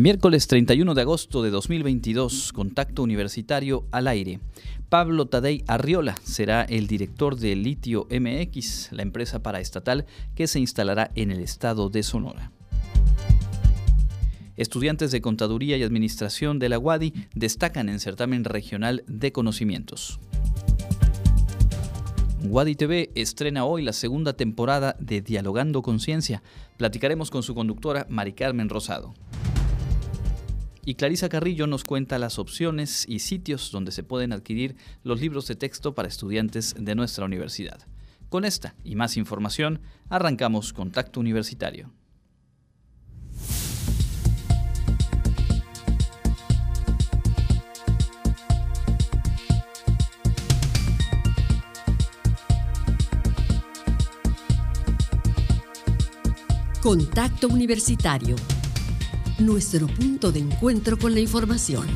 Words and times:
Miércoles 0.00 0.46
31 0.46 0.94
de 0.94 1.02
agosto 1.02 1.42
de 1.42 1.50
2022, 1.50 2.54
Contacto 2.54 3.02
Universitario 3.02 3.84
al 3.90 4.08
aire. 4.08 4.40
Pablo 4.88 5.26
Tadei 5.26 5.62
Arriola 5.66 6.14
será 6.24 6.62
el 6.62 6.86
director 6.86 7.36
de 7.36 7.54
Litio 7.54 8.08
MX, 8.10 8.92
la 8.92 9.02
empresa 9.02 9.42
paraestatal 9.42 10.06
que 10.34 10.46
se 10.46 10.58
instalará 10.58 11.10
en 11.16 11.30
el 11.30 11.40
estado 11.40 11.90
de 11.90 12.02
Sonora. 12.02 12.50
Estudiantes 14.56 15.10
de 15.10 15.20
Contaduría 15.20 15.76
y 15.76 15.82
Administración 15.82 16.58
de 16.58 16.70
la 16.70 16.78
UADI 16.78 17.12
destacan 17.34 17.90
en 17.90 18.00
certamen 18.00 18.44
regional 18.44 19.04
de 19.06 19.32
conocimientos. 19.32 20.18
Wadi 22.42 22.74
TV 22.74 23.10
estrena 23.14 23.66
hoy 23.66 23.82
la 23.82 23.92
segunda 23.92 24.32
temporada 24.32 24.96
de 24.98 25.20
Dialogando 25.20 25.82
Conciencia. 25.82 26.42
Platicaremos 26.78 27.30
con 27.30 27.42
su 27.42 27.54
conductora 27.54 28.06
Mari 28.08 28.32
Carmen 28.32 28.70
Rosado. 28.70 29.12
Y 30.84 30.94
Clarisa 30.94 31.28
Carrillo 31.28 31.66
nos 31.66 31.84
cuenta 31.84 32.18
las 32.18 32.38
opciones 32.38 33.04
y 33.06 33.18
sitios 33.18 33.70
donde 33.70 33.92
se 33.92 34.02
pueden 34.02 34.32
adquirir 34.32 34.76
los 35.02 35.20
libros 35.20 35.46
de 35.46 35.56
texto 35.56 35.94
para 35.94 36.08
estudiantes 36.08 36.74
de 36.78 36.94
nuestra 36.94 37.24
universidad. 37.24 37.86
Con 38.28 38.44
esta 38.44 38.74
y 38.84 38.94
más 38.96 39.16
información, 39.16 39.80
arrancamos 40.08 40.72
Contacto 40.72 41.20
Universitario. 41.20 41.92
Contacto 56.80 57.48
Universitario 57.48 58.36
nuestro 59.40 59.86
punto 59.86 60.32
de 60.32 60.40
encuentro 60.40 60.98
con 60.98 61.14
la 61.14 61.20
información. 61.20 61.86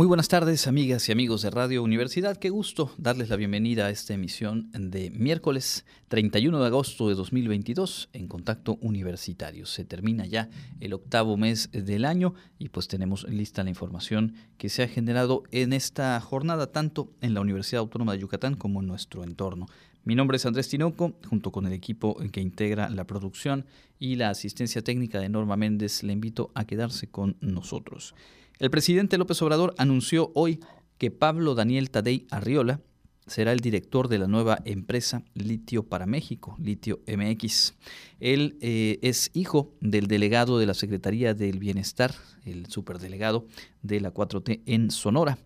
Muy 0.00 0.06
buenas 0.06 0.28
tardes, 0.28 0.66
amigas 0.66 1.06
y 1.10 1.12
amigos 1.12 1.42
de 1.42 1.50
Radio 1.50 1.82
Universidad. 1.82 2.38
Qué 2.38 2.48
gusto 2.48 2.90
darles 2.96 3.28
la 3.28 3.36
bienvenida 3.36 3.84
a 3.84 3.90
esta 3.90 4.14
emisión 4.14 4.70
de 4.72 5.10
miércoles 5.10 5.84
31 6.08 6.58
de 6.58 6.66
agosto 6.66 7.10
de 7.10 7.14
2022 7.14 8.08
en 8.14 8.26
Contacto 8.26 8.78
Universitario. 8.80 9.66
Se 9.66 9.84
termina 9.84 10.24
ya 10.24 10.48
el 10.80 10.94
octavo 10.94 11.36
mes 11.36 11.68
del 11.72 12.06
año 12.06 12.32
y 12.58 12.70
pues 12.70 12.88
tenemos 12.88 13.28
lista 13.28 13.62
la 13.62 13.68
información 13.68 14.36
que 14.56 14.70
se 14.70 14.82
ha 14.82 14.88
generado 14.88 15.42
en 15.50 15.74
esta 15.74 16.18
jornada 16.22 16.68
tanto 16.68 17.12
en 17.20 17.34
la 17.34 17.42
Universidad 17.42 17.80
Autónoma 17.80 18.12
de 18.12 18.20
Yucatán 18.20 18.54
como 18.54 18.80
en 18.80 18.86
nuestro 18.86 19.22
entorno. 19.22 19.66
Mi 20.02 20.14
nombre 20.14 20.38
es 20.38 20.46
Andrés 20.46 20.68
Tinoco, 20.68 21.12
junto 21.28 21.52
con 21.52 21.66
el 21.66 21.74
equipo 21.74 22.16
que 22.32 22.40
integra 22.40 22.88
la 22.88 23.06
producción 23.06 23.66
y 23.98 24.16
la 24.16 24.30
asistencia 24.30 24.82
técnica 24.82 25.20
de 25.20 25.28
Norma 25.28 25.56
Méndez, 25.56 26.02
le 26.02 26.14
invito 26.14 26.50
a 26.54 26.64
quedarse 26.64 27.08
con 27.08 27.36
nosotros. 27.42 28.14
El 28.58 28.70
presidente 28.70 29.18
López 29.18 29.40
Obrador 29.42 29.74
anunció 29.76 30.32
hoy 30.34 30.60
que 30.96 31.10
Pablo 31.10 31.54
Daniel 31.54 31.90
Tadei 31.90 32.26
Arriola 32.30 32.80
será 33.26 33.52
el 33.52 33.60
director 33.60 34.08
de 34.08 34.18
la 34.18 34.26
nueva 34.26 34.58
empresa 34.64 35.22
Litio 35.34 35.82
para 35.82 36.06
México, 36.06 36.56
Litio 36.58 37.00
MX. 37.06 37.74
Él 38.20 38.56
eh, 38.62 38.98
es 39.02 39.30
hijo 39.34 39.74
del 39.80 40.06
delegado 40.06 40.58
de 40.58 40.66
la 40.66 40.74
Secretaría 40.74 41.34
del 41.34 41.58
Bienestar, 41.58 42.14
el 42.44 42.66
superdelegado 42.66 43.46
de 43.82 44.00
la 44.00 44.12
4T 44.14 44.62
en 44.64 44.90
Sonora. 44.90 45.38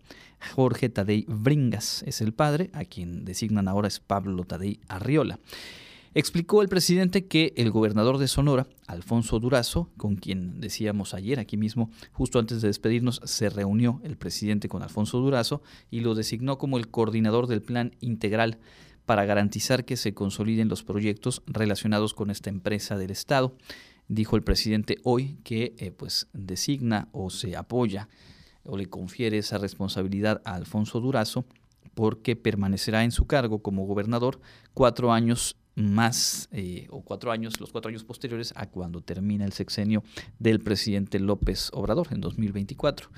Jorge 0.53 0.89
Tadei 0.89 1.25
Bringas 1.27 2.03
es 2.05 2.21
el 2.21 2.33
padre, 2.33 2.69
a 2.73 2.85
quien 2.85 3.25
designan 3.25 3.67
ahora 3.67 3.87
es 3.87 3.99
Pablo 3.99 4.43
Tadei 4.43 4.79
Arriola. 4.87 5.39
Explicó 6.17 6.61
el 6.61 6.69
presidente 6.69 7.25
que 7.25 7.53
el 7.57 7.71
gobernador 7.71 8.19
de 8.19 8.29
Sonora, 8.29 8.67
Alfonso 8.87 9.37
Durazo, 9.41 9.89
con 9.97 10.15
quien 10.15 10.61
decíamos 10.61 11.13
ayer 11.13 11.41
aquí 11.41 11.57
mismo, 11.57 11.89
justo 12.13 12.39
antes 12.39 12.61
de 12.61 12.69
despedirnos, 12.69 13.19
se 13.25 13.49
reunió 13.49 13.99
el 14.01 14.15
presidente 14.15 14.69
con 14.69 14.81
Alfonso 14.81 15.19
Durazo 15.19 15.61
y 15.91 15.99
lo 15.99 16.15
designó 16.15 16.57
como 16.57 16.77
el 16.77 16.87
coordinador 16.87 17.47
del 17.47 17.61
plan 17.61 17.97
integral 17.99 18.59
para 19.05 19.25
garantizar 19.25 19.83
que 19.83 19.97
se 19.97 20.13
consoliden 20.13 20.69
los 20.69 20.83
proyectos 20.83 21.43
relacionados 21.47 22.13
con 22.13 22.29
esta 22.29 22.49
empresa 22.49 22.97
del 22.97 23.11
Estado. 23.11 23.57
Dijo 24.07 24.37
el 24.37 24.43
presidente 24.43 24.99
hoy 25.03 25.37
que 25.43 25.75
eh, 25.77 25.91
pues 25.91 26.29
designa 26.31 27.09
o 27.11 27.29
se 27.29 27.57
apoya 27.57 28.07
o 28.65 28.77
le 28.77 28.87
confiere 28.87 29.37
esa 29.37 29.57
responsabilidad 29.57 30.41
a 30.45 30.55
Alfonso 30.55 30.99
Durazo 30.99 31.45
porque 31.93 32.35
permanecerá 32.35 33.03
en 33.03 33.11
su 33.11 33.25
cargo 33.25 33.59
como 33.59 33.85
gobernador 33.85 34.39
cuatro 34.73 35.13
años 35.13 35.55
más 35.75 36.47
eh, 36.51 36.87
o 36.89 37.01
cuatro 37.01 37.31
años, 37.31 37.59
los 37.59 37.71
cuatro 37.71 37.89
años 37.89 38.03
posteriores 38.03 38.53
a 38.55 38.67
cuando 38.67 39.01
termina 39.01 39.45
el 39.45 39.51
sexenio 39.51 40.03
del 40.39 40.61
presidente 40.61 41.19
López 41.19 41.69
Obrador 41.73 42.07
en 42.11 42.21
2024. 42.21 43.09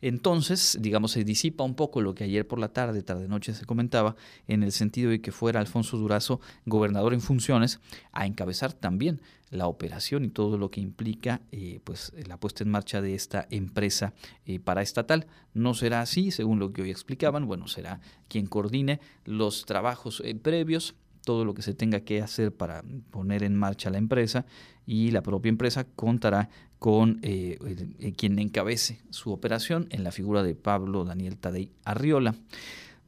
Entonces, 0.00 0.78
digamos, 0.80 1.12
se 1.12 1.24
disipa 1.24 1.64
un 1.64 1.74
poco 1.74 2.00
lo 2.02 2.14
que 2.14 2.24
ayer 2.24 2.46
por 2.46 2.58
la 2.58 2.68
tarde, 2.68 3.02
tarde 3.02 3.26
noche 3.26 3.54
se 3.54 3.64
comentaba, 3.64 4.16
en 4.46 4.62
el 4.62 4.70
sentido 4.70 5.10
de 5.10 5.20
que 5.20 5.32
fuera 5.32 5.60
Alfonso 5.60 5.96
Durazo, 5.96 6.40
gobernador 6.66 7.14
en 7.14 7.20
funciones, 7.20 7.80
a 8.12 8.26
encabezar 8.26 8.72
también 8.72 9.20
la 9.54 9.66
operación 9.68 10.24
y 10.24 10.28
todo 10.28 10.58
lo 10.58 10.70
que 10.70 10.80
implica 10.80 11.40
eh, 11.52 11.80
pues, 11.84 12.12
la 12.26 12.38
puesta 12.38 12.64
en 12.64 12.70
marcha 12.70 13.00
de 13.00 13.14
esta 13.14 13.46
empresa 13.50 14.12
eh, 14.46 14.58
paraestatal. 14.60 15.26
No 15.54 15.74
será 15.74 16.00
así, 16.00 16.30
según 16.30 16.58
lo 16.58 16.72
que 16.72 16.82
hoy 16.82 16.90
explicaban, 16.90 17.46
bueno, 17.46 17.68
será 17.68 18.00
quien 18.28 18.46
coordine 18.46 19.00
los 19.24 19.64
trabajos 19.64 20.22
previos 20.42 20.94
todo 21.24 21.44
lo 21.44 21.54
que 21.54 21.62
se 21.62 21.74
tenga 21.74 22.00
que 22.00 22.22
hacer 22.22 22.52
para 22.52 22.84
poner 23.10 23.42
en 23.42 23.56
marcha 23.56 23.90
la 23.90 23.98
empresa 23.98 24.46
y 24.86 25.10
la 25.10 25.22
propia 25.22 25.48
empresa 25.48 25.84
contará 25.84 26.50
con 26.78 27.18
eh, 27.22 28.12
quien 28.16 28.38
encabece 28.38 29.00
su 29.10 29.32
operación 29.32 29.86
en 29.90 30.04
la 30.04 30.12
figura 30.12 30.42
de 30.42 30.54
Pablo 30.54 31.04
Daniel 31.04 31.38
Tadei 31.38 31.72
Arriola. 31.84 32.34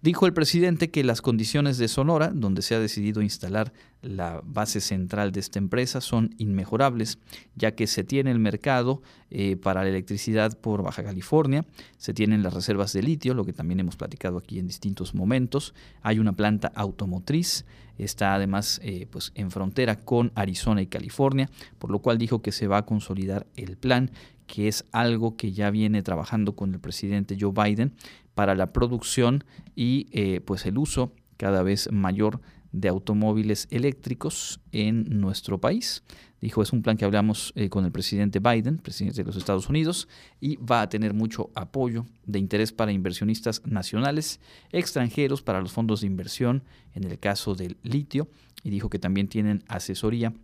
Dijo 0.02 0.26
el 0.26 0.34
presidente 0.34 0.90
que 0.90 1.02
las 1.04 1.22
condiciones 1.22 1.78
de 1.78 1.88
Sonora, 1.88 2.30
donde 2.32 2.60
se 2.60 2.74
ha 2.74 2.80
decidido 2.80 3.22
instalar 3.22 3.72
la 4.02 4.42
base 4.44 4.80
central 4.80 5.32
de 5.32 5.40
esta 5.40 5.58
empresa, 5.58 6.02
son 6.02 6.34
inmejorables, 6.36 7.18
ya 7.54 7.74
que 7.74 7.86
se 7.86 8.04
tiene 8.04 8.30
el 8.30 8.38
mercado 8.38 9.02
eh, 9.30 9.56
para 9.56 9.82
la 9.82 9.88
electricidad 9.88 10.56
por 10.58 10.82
Baja 10.82 11.02
California, 11.02 11.64
se 11.96 12.12
tienen 12.12 12.42
las 12.42 12.52
reservas 12.52 12.92
de 12.92 13.02
litio, 13.02 13.32
lo 13.32 13.44
que 13.44 13.54
también 13.54 13.80
hemos 13.80 13.96
platicado 13.96 14.36
aquí 14.36 14.58
en 14.58 14.66
distintos 14.66 15.14
momentos, 15.14 15.74
hay 16.02 16.18
una 16.18 16.34
planta 16.34 16.70
automotriz, 16.74 17.64
está 17.96 18.34
además 18.34 18.78
eh, 18.84 19.08
pues 19.10 19.32
en 19.34 19.50
frontera 19.50 19.96
con 19.96 20.30
Arizona 20.34 20.82
y 20.82 20.86
California, 20.86 21.48
por 21.78 21.90
lo 21.90 22.00
cual 22.00 22.18
dijo 22.18 22.42
que 22.42 22.52
se 22.52 22.66
va 22.66 22.78
a 22.78 22.86
consolidar 22.86 23.46
el 23.56 23.78
plan 23.78 24.10
que 24.46 24.68
es 24.68 24.84
algo 24.92 25.36
que 25.36 25.52
ya 25.52 25.70
viene 25.70 26.02
trabajando 26.02 26.54
con 26.54 26.72
el 26.72 26.80
presidente 26.80 27.36
Joe 27.40 27.52
Biden 27.52 27.94
para 28.36 28.54
la 28.54 28.66
producción 28.66 29.44
y 29.74 30.08
eh, 30.12 30.42
pues 30.42 30.66
el 30.66 30.76
uso 30.76 31.10
cada 31.38 31.62
vez 31.62 31.90
mayor 31.90 32.42
de 32.70 32.88
automóviles 32.88 33.66
eléctricos 33.70 34.60
en 34.72 35.20
nuestro 35.20 35.58
país. 35.58 36.02
Dijo, 36.42 36.60
es 36.60 36.70
un 36.70 36.82
plan 36.82 36.98
que 36.98 37.06
hablamos 37.06 37.54
eh, 37.56 37.70
con 37.70 37.86
el 37.86 37.92
presidente 37.92 38.38
Biden, 38.38 38.76
presidente 38.76 39.22
de 39.22 39.24
los 39.26 39.36
Estados 39.36 39.70
Unidos, 39.70 40.06
y 40.38 40.56
va 40.56 40.82
a 40.82 40.88
tener 40.90 41.14
mucho 41.14 41.48
apoyo 41.54 42.04
de 42.26 42.38
interés 42.38 42.72
para 42.72 42.92
inversionistas 42.92 43.62
nacionales, 43.64 44.38
extranjeros, 44.70 45.40
para 45.40 45.62
los 45.62 45.72
fondos 45.72 46.02
de 46.02 46.08
inversión, 46.08 46.62
en 46.92 47.04
el 47.04 47.18
caso 47.18 47.54
del 47.54 47.78
litio, 47.82 48.28
y 48.62 48.68
dijo 48.68 48.90
que 48.90 48.98
también 48.98 49.28
tienen 49.28 49.64
asesoría 49.66 50.34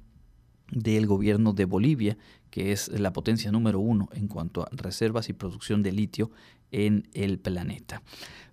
del 0.71 1.07
gobierno 1.07 1.53
de 1.53 1.67
Bolivia, 1.67 2.17
que 2.51 2.73
es 2.73 2.89
la 2.89 3.13
potencia 3.13 3.53
número 3.53 3.79
uno 3.81 4.09
en 4.15 4.29
cuanto 4.29 4.63
a 4.63 4.69
reservas 4.73 5.29
y 5.29 5.35
producción 5.35 5.83
de 5.83 5.93
litio 5.93 6.31
en 6.73 7.09
el 7.15 7.39
planeta. 7.39 8.03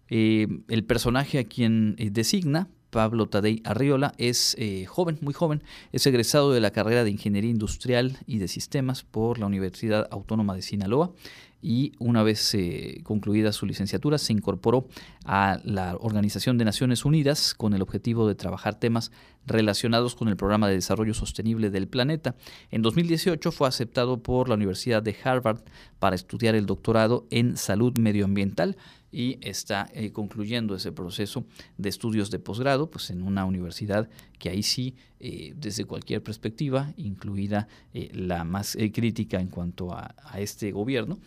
Eh, 0.10 0.48
el 0.68 0.84
personaje 0.84 1.40
a 1.40 1.44
quien 1.44 1.96
eh, 1.98 2.10
designa, 2.12 2.68
Pablo 2.90 3.28
Tadei 3.28 3.62
Arriola, 3.66 4.14
es 4.18 4.56
eh, 4.58 4.86
joven, 4.86 5.20
muy 5.22 5.34
joven, 5.34 5.62
es 5.92 6.06
egresado 6.08 6.52
de 6.52 6.60
la 6.60 6.72
carrera 6.72 7.04
de 7.04 7.12
Ingeniería 7.12 7.52
Industrial 7.52 8.18
y 8.26 8.40
de 8.40 8.48
Sistemas 8.48 9.04
por 9.04 9.38
la 9.40 9.46
Universidad 9.46 10.08
Autónoma 10.12 10.56
de 10.56 10.64
Sinaloa 10.64 11.14
y 11.62 11.94
una 12.00 12.24
vez 12.24 12.56
concluida 13.04 13.52
su 13.52 13.66
licenciatura 13.66 14.18
se 14.18 14.34
incorporó 14.34 14.88
a 15.26 15.60
la 15.64 15.96
Organización 16.00 16.58
de 16.58 16.66
Naciones 16.66 17.06
Unidas 17.06 17.54
con 17.54 17.74
el 17.74 17.82
objetivo 17.82 18.28
de 18.28 18.36
trabajar 18.36 18.76
temas 18.76 19.12
relacionados 19.46 20.16
con 20.16 20.28
el 20.28 20.38
Programa 20.38 20.68
de 20.68 20.76
Desarrollo 20.76 21.14
Sostenible 21.14 21.70
del 21.70 21.88
Planeta. 21.88 22.36
En 22.72 22.82
2018 22.82 23.52
fue 23.52 23.68
aceptado 23.68 24.22
por 24.22 24.48
la 24.48 24.56
Universidad 24.56 25.04
de 25.04 25.16
Harvard 25.24 25.62
para 26.00 26.16
estudiar 26.16 26.56
el 26.56 26.66
doctorado 26.66 27.26
en 27.32 27.58
salud 27.58 27.98
medioambiental 27.98 28.78
y 29.12 29.38
está 29.42 29.90
eh, 29.94 30.12
concluyendo 30.12 30.76
ese 30.76 30.92
proceso 30.92 31.46
de 31.78 31.90
estudios 31.90 32.30
de 32.32 32.40
posgrado 32.40 32.90
pues 32.90 33.10
en 33.10 33.22
una 33.22 33.46
universidad 33.46 34.10
que 34.38 34.50
ahí 34.50 34.64
sí 34.64 34.96
eh, 35.20 35.54
desde 35.56 35.86
cualquier 35.86 36.24
perspectiva 36.24 36.94
incluida 36.98 37.68
eh, 37.94 38.10
la 38.14 38.44
más 38.44 38.78
crítica 38.94 39.40
en 39.40 39.48
cuanto 39.48 39.94
a, 39.94 40.16
a, 40.24 40.40
este 40.40 40.72
gobierno 40.72 41.20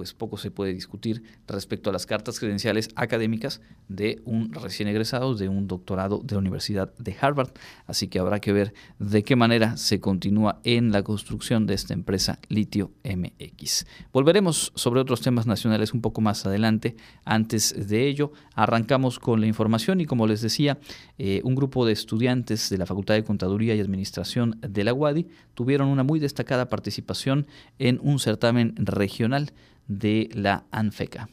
pues 0.00 0.14
poco 0.14 0.38
se 0.38 0.50
puede 0.50 0.72
discutir 0.72 1.22
respecto 1.46 1.90
a 1.90 1.92
las 1.92 2.06
cartas 2.06 2.40
credenciales 2.40 2.88
académicas 2.96 3.60
de 3.88 4.22
un 4.24 4.50
recién 4.50 4.88
egresado 4.88 5.34
de 5.34 5.46
un 5.46 5.68
doctorado 5.68 6.22
de 6.24 6.36
la 6.36 6.38
Universidad 6.38 6.94
de 6.96 7.14
Harvard. 7.20 7.50
Así 7.86 8.08
que 8.08 8.18
habrá 8.18 8.40
que 8.40 8.54
ver 8.54 8.72
de 8.98 9.22
qué 9.24 9.36
manera 9.36 9.76
se 9.76 10.00
continúa 10.00 10.62
en 10.64 10.90
la 10.90 11.02
construcción 11.02 11.66
de 11.66 11.74
esta 11.74 11.92
empresa 11.92 12.38
Litio 12.48 12.92
MX. 13.04 13.84
Volveremos 14.10 14.72
sobre 14.74 15.00
otros 15.00 15.20
temas 15.20 15.46
nacionales 15.46 15.92
un 15.92 16.00
poco 16.00 16.22
más 16.22 16.46
adelante. 16.46 16.96
Antes 17.26 17.74
de 17.90 18.08
ello, 18.08 18.32
arrancamos 18.54 19.18
con 19.18 19.42
la 19.42 19.48
información 19.48 20.00
y 20.00 20.06
como 20.06 20.26
les 20.26 20.40
decía, 20.40 20.78
eh, 21.18 21.42
un 21.44 21.54
grupo 21.54 21.84
de 21.84 21.92
estudiantes 21.92 22.70
de 22.70 22.78
la 22.78 22.86
Facultad 22.86 23.16
de 23.16 23.24
Contaduría 23.24 23.74
y 23.74 23.80
Administración 23.80 24.58
de 24.66 24.82
la 24.82 24.94
UADI 24.94 25.26
tuvieron 25.52 25.88
una 25.88 26.04
muy 26.04 26.20
destacada 26.20 26.70
participación 26.70 27.46
en 27.78 28.00
un 28.02 28.18
certamen 28.18 28.74
regional 28.76 29.52
de 29.90 30.30
la 30.32 30.64
ANFECA. 30.70 31.28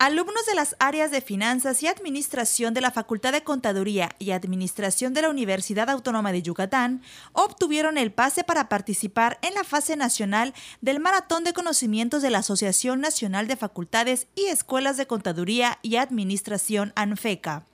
Alumnos 0.00 0.44
de 0.44 0.56
las 0.56 0.74
áreas 0.80 1.12
de 1.12 1.20
Finanzas 1.20 1.82
y 1.82 1.86
Administración 1.86 2.74
de 2.74 2.80
la 2.80 2.90
Facultad 2.90 3.32
de 3.32 3.44
Contaduría 3.44 4.10
y 4.18 4.32
Administración 4.32 5.14
de 5.14 5.22
la 5.22 5.30
Universidad 5.30 5.88
Autónoma 5.88 6.32
de 6.32 6.42
Yucatán 6.42 7.00
obtuvieron 7.32 7.96
el 7.96 8.12
pase 8.12 8.42
para 8.42 8.68
participar 8.68 9.38
en 9.40 9.54
la 9.54 9.62
fase 9.62 9.96
nacional 9.96 10.52
del 10.80 10.98
Maratón 10.98 11.44
de 11.44 11.52
Conocimientos 11.52 12.22
de 12.22 12.30
la 12.30 12.38
Asociación 12.38 13.00
Nacional 13.00 13.46
de 13.46 13.56
Facultades 13.56 14.26
y 14.34 14.46
Escuelas 14.46 14.96
de 14.96 15.06
Contaduría 15.06 15.78
y 15.80 15.96
Administración 15.96 16.92
ANFECA. 16.96 17.64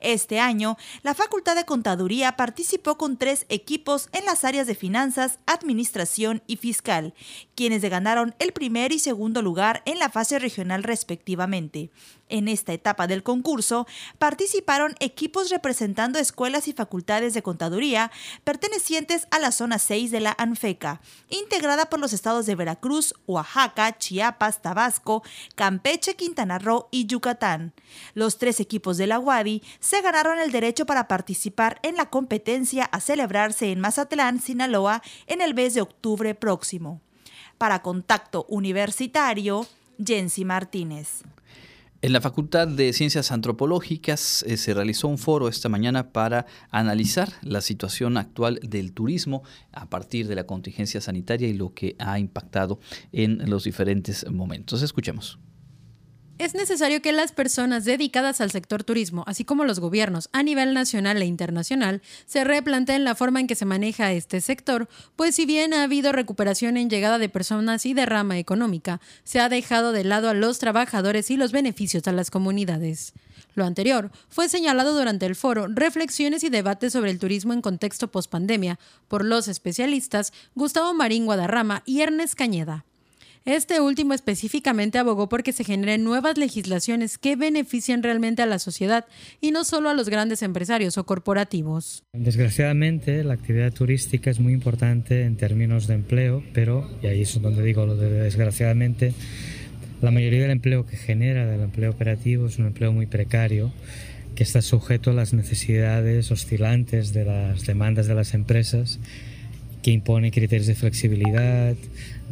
Este 0.00 0.40
año, 0.40 0.76
la 1.02 1.14
Facultad 1.14 1.56
de 1.56 1.64
Contaduría 1.64 2.36
participó 2.36 2.98
con 2.98 3.16
tres 3.16 3.46
equipos 3.48 4.08
en 4.12 4.24
las 4.24 4.44
áreas 4.44 4.66
de 4.66 4.74
finanzas, 4.74 5.38
administración 5.46 6.42
y 6.46 6.56
fiscal, 6.56 7.14
quienes 7.54 7.82
ganaron 7.82 8.34
el 8.38 8.52
primer 8.52 8.92
y 8.92 8.98
segundo 8.98 9.42
lugar 9.42 9.82
en 9.84 9.98
la 9.98 10.10
fase 10.10 10.38
regional 10.38 10.82
respectivamente. 10.82 11.90
En 12.32 12.48
esta 12.48 12.72
etapa 12.72 13.06
del 13.06 13.22
concurso 13.22 13.86
participaron 14.18 14.94
equipos 15.00 15.50
representando 15.50 16.18
escuelas 16.18 16.66
y 16.66 16.72
facultades 16.72 17.34
de 17.34 17.42
contaduría 17.42 18.10
pertenecientes 18.42 19.28
a 19.30 19.38
la 19.38 19.52
zona 19.52 19.78
6 19.78 20.10
de 20.10 20.20
la 20.20 20.34
ANFECA, 20.38 21.02
integrada 21.28 21.90
por 21.90 22.00
los 22.00 22.14
estados 22.14 22.46
de 22.46 22.54
Veracruz, 22.54 23.14
Oaxaca, 23.26 23.98
Chiapas, 23.98 24.62
Tabasco, 24.62 25.22
Campeche, 25.56 26.16
Quintana 26.16 26.58
Roo 26.58 26.88
y 26.90 27.04
Yucatán. 27.04 27.74
Los 28.14 28.38
tres 28.38 28.60
equipos 28.60 28.96
de 28.96 29.08
la 29.08 29.18
UADI 29.18 29.62
se 29.78 30.00
ganaron 30.00 30.38
el 30.38 30.52
derecho 30.52 30.86
para 30.86 31.08
participar 31.08 31.80
en 31.82 31.96
la 31.96 32.08
competencia 32.08 32.84
a 32.84 33.00
celebrarse 33.00 33.72
en 33.72 33.80
Mazatlán, 33.80 34.40
Sinaloa, 34.40 35.02
en 35.26 35.42
el 35.42 35.52
mes 35.52 35.74
de 35.74 35.82
octubre 35.82 36.34
próximo. 36.34 37.02
Para 37.58 37.82
Contacto 37.82 38.46
Universitario, 38.48 39.66
Jensi 40.02 40.46
Martínez. 40.46 41.24
En 42.04 42.12
la 42.12 42.20
Facultad 42.20 42.66
de 42.66 42.92
Ciencias 42.92 43.30
Antropológicas 43.30 44.42
eh, 44.48 44.56
se 44.56 44.74
realizó 44.74 45.06
un 45.06 45.18
foro 45.18 45.46
esta 45.46 45.68
mañana 45.68 46.10
para 46.10 46.46
analizar 46.72 47.28
la 47.42 47.60
situación 47.60 48.16
actual 48.16 48.58
del 48.60 48.92
turismo 48.92 49.44
a 49.70 49.88
partir 49.88 50.26
de 50.26 50.34
la 50.34 50.44
contingencia 50.44 51.00
sanitaria 51.00 51.46
y 51.46 51.52
lo 51.52 51.74
que 51.74 51.94
ha 52.00 52.18
impactado 52.18 52.80
en 53.12 53.48
los 53.48 53.62
diferentes 53.62 54.28
momentos. 54.28 54.82
Escuchemos. 54.82 55.38
Es 56.42 56.54
necesario 56.54 57.00
que 57.00 57.12
las 57.12 57.30
personas 57.30 57.84
dedicadas 57.84 58.40
al 58.40 58.50
sector 58.50 58.82
turismo, 58.82 59.22
así 59.28 59.44
como 59.44 59.64
los 59.64 59.78
gobiernos 59.78 60.28
a 60.32 60.42
nivel 60.42 60.74
nacional 60.74 61.22
e 61.22 61.24
internacional, 61.24 62.02
se 62.26 62.42
replanteen 62.42 63.04
la 63.04 63.14
forma 63.14 63.38
en 63.38 63.46
que 63.46 63.54
se 63.54 63.64
maneja 63.64 64.10
este 64.10 64.40
sector, 64.40 64.88
pues 65.14 65.36
si 65.36 65.46
bien 65.46 65.72
ha 65.72 65.84
habido 65.84 66.10
recuperación 66.10 66.76
en 66.76 66.90
llegada 66.90 67.18
de 67.18 67.28
personas 67.28 67.86
y 67.86 67.94
derrama 67.94 68.40
económica, 68.40 69.00
se 69.22 69.38
ha 69.38 69.48
dejado 69.48 69.92
de 69.92 70.02
lado 70.02 70.28
a 70.28 70.34
los 70.34 70.58
trabajadores 70.58 71.30
y 71.30 71.36
los 71.36 71.52
beneficios 71.52 72.08
a 72.08 72.12
las 72.12 72.32
comunidades. 72.32 73.12
Lo 73.54 73.64
anterior 73.64 74.10
fue 74.28 74.48
señalado 74.48 74.98
durante 74.98 75.26
el 75.26 75.36
foro 75.36 75.68
Reflexiones 75.68 76.42
y 76.42 76.50
debates 76.50 76.92
sobre 76.92 77.12
el 77.12 77.20
turismo 77.20 77.52
en 77.52 77.62
contexto 77.62 78.10
pospandemia 78.10 78.80
por 79.06 79.24
los 79.24 79.46
especialistas 79.46 80.32
Gustavo 80.56 80.92
Marín 80.92 81.24
Guadarrama 81.24 81.84
y 81.86 82.00
Ernest 82.00 82.34
Cañeda. 82.34 82.84
Este 83.44 83.80
último 83.80 84.14
específicamente 84.14 84.98
abogó 84.98 85.28
porque 85.28 85.52
se 85.52 85.64
generen 85.64 86.04
nuevas 86.04 86.38
legislaciones 86.38 87.18
que 87.18 87.34
beneficien 87.34 88.04
realmente 88.04 88.40
a 88.40 88.46
la 88.46 88.60
sociedad 88.60 89.04
y 89.40 89.50
no 89.50 89.64
solo 89.64 89.90
a 89.90 89.94
los 89.94 90.08
grandes 90.08 90.42
empresarios 90.42 90.96
o 90.96 91.04
corporativos. 91.04 92.04
Desgraciadamente, 92.12 93.24
la 93.24 93.34
actividad 93.34 93.72
turística 93.72 94.30
es 94.30 94.38
muy 94.38 94.52
importante 94.52 95.24
en 95.24 95.36
términos 95.36 95.88
de 95.88 95.94
empleo, 95.94 96.44
pero, 96.52 96.88
y 97.02 97.08
ahí 97.08 97.22
es 97.22 97.42
donde 97.42 97.64
digo 97.64 97.84
lo 97.84 97.96
de 97.96 98.10
desgraciadamente, 98.10 99.12
la 100.00 100.12
mayoría 100.12 100.42
del 100.42 100.52
empleo 100.52 100.86
que 100.86 100.96
genera, 100.96 101.44
del 101.44 101.62
empleo 101.62 101.90
operativo, 101.90 102.46
es 102.46 102.58
un 102.58 102.66
empleo 102.66 102.92
muy 102.92 103.06
precario 103.06 103.72
que 104.36 104.44
está 104.44 104.62
sujeto 104.62 105.10
a 105.10 105.14
las 105.14 105.32
necesidades 105.32 106.30
oscilantes 106.30 107.12
de 107.12 107.24
las 107.24 107.66
demandas 107.66 108.06
de 108.06 108.14
las 108.14 108.34
empresas 108.34 109.00
que 109.82 109.90
impone 109.90 110.30
criterios 110.30 110.68
de 110.68 110.74
flexibilidad, 110.74 111.74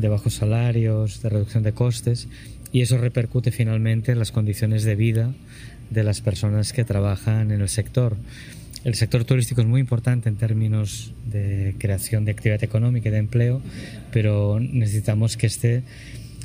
de 0.00 0.08
bajos 0.08 0.34
salarios, 0.34 1.22
de 1.22 1.28
reducción 1.28 1.62
de 1.62 1.72
costes, 1.72 2.28
y 2.72 2.82
eso 2.82 2.98
repercute 2.98 3.50
finalmente 3.50 4.12
en 4.12 4.18
las 4.18 4.32
condiciones 4.32 4.84
de 4.84 4.96
vida 4.96 5.32
de 5.90 6.04
las 6.04 6.20
personas 6.20 6.72
que 6.72 6.84
trabajan 6.84 7.50
en 7.50 7.60
el 7.60 7.68
sector. 7.68 8.16
El 8.84 8.94
sector 8.94 9.24
turístico 9.24 9.60
es 9.60 9.66
muy 9.66 9.80
importante 9.80 10.28
en 10.28 10.36
términos 10.36 11.12
de 11.26 11.74
creación 11.78 12.24
de 12.24 12.32
actividad 12.32 12.64
económica 12.64 13.08
y 13.08 13.12
de 13.12 13.18
empleo, 13.18 13.60
pero 14.10 14.58
necesitamos 14.60 15.36
que 15.36 15.46
este 15.46 15.82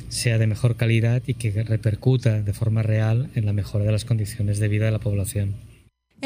sea 0.08 0.38
de 0.38 0.46
mejor 0.46 0.76
calidad 0.76 1.22
y 1.26 1.34
que 1.34 1.62
repercuta 1.62 2.42
de 2.42 2.52
forma 2.52 2.82
real 2.82 3.30
en 3.34 3.46
la 3.46 3.52
mejora 3.52 3.84
de 3.84 3.92
las 3.92 4.04
condiciones 4.04 4.58
de 4.58 4.68
vida 4.68 4.84
de 4.84 4.90
la 4.90 4.98
población. 4.98 5.54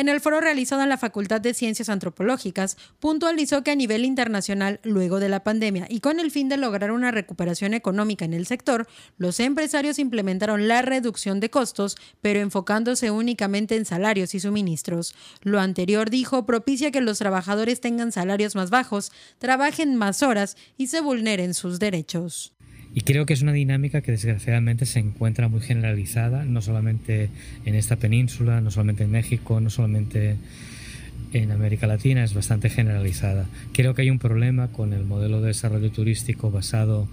En 0.01 0.09
el 0.09 0.23
foro 0.23 0.41
realizado 0.41 0.83
en 0.83 0.89
la 0.89 0.97
Facultad 0.97 1.43
de 1.43 1.53
Ciencias 1.53 1.91
Antropológicas, 1.91 2.79
puntualizó 3.01 3.63
que 3.63 3.73
a 3.73 3.75
nivel 3.75 4.07
internacional, 4.07 4.81
luego 4.83 5.21
de 5.21 5.29
la 5.29 5.45
pandemia 5.45 5.85
y 5.91 6.01
con 6.01 6.21
el 6.21 6.31
fin 6.31 6.49
de 6.49 6.57
lograr 6.57 6.91
una 6.91 7.11
recuperación 7.11 7.75
económica 7.75 8.25
en 8.25 8.33
el 8.33 8.47
sector, 8.47 8.89
los 9.19 9.41
empresarios 9.41 9.99
implementaron 9.99 10.69
la 10.69 10.81
reducción 10.81 11.39
de 11.39 11.51
costos, 11.51 11.99
pero 12.23 12.41
enfocándose 12.41 13.11
únicamente 13.11 13.77
en 13.77 13.85
salarios 13.85 14.35
y 14.35 14.41
suministros. 14.41 15.15
Lo 15.43 15.61
anterior, 15.61 16.09
dijo, 16.09 16.47
propicia 16.47 16.91
que 16.91 17.03
los 17.03 17.19
trabajadores 17.19 17.83
tengan 17.83 18.11
salarios 18.11 18.55
más 18.55 18.71
bajos, 18.71 19.13
trabajen 19.37 19.97
más 19.97 20.23
horas 20.23 20.57
y 20.79 20.87
se 20.87 21.03
vulneren 21.03 21.53
sus 21.53 21.79
derechos. 21.79 22.55
Y 22.93 23.03
creo 23.03 23.25
que 23.25 23.35
es 23.35 23.43
una 23.43 23.53
dinámica 23.53 24.01
que 24.01 24.11
desgraciadamente 24.11 24.85
se 24.85 24.99
encuentra 24.99 25.49
muy 25.49 25.61
generalizada, 25.61 26.45
no 26.45 26.61
solamente 26.61 27.31
en 27.65 27.75
esta 27.77 27.97
península, 27.97 28.61
no 28.61 28.71
solamente 28.71 29.05
en 29.05 29.13
México, 29.13 29.61
no 29.61 29.71
solamente 29.71 30.37
en 31.33 31.53
América 31.53 31.87
Latina, 31.87 32.25
es 32.25 32.35
bastante 32.35 32.69
generalizada. 32.69 33.47
Creo 33.73 33.95
que 33.95 34.03
hay 34.03 34.11
un 34.11 34.19
problema 34.19 34.69
con 34.69 34.93
el 34.93 35.05
modelo 35.05 35.41
de 35.41 35.49
desarrollo 35.49 35.93
turístico 35.93 36.51
basado 36.51 37.09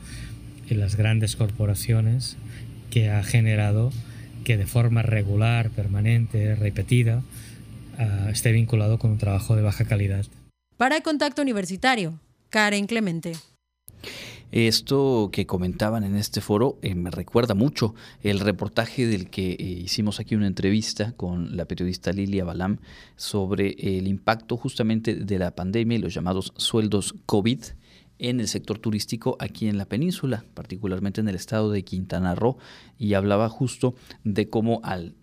en 0.69 0.79
las 0.79 0.95
grandes 0.95 1.35
corporaciones 1.35 2.37
que 2.89 3.09
ha 3.09 3.23
generado 3.23 3.91
que 4.43 4.57
de 4.57 4.65
forma 4.65 5.01
regular, 5.01 5.69
permanente, 5.69 6.55
repetida, 6.55 7.21
ah, 7.99 8.29
esté 8.31 8.51
vinculado 8.51 8.97
con 8.97 9.11
un 9.11 9.17
trabajo 9.17 9.55
de 9.55 9.61
baja 9.61 9.85
calidad. 9.85 10.25
Para 10.77 10.95
el 10.95 11.03
contacto 11.03 11.41
universitario, 11.41 12.19
Karen 12.49 12.87
Clemente. 12.87 13.33
Esto 14.51 15.29
que 15.33 15.45
comentaban 15.45 16.05
en 16.05 16.15
este 16.15 16.39
foro 16.39 16.77
eh, 16.81 16.95
me 16.95 17.11
recuerda 17.11 17.53
mucho 17.53 17.95
el 18.23 18.39
reportaje 18.39 19.05
del 19.05 19.29
que 19.29 19.51
eh, 19.51 19.63
hicimos 19.63 20.21
aquí 20.21 20.35
una 20.35 20.47
entrevista 20.47 21.11
con 21.17 21.57
la 21.57 21.65
periodista 21.65 22.13
Lilia 22.13 22.45
Balam 22.45 22.77
sobre 23.17 23.75
el 23.77 24.07
impacto 24.07 24.55
justamente 24.55 25.15
de 25.15 25.39
la 25.39 25.51
pandemia 25.51 25.97
y 25.97 26.01
los 26.01 26.13
llamados 26.13 26.53
sueldos 26.55 27.13
COVID 27.25 27.59
en 28.19 28.39
el 28.39 28.47
sector 28.47 28.79
turístico 28.79 29.37
aquí 29.39 29.67
en 29.67 29.77
la 29.77 29.85
península, 29.85 30.43
particularmente 30.53 31.21
en 31.21 31.29
el 31.29 31.35
estado 31.35 31.71
de 31.71 31.83
Quintana 31.83 32.35
Roo, 32.35 32.57
y 32.97 33.13
hablaba 33.13 33.49
justo 33.49 33.95
de 34.23 34.49
cómo 34.49 34.81
al, 34.83 35.15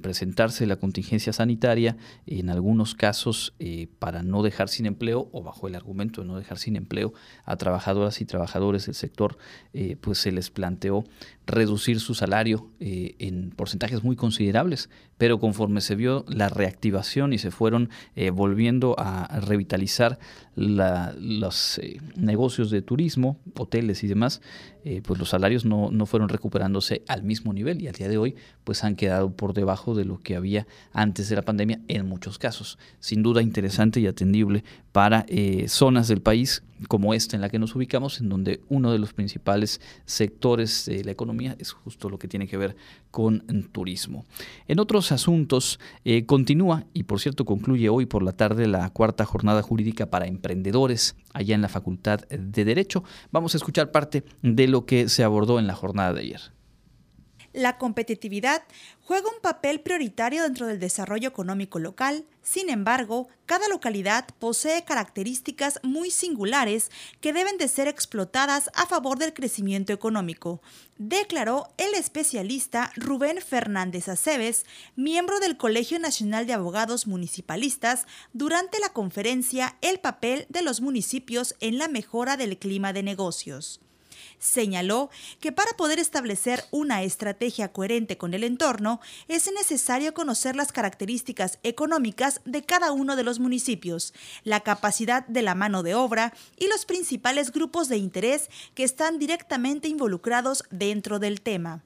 presentarse 0.00 0.66
la 0.66 0.76
contingencia 0.76 1.32
sanitaria, 1.32 1.96
en 2.26 2.50
algunos 2.50 2.94
casos 2.94 3.54
eh, 3.58 3.88
para 3.98 4.22
no 4.22 4.42
dejar 4.42 4.68
sin 4.68 4.86
empleo 4.86 5.28
o 5.32 5.42
bajo 5.42 5.66
el 5.68 5.74
argumento 5.74 6.20
de 6.20 6.26
no 6.26 6.36
dejar 6.36 6.58
sin 6.58 6.76
empleo 6.76 7.14
a 7.44 7.56
trabajadoras 7.56 8.20
y 8.20 8.26
trabajadores 8.26 8.86
del 8.86 8.94
sector, 8.94 9.38
eh, 9.72 9.96
pues 10.00 10.18
se 10.18 10.32
les 10.32 10.50
planteó 10.50 11.04
reducir 11.46 12.00
su 12.00 12.14
salario 12.14 12.68
eh, 12.80 13.14
en 13.18 13.50
porcentajes 13.50 14.02
muy 14.02 14.16
considerables, 14.16 14.90
pero 15.18 15.38
conforme 15.38 15.80
se 15.80 15.94
vio 15.94 16.24
la 16.28 16.48
reactivación 16.48 17.32
y 17.32 17.38
se 17.38 17.50
fueron 17.50 17.90
volviendo 18.34 18.96
a 18.98 19.40
revitalizar 19.40 20.18
los 20.56 21.80
negocios 22.16 22.70
de 22.70 22.82
turismo, 22.82 23.38
hoteles 23.56 24.02
y 24.02 24.08
demás, 24.08 24.42
pues 25.04 25.18
los 25.18 25.28
salarios 25.28 25.64
no, 25.64 25.90
no 25.90 26.06
fueron 26.06 26.28
recuperándose 26.28 27.02
al 27.08 27.22
mismo 27.22 27.52
nivel 27.52 27.82
y 27.82 27.88
al 27.88 27.94
día 27.94 28.08
de 28.08 28.18
hoy 28.18 28.34
pues 28.64 28.84
han 28.84 28.96
quedado 28.96 29.30
por 29.30 29.54
debajo 29.54 29.94
de 29.94 30.04
lo 30.04 30.18
que 30.20 30.36
había 30.36 30.66
antes 30.92 31.28
de 31.28 31.36
la 31.36 31.42
pandemia 31.42 31.80
en 31.88 32.06
muchos 32.06 32.38
casos. 32.38 32.78
Sin 33.00 33.22
duda 33.22 33.42
interesante 33.42 34.00
y 34.00 34.06
atendible 34.06 34.64
para 34.92 35.24
eh, 35.28 35.66
zonas 35.68 36.08
del 36.08 36.20
país 36.20 36.62
como 36.88 37.14
esta 37.14 37.36
en 37.36 37.42
la 37.42 37.48
que 37.48 37.58
nos 37.58 37.74
ubicamos, 37.74 38.20
en 38.20 38.28
donde 38.28 38.60
uno 38.68 38.92
de 38.92 38.98
los 38.98 39.12
principales 39.12 39.80
sectores 40.04 40.86
de 40.86 41.04
la 41.04 41.12
economía 41.12 41.56
es 41.58 41.72
justo 41.72 42.08
lo 42.08 42.18
que 42.18 42.28
tiene 42.28 42.48
que 42.48 42.56
ver 42.56 42.76
con 43.10 43.44
turismo. 43.72 44.24
En 44.68 44.80
otros 44.80 45.12
asuntos, 45.12 45.78
eh, 46.04 46.24
continúa 46.26 46.84
y 46.92 47.04
por 47.04 47.20
cierto 47.20 47.44
concluye 47.44 47.88
hoy 47.88 48.06
por 48.06 48.22
la 48.22 48.32
tarde 48.32 48.66
la 48.66 48.90
cuarta 48.90 49.24
jornada 49.24 49.62
jurídica 49.62 50.06
para 50.06 50.26
emprendedores 50.26 51.14
allá 51.32 51.54
en 51.54 51.62
la 51.62 51.68
Facultad 51.68 52.20
de 52.28 52.64
Derecho. 52.64 53.04
Vamos 53.30 53.54
a 53.54 53.58
escuchar 53.58 53.90
parte 53.90 54.24
de 54.42 54.66
lo 54.72 54.86
que 54.86 55.08
se 55.08 55.22
abordó 55.22 55.60
en 55.60 55.68
la 55.68 55.74
jornada 55.76 56.12
de 56.14 56.22
ayer. 56.22 56.52
La 57.52 57.76
competitividad 57.76 58.62
juega 59.02 59.28
un 59.28 59.42
papel 59.42 59.80
prioritario 59.80 60.42
dentro 60.42 60.66
del 60.66 60.80
desarrollo 60.80 61.28
económico 61.28 61.78
local, 61.78 62.24
sin 62.40 62.70
embargo, 62.70 63.28
cada 63.44 63.68
localidad 63.68 64.26
posee 64.38 64.84
características 64.84 65.78
muy 65.82 66.10
singulares 66.10 66.90
que 67.20 67.34
deben 67.34 67.58
de 67.58 67.68
ser 67.68 67.88
explotadas 67.88 68.70
a 68.74 68.86
favor 68.86 69.18
del 69.18 69.34
crecimiento 69.34 69.92
económico, 69.92 70.62
declaró 70.96 71.68
el 71.76 71.92
especialista 71.92 72.90
Rubén 72.96 73.42
Fernández 73.42 74.08
Aceves, 74.08 74.64
miembro 74.96 75.38
del 75.38 75.58
Colegio 75.58 75.98
Nacional 75.98 76.46
de 76.46 76.54
Abogados 76.54 77.06
Municipalistas, 77.06 78.06
durante 78.32 78.80
la 78.80 78.94
conferencia 78.94 79.76
El 79.82 80.00
papel 80.00 80.46
de 80.48 80.62
los 80.62 80.80
municipios 80.80 81.54
en 81.60 81.76
la 81.76 81.88
mejora 81.88 82.38
del 82.38 82.56
clima 82.56 82.94
de 82.94 83.02
negocios 83.02 83.82
señaló 84.42 85.08
que 85.40 85.52
para 85.52 85.72
poder 85.76 85.98
establecer 85.98 86.64
una 86.70 87.02
estrategia 87.02 87.72
coherente 87.72 88.18
con 88.18 88.34
el 88.34 88.44
entorno 88.44 89.00
es 89.28 89.48
necesario 89.54 90.12
conocer 90.12 90.56
las 90.56 90.72
características 90.72 91.58
económicas 91.62 92.40
de 92.44 92.62
cada 92.62 92.92
uno 92.92 93.16
de 93.16 93.22
los 93.22 93.38
municipios, 93.38 94.12
la 94.44 94.60
capacidad 94.60 95.26
de 95.26 95.42
la 95.42 95.54
mano 95.54 95.82
de 95.82 95.94
obra 95.94 96.34
y 96.58 96.66
los 96.66 96.84
principales 96.84 97.52
grupos 97.52 97.88
de 97.88 97.96
interés 97.96 98.50
que 98.74 98.84
están 98.84 99.18
directamente 99.18 99.88
involucrados 99.88 100.64
dentro 100.70 101.18
del 101.18 101.40
tema. 101.40 101.82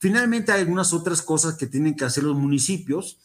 Finalmente 0.00 0.52
hay 0.52 0.60
algunas 0.60 0.94
otras 0.94 1.20
cosas 1.20 1.56
que 1.56 1.66
tienen 1.66 1.94
que 1.94 2.06
hacer 2.06 2.24
los 2.24 2.36
municipios, 2.36 3.18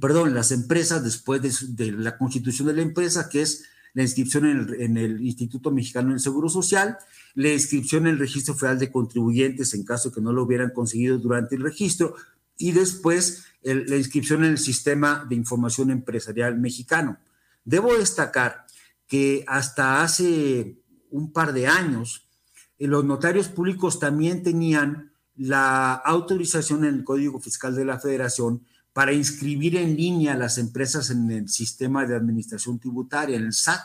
perdón, 0.00 0.34
las 0.34 0.50
empresas 0.52 1.02
después 1.02 1.40
de, 1.40 1.92
la 1.92 2.18
constitución 2.18 2.68
de 2.68 2.74
la 2.74 2.82
empresa, 2.82 3.28
que 3.30 3.40
es 3.40 3.64
la 3.94 4.02
inscripción 4.02 4.44
en 4.78 4.96
el, 4.96 5.24
Instituto 5.24 5.70
Mexicano 5.70 6.10
del 6.10 6.20
Seguro 6.20 6.48
Social 6.48 6.98
la 7.34 7.52
inscripción 7.52 8.06
en 8.06 8.14
el 8.14 8.18
registro 8.18 8.54
federal 8.54 8.78
de 8.78 8.92
contribuyentes 8.92 9.72
en 9.74 9.84
caso 9.84 10.12
que 10.12 10.20
no 10.20 10.32
lo 10.32 10.42
hubieran 10.42 10.70
conseguido 10.70 11.18
durante 11.18 11.54
el 11.56 11.62
registro 11.62 12.14
y 12.58 12.72
después 12.72 13.44
la 13.62 13.96
inscripción 13.96 14.44
en 14.44 14.52
el 14.52 14.58
sistema 14.58 15.26
de 15.28 15.34
información 15.34 15.90
empresarial 15.90 16.58
mexicano. 16.58 17.18
Debo 17.64 17.96
destacar 17.96 18.66
que 19.06 19.44
hasta 19.48 20.02
hace 20.02 20.76
un 21.10 21.32
par 21.32 21.52
de 21.52 21.66
años 21.66 22.28
eh, 22.78 22.86
los 22.86 23.04
notarios 23.04 23.48
públicos 23.48 23.98
también 23.98 24.42
tenían 24.42 25.12
la 25.36 25.94
autorización 25.94 26.84
en 26.84 26.94
el 26.94 27.04
Código 27.04 27.40
Fiscal 27.40 27.74
de 27.74 27.84
la 27.84 27.98
Federación 27.98 28.64
para 28.94 29.12
inscribir 29.12 29.76
en 29.76 29.96
línea 29.96 30.36
las 30.36 30.56
empresas 30.56 31.10
en 31.10 31.30
el 31.30 31.48
sistema 31.48 32.06
de 32.06 32.14
administración 32.14 32.78
tributaria, 32.78 33.36
en 33.36 33.42
el 33.42 33.52
SAT. 33.52 33.82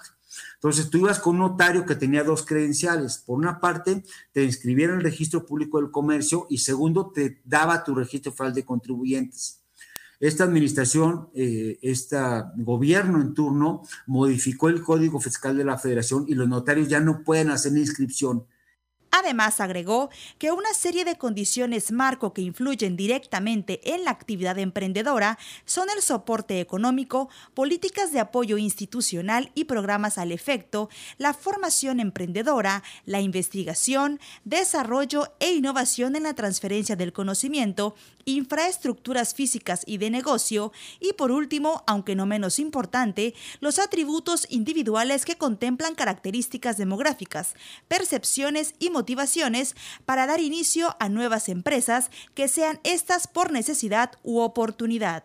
Entonces, 0.54 0.90
tú 0.90 1.00
ibas 1.00 1.20
con 1.20 1.36
un 1.36 1.42
notario 1.42 1.84
que 1.84 1.96
tenía 1.96 2.24
dos 2.24 2.46
credenciales. 2.46 3.18
Por 3.18 3.40
una 3.40 3.60
parte, 3.60 4.04
te 4.32 4.44
inscribía 4.44 4.86
en 4.86 4.92
el 4.92 5.02
registro 5.02 5.46
público 5.48 5.82
del 5.82 5.90
comercio 5.90 6.46
y 6.50 6.60
segundo, 6.60 7.12
te 7.12 7.42
daba 7.44 7.84
tu 7.84 7.96
registro 7.96 8.32
federal 8.32 8.54
de 8.54 8.66
contribuyentes. 8.66 9.60
Esta 10.20 10.44
administración, 10.44 11.30
eh, 11.34 11.80
este 11.82 12.18
gobierno 12.58 13.20
en 13.20 13.34
turno, 13.34 13.82
modificó 14.06 14.70
el 14.70 14.84
Código 14.84 15.20
Fiscal 15.20 15.58
de 15.58 15.64
la 15.64 15.80
Federación 15.80 16.26
y 16.28 16.36
los 16.36 16.48
notarios 16.48 16.88
ya 16.88 17.00
no 17.00 17.24
pueden 17.24 17.50
hacer 17.50 17.76
inscripción 17.76 18.46
Además, 19.12 19.60
agregó 19.60 20.10
que 20.38 20.52
una 20.52 20.74
serie 20.74 21.04
de 21.04 21.18
condiciones 21.18 21.92
marco 21.92 22.34
que 22.34 22.42
influyen 22.42 22.96
directamente 22.96 23.94
en 23.94 24.04
la 24.04 24.12
actividad 24.12 24.58
emprendedora 24.60 25.40
son 25.66 25.90
el 25.96 26.02
soporte 26.02 26.60
económico, 26.60 27.30
políticas 27.54 28.12
de 28.12 28.20
apoyo 28.20 28.58
institucional 28.58 29.52
y 29.56 29.66
programas 29.66 30.18
al 30.18 30.32
efecto, 30.32 30.90
la 31.18 31.34
formación 31.34 32.00
emprendedora, 32.00 32.84
la 33.06 33.22
investigación, 33.22 34.20
desarrollo 34.44 35.34
e 35.40 35.54
innovación 35.54 36.16
en 36.16 36.24
la 36.24 36.34
transferencia 36.34 36.96
del 36.96 37.14
conocimiento, 37.14 37.96
infraestructuras 38.26 39.34
físicas 39.34 39.84
y 39.86 39.98
de 39.98 40.10
negocio, 40.10 40.72
y 41.00 41.14
por 41.14 41.32
último, 41.32 41.84
aunque 41.88 42.16
no 42.16 42.26
menos 42.26 42.60
importante, 42.60 43.34
los 43.60 43.80
atributos 43.80 44.48
individuales 44.50 45.26
que 45.26 45.38
contemplan 45.38 45.96
características 45.96 46.78
demográficas, 46.78 47.56
percepciones 47.88 48.76
y 48.80 48.90
motivaciones 48.90 49.76
para 50.06 50.26
dar 50.26 50.40
inicio 50.40 50.96
a 51.00 51.10
nuevas 51.10 51.50
empresas 51.50 52.12
que 52.34 52.48
sean 52.48 52.80
estas 52.84 53.28
por 53.28 53.52
necesidad 53.52 54.12
u 54.24 54.40
oportunidad. 54.40 55.24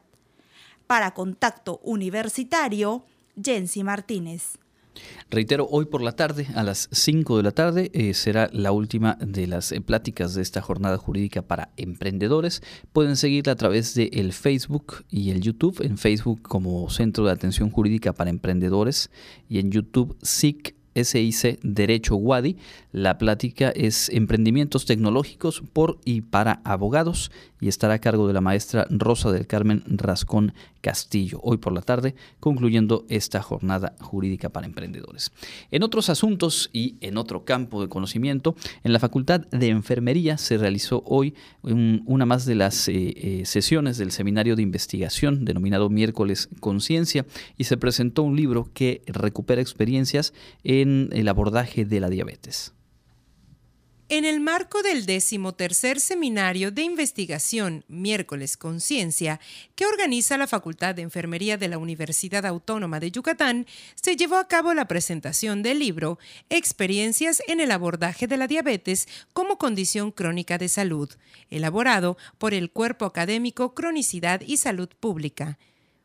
Para 0.87 1.15
Contacto 1.15 1.81
Universitario, 1.83 3.05
Jensi 3.43 3.83
Martínez. 3.83 4.59
Reitero, 5.31 5.67
hoy 5.71 5.87
por 5.87 6.03
la 6.03 6.13
tarde, 6.13 6.47
a 6.55 6.63
las 6.63 6.89
5 6.93 7.37
de 7.37 7.43
la 7.43 7.51
tarde, 7.51 7.91
eh, 7.93 8.15
será 8.15 8.49
la 8.53 8.73
última 8.73 9.17
de 9.21 9.47
las 9.47 9.73
eh, 9.73 9.81
pláticas 9.81 10.35
de 10.35 10.43
esta 10.43 10.61
jornada 10.61 10.97
jurídica 10.97 11.43
para 11.43 11.71
emprendedores. 11.77 12.63
Pueden 12.93 13.17
seguirla 13.17 13.53
a 13.53 13.57
través 13.57 13.95
de 13.95 14.11
el 14.13 14.33
Facebook 14.33 15.05
y 15.11 15.31
el 15.31 15.41
YouTube. 15.41 15.81
En 15.83 15.99
Facebook 15.99 16.43
como 16.43 16.89
Centro 16.91 17.25
de 17.25 17.33
Atención 17.33 17.71
Jurídica 17.71 18.13
para 18.13 18.31
Emprendedores 18.31 19.11
y 19.49 19.59
en 19.59 19.71
YouTube 19.71 20.17
SIC 20.23 20.75
SIC 20.95 21.61
Derecho 21.63 22.17
Wadi. 22.17 22.57
La 22.93 23.19
plática 23.19 23.71
es 23.71 24.09
Emprendimientos 24.11 24.87
Tecnológicos 24.87 25.63
por 25.73 25.99
y 26.05 26.23
para 26.23 26.61
abogados 26.65 27.31
y 27.61 27.69
estará 27.69 27.95
a 27.95 27.99
cargo 27.99 28.27
de 28.27 28.35
la 28.35 28.41
maestra 28.41 28.87
Rosa 28.91 29.33
del 29.33 29.47
Carmen 29.47 29.83
Rascón 29.87 30.55
Castillo, 30.85 31.41
hoy 31.43 31.57
por 31.57 31.73
la 31.73 31.81
tarde, 31.81 32.15
concluyendo 32.41 33.07
esta 33.09 33.41
jornada 33.41 33.97
jurídica 34.01 34.51
para 34.51 34.67
emprendedores. 34.67 35.33
En 35.71 35.83
otros 35.83 36.11
asuntos 36.11 36.69
y 36.75 36.97
en 37.01 37.17
otro 37.17 37.47
campo 37.47 37.81
de 37.81 37.89
conocimiento, 37.89 38.55
en 38.83 38.93
la 38.93 38.99
Facultad 38.99 39.41
de 39.47 39.69
Enfermería 39.71 40.37
se 40.37 40.59
realizó 40.59 41.03
hoy 41.07 41.35
una 41.63 42.27
más 42.27 42.45
de 42.45 42.55
las 42.55 42.89
eh, 42.89 42.93
eh, 43.17 43.47
sesiones 43.47 43.97
del 43.97 44.13
seminario 44.13 44.57
de 44.57 44.63
investigación 44.63 45.47
denominado 45.47 45.89
Miércoles 45.89 46.51
Conciencia 46.61 47.25
y 47.57 47.65
se 47.65 47.79
presentó 47.79 48.23
un 48.23 48.37
libro 48.37 48.69
que 48.75 49.01
recupera 49.07 49.63
experiencias 49.63 50.35
en 50.65 51.09
el 51.13 51.29
abordaje 51.29 51.87
de 51.87 52.01
la 52.01 52.11
diabetes. 52.11 52.75
En 54.17 54.25
el 54.25 54.39
marco 54.39 54.81
del 54.85 55.07
decimotercer 55.07 55.99
seminario 55.99 56.71
de 56.71 56.83
investigación 56.83 57.85
Miércoles 57.89 58.57
Conciencia, 58.57 59.41
que 59.75 59.87
organiza 59.87 60.39
la 60.39 60.47
Facultad 60.47 60.95
de 60.95 61.03
Enfermería 61.03 61.57
de 61.57 61.67
la 61.67 61.79
Universidad 61.79 62.47
Autónoma 62.47 63.01
de 63.01 63.11
Yucatán, 63.11 63.67
se 63.97 64.15
llevó 64.15 64.37
a 64.37 64.47
cabo 64.47 64.73
la 64.73 64.87
presentación 64.87 65.65
del 65.65 65.81
libro 65.81 66.21
Experiencias 66.49 67.43
en 67.49 67.59
el 67.59 67.73
abordaje 67.73 68.29
de 68.29 68.37
la 68.37 68.47
diabetes 68.47 69.09
como 69.33 69.59
condición 69.59 70.13
crónica 70.13 70.59
de 70.59 70.69
salud, 70.69 71.11
elaborado 71.51 72.17
por 72.39 72.55
el 72.55 72.71
Cuerpo 72.71 73.07
Académico 73.07 73.75
Cronicidad 73.75 74.43
y 74.43 74.59
Salud 74.59 74.91
Pública. 75.01 75.59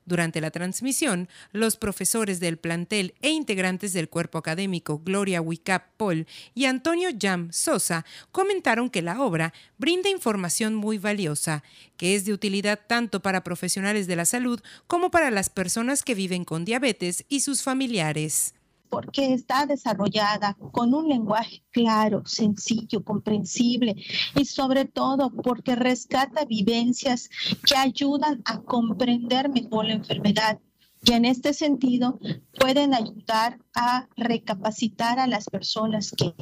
Durante 0.09 0.41
la 0.41 0.49
transmisión, 0.49 1.29
los 1.51 1.77
profesores 1.77 2.39
del 2.39 2.57
plantel 2.57 3.13
e 3.21 3.29
integrantes 3.29 3.93
del 3.93 4.09
cuerpo 4.09 4.39
académico 4.39 5.03
Gloria 5.05 5.39
Wicap 5.39 5.83
Paul 5.97 6.25
y 6.55 6.65
Antonio 6.65 7.11
Jam 7.15 7.49
Sosa 7.51 8.03
comentaron 8.31 8.89
que 8.89 9.03
la 9.03 9.21
obra 9.21 9.53
brinda 9.77 10.09
información 10.09 10.73
muy 10.73 10.97
valiosa, 10.97 11.61
que 11.95 12.15
es 12.15 12.25
de 12.25 12.33
utilidad 12.33 12.79
tanto 12.87 13.21
para 13.21 13.43
profesionales 13.43 14.07
de 14.07 14.15
la 14.15 14.25
salud 14.25 14.59
como 14.87 15.11
para 15.11 15.29
las 15.29 15.51
personas 15.51 16.01
que 16.01 16.15
viven 16.15 16.43
con 16.43 16.65
diabetes 16.65 17.23
y 17.29 17.41
sus 17.41 17.61
familiares 17.61 18.55
porque 18.89 19.33
está 19.33 19.65
desarrollada 19.65 20.57
con 20.71 20.93
un 20.93 21.07
lenguaje 21.07 21.63
claro, 21.71 22.23
sencillo, 22.25 23.03
comprensible 23.03 23.95
y 24.35 24.45
sobre 24.45 24.85
todo 24.85 25.31
porque 25.31 25.75
rescata 25.75 26.45
vivencias 26.45 27.29
que 27.65 27.75
ayudan 27.75 28.41
a 28.45 28.61
comprender 28.61 29.49
mejor 29.49 29.85
la 29.85 29.93
enfermedad. 29.93 30.59
Y 31.03 31.13
en 31.13 31.25
este 31.25 31.53
sentido 31.53 32.19
pueden 32.59 32.93
ayudar 32.93 33.59
a 33.73 34.07
recapacitar 34.17 35.19
a 35.19 35.27
las 35.27 35.45
personas 35.45 36.11
que 36.11 36.33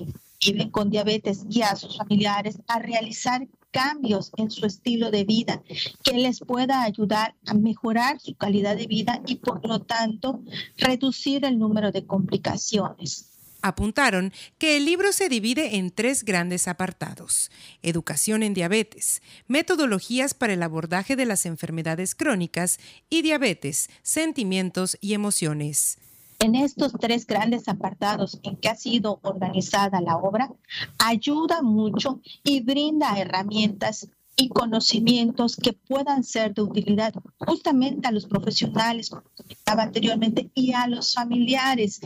viven 0.43 0.71
con 0.71 0.89
diabetes 0.89 1.45
y 1.49 1.61
a 1.61 1.75
sus 1.75 1.97
familiares 1.97 2.59
a 2.67 2.79
realizar 2.79 3.47
cambios 3.71 4.31
en 4.37 4.49
su 4.51 4.65
estilo 4.65 5.11
de 5.11 5.23
vida 5.23 5.61
que 6.03 6.13
les 6.13 6.39
pueda 6.39 6.83
ayudar 6.83 7.35
a 7.45 7.53
mejorar 7.53 8.19
su 8.19 8.35
calidad 8.35 8.75
de 8.75 8.87
vida 8.87 9.21
y 9.25 9.35
por 9.35 9.65
lo 9.67 9.81
tanto 9.81 10.41
reducir 10.77 11.45
el 11.45 11.59
número 11.59 11.91
de 11.91 12.05
complicaciones. 12.05 13.33
Apuntaron 13.61 14.31
que 14.59 14.77
el 14.77 14.85
libro 14.85 15.11
se 15.11 15.29
divide 15.29 15.77
en 15.77 15.89
tres 15.89 16.23
grandes 16.23 16.67
apartados. 16.67 17.49
Educación 17.81 18.43
en 18.43 18.53
diabetes, 18.53 19.21
metodologías 19.47 20.33
para 20.33 20.53
el 20.53 20.63
abordaje 20.63 21.15
de 21.15 21.25
las 21.25 21.45
enfermedades 21.45 22.13
crónicas 22.13 22.79
y 23.09 23.23
diabetes, 23.23 23.89
sentimientos 24.03 24.97
y 25.01 25.13
emociones. 25.15 25.97
En 26.39 26.55
estos 26.55 26.93
tres 26.93 27.25
grandes 27.25 27.67
apartados 27.67 28.39
en 28.43 28.57
que 28.57 28.69
ha 28.69 28.75
sido 28.75 29.19
organizada 29.23 30.01
la 30.01 30.17
obra, 30.17 30.51
ayuda 30.99 31.61
mucho 31.61 32.21
y 32.43 32.61
brinda 32.61 33.17
herramientas 33.17 34.09
y 34.39 34.49
conocimientos 34.49 35.55
que 35.55 35.73
puedan 35.73 36.23
ser 36.23 36.53
de 36.53 36.61
utilidad 36.61 37.11
justamente 37.39 38.07
a 38.07 38.11
los 38.11 38.27
profesionales, 38.27 39.09
como 39.09 39.23
comentaba 39.35 39.83
anteriormente, 39.83 40.51
y 40.53 40.73
a 40.73 40.87
los 40.87 41.15
familiares. 41.15 41.99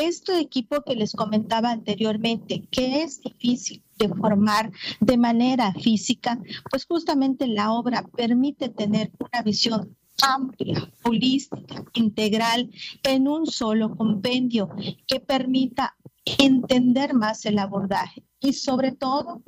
Este 0.00 0.38
equipo 0.38 0.82
que 0.82 0.94
les 0.94 1.12
comentaba 1.12 1.72
anteriormente, 1.72 2.68
que 2.70 3.02
es 3.02 3.20
difícil 3.20 3.82
de 3.98 4.08
formar 4.08 4.70
de 5.00 5.18
manera 5.18 5.74
física, 5.74 6.38
pues 6.70 6.86
justamente 6.86 7.48
la 7.48 7.72
obra 7.72 8.04
permite 8.16 8.68
tener 8.68 9.10
una 9.18 9.42
visión 9.42 9.96
amplia, 10.22 10.90
holística, 11.02 11.84
integral, 11.94 12.70
en 13.02 13.28
un 13.28 13.46
solo 13.46 13.94
compendio 13.96 14.70
que 15.06 15.20
permita 15.20 15.96
entender 16.38 17.14
más 17.14 17.44
el 17.46 17.58
abordaje 17.58 18.24
y 18.42 18.52
sobre 18.54 18.92
todo, 18.92 19.42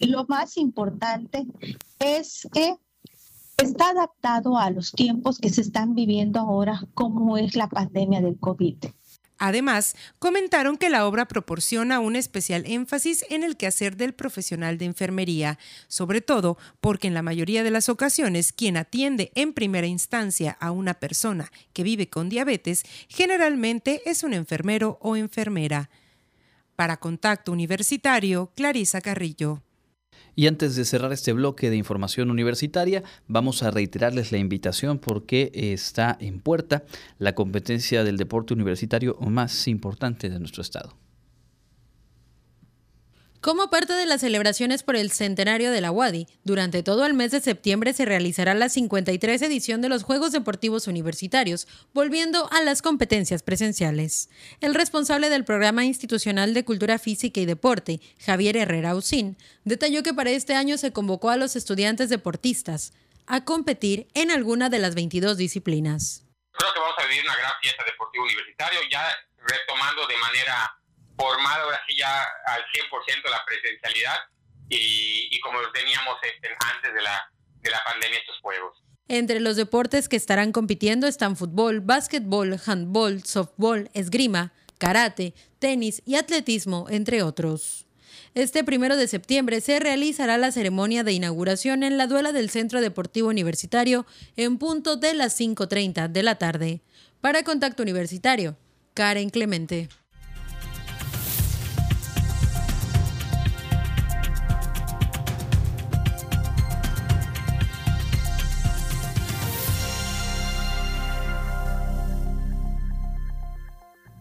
lo 0.00 0.26
más 0.26 0.56
importante 0.56 1.46
es 1.98 2.48
que 2.52 2.76
está 3.56 3.90
adaptado 3.90 4.58
a 4.58 4.70
los 4.70 4.90
tiempos 4.92 5.38
que 5.38 5.50
se 5.50 5.60
están 5.60 5.94
viviendo 5.94 6.40
ahora, 6.40 6.82
como 6.94 7.36
es 7.36 7.54
la 7.54 7.68
pandemia 7.68 8.20
del 8.20 8.38
COVID. 8.38 8.76
Además, 9.42 9.96
comentaron 10.18 10.76
que 10.76 10.90
la 10.90 11.06
obra 11.06 11.26
proporciona 11.26 11.98
un 11.98 12.14
especial 12.14 12.62
énfasis 12.66 13.24
en 13.30 13.42
el 13.42 13.56
quehacer 13.56 13.96
del 13.96 14.12
profesional 14.12 14.76
de 14.76 14.84
enfermería, 14.84 15.58
sobre 15.88 16.20
todo 16.20 16.58
porque 16.82 17.08
en 17.08 17.14
la 17.14 17.22
mayoría 17.22 17.64
de 17.64 17.70
las 17.70 17.88
ocasiones 17.88 18.52
quien 18.52 18.76
atiende 18.76 19.32
en 19.34 19.54
primera 19.54 19.86
instancia 19.86 20.58
a 20.60 20.72
una 20.72 20.92
persona 20.92 21.50
que 21.72 21.82
vive 21.82 22.10
con 22.10 22.28
diabetes 22.28 22.82
generalmente 23.08 24.02
es 24.04 24.24
un 24.24 24.34
enfermero 24.34 24.98
o 25.00 25.16
enfermera. 25.16 25.88
Para 26.76 26.98
Contacto 26.98 27.50
Universitario, 27.50 28.52
Clarisa 28.54 29.00
Carrillo. 29.00 29.62
Y 30.40 30.46
antes 30.46 30.74
de 30.74 30.86
cerrar 30.86 31.12
este 31.12 31.34
bloque 31.34 31.68
de 31.68 31.76
información 31.76 32.30
universitaria, 32.30 33.02
vamos 33.28 33.62
a 33.62 33.70
reiterarles 33.70 34.32
la 34.32 34.38
invitación 34.38 34.98
porque 34.98 35.50
está 35.52 36.16
en 36.18 36.40
puerta 36.40 36.84
la 37.18 37.34
competencia 37.34 38.04
del 38.04 38.16
deporte 38.16 38.54
universitario 38.54 39.18
más 39.20 39.68
importante 39.68 40.30
de 40.30 40.38
nuestro 40.38 40.62
estado. 40.62 40.96
Como 43.40 43.70
parte 43.70 43.94
de 43.94 44.04
las 44.04 44.20
celebraciones 44.20 44.82
por 44.82 44.96
el 44.96 45.10
centenario 45.10 45.70
de 45.70 45.80
la 45.80 45.90
UADI, 45.90 46.26
durante 46.44 46.82
todo 46.82 47.06
el 47.06 47.14
mes 47.14 47.30
de 47.30 47.40
septiembre 47.40 47.94
se 47.94 48.04
realizará 48.04 48.52
la 48.52 48.68
53 48.68 49.40
edición 49.40 49.80
de 49.80 49.88
los 49.88 50.02
Juegos 50.02 50.32
Deportivos 50.32 50.86
Universitarios, 50.86 51.66
volviendo 51.94 52.52
a 52.52 52.60
las 52.60 52.82
competencias 52.82 53.42
presenciales. 53.42 54.28
El 54.60 54.74
responsable 54.74 55.30
del 55.30 55.46
Programa 55.46 55.86
Institucional 55.86 56.52
de 56.52 56.66
Cultura 56.66 56.98
Física 56.98 57.40
y 57.40 57.46
Deporte, 57.46 58.02
Javier 58.18 58.58
Herrera 58.58 58.94
Usín, 58.94 59.38
detalló 59.64 60.02
que 60.02 60.12
para 60.12 60.28
este 60.28 60.54
año 60.54 60.76
se 60.76 60.92
convocó 60.92 61.30
a 61.30 61.38
los 61.38 61.56
estudiantes 61.56 62.10
deportistas 62.10 62.92
a 63.26 63.46
competir 63.46 64.08
en 64.12 64.30
alguna 64.30 64.68
de 64.68 64.80
las 64.80 64.94
22 64.94 65.38
disciplinas. 65.38 66.26
Creo 66.52 66.74
que 66.74 66.80
vamos 66.80 66.96
a 66.98 67.06
vivir 67.06 67.24
una 67.24 67.36
gran 67.36 67.52
fiesta 67.62 67.84
deportiva 67.84 68.22
universitaria, 68.22 68.80
ya 68.92 69.08
retomando 69.38 70.06
de 70.06 70.16
manera 70.18 70.79
formado 71.20 71.64
ahora 71.64 71.80
sí 71.86 71.96
ya 71.96 72.22
al 72.46 72.62
100% 72.62 73.30
la 73.30 73.44
presencialidad 73.44 74.16
y, 74.70 75.38
como 75.40 75.60
lo 75.60 75.70
teníamos 75.72 76.16
este, 76.22 76.48
antes 76.74 76.94
de 76.94 77.02
la, 77.02 77.30
de 77.60 77.70
la 77.70 77.82
pandemia 77.84 78.18
estos 78.18 78.38
juegos. 78.40 78.82
Entre 79.08 79.40
los 79.40 79.56
deportes 79.56 80.08
que 80.08 80.16
estarán 80.16 80.52
compitiendo 80.52 81.06
están 81.08 81.36
fútbol, 81.36 81.80
básquetbol, 81.80 82.60
handball, 82.64 83.24
softball, 83.24 83.90
esgrima, 83.92 84.52
karate, 84.78 85.34
tenis 85.58 86.02
y 86.06 86.14
atletismo, 86.14 86.86
entre 86.88 87.22
otros. 87.22 87.86
Este 88.34 88.62
primero 88.62 88.96
de 88.96 89.08
septiembre 89.08 89.60
se 89.60 89.80
realizará 89.80 90.38
la 90.38 90.52
ceremonia 90.52 91.02
de 91.02 91.12
inauguración 91.12 91.82
en 91.82 91.98
la 91.98 92.06
duela 92.06 92.30
del 92.30 92.48
Centro 92.48 92.80
Deportivo 92.80 93.28
Universitario 93.28 94.06
en 94.36 94.58
punto 94.58 94.96
de 94.96 95.14
las 95.14 95.38
5.30 95.38 96.08
de 96.08 96.22
la 96.22 96.36
tarde. 96.36 96.80
Para 97.20 97.42
Contacto 97.42 97.82
Universitario, 97.82 98.56
Karen 98.94 99.30
Clemente. 99.30 99.88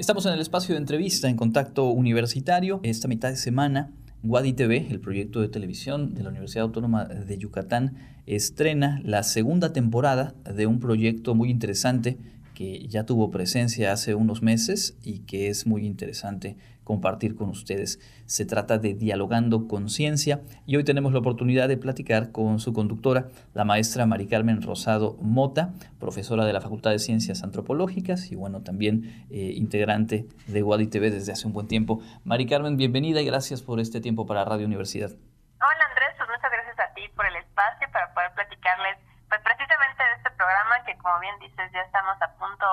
Estamos 0.09 0.25
en 0.25 0.33
el 0.33 0.39
espacio 0.39 0.73
de 0.73 0.79
entrevista 0.81 1.29
en 1.29 1.35
contacto 1.35 1.91
universitario. 1.91 2.79
Esta 2.81 3.07
mitad 3.07 3.29
de 3.29 3.35
semana, 3.35 3.91
Wadi 4.23 4.53
TV, 4.53 4.87
el 4.89 4.99
proyecto 4.99 5.39
de 5.39 5.49
televisión 5.49 6.15
de 6.15 6.23
la 6.23 6.29
Universidad 6.29 6.63
Autónoma 6.63 7.05
de 7.05 7.37
Yucatán, 7.37 7.93
estrena 8.25 9.01
la 9.03 9.21
segunda 9.21 9.71
temporada 9.71 10.33
de 10.51 10.65
un 10.65 10.79
proyecto 10.79 11.35
muy 11.35 11.51
interesante 11.51 12.17
que 12.59 12.89
ya 12.89 13.05
tuvo 13.05 13.31
presencia 13.31 13.93
hace 13.93 14.15
unos 14.15 14.41
meses 14.41 14.99
y 15.01 15.25
que 15.25 15.47
es 15.47 15.65
muy 15.65 15.85
interesante 15.85 16.57
compartir 16.83 17.37
con 17.37 17.47
ustedes. 17.47 18.01
Se 18.25 18.43
trata 18.43 18.77
de 18.77 18.93
Dialogando 18.93 19.65
Conciencia 19.65 20.41
y 20.65 20.75
hoy 20.75 20.83
tenemos 20.83 21.13
la 21.13 21.19
oportunidad 21.19 21.69
de 21.69 21.77
platicar 21.77 22.33
con 22.33 22.59
su 22.59 22.73
conductora, 22.73 23.29
la 23.53 23.63
maestra 23.63 24.05
Mari 24.05 24.27
Carmen 24.27 24.61
Rosado 24.61 25.15
Mota, 25.21 25.69
profesora 26.01 26.43
de 26.43 26.51
la 26.51 26.59
Facultad 26.59 26.91
de 26.91 26.99
Ciencias 26.99 27.43
Antropológicas 27.43 28.29
y 28.29 28.35
bueno, 28.35 28.61
también 28.61 29.25
eh, 29.31 29.53
integrante 29.55 30.25
de 30.47 30.61
Wadi 30.61 30.87
TV 30.87 31.11
desde 31.11 31.31
hace 31.31 31.47
un 31.47 31.53
buen 31.53 31.69
tiempo. 31.69 32.01
Mari 32.25 32.45
Carmen, 32.45 32.75
bienvenida 32.75 33.21
y 33.21 33.25
gracias 33.25 33.61
por 33.61 33.79
este 33.79 34.01
tiempo 34.01 34.25
para 34.25 34.43
Radio 34.43 34.65
Universidad. 34.65 35.11
Hola 35.11 35.85
Andrés, 35.91 36.09
pues 36.17 36.27
muchas 36.27 36.51
gracias 36.51 36.77
a 36.77 36.93
ti 36.93 37.03
por 37.15 37.25
el 37.25 37.37
espacio 37.37 37.87
para 37.93 38.13
poder 38.13 38.33
platicarles 38.35 38.97
pues 39.29 39.39
precisamente 39.45 40.03
de 40.03 40.17
este 40.17 40.28
programa 40.39 40.83
que 40.85 40.97
como 40.97 41.19
bien 41.19 41.37
dices 41.39 41.69
ya 41.73 41.81
estamos 41.81 42.15
a 42.21 42.31
punto 42.39 42.65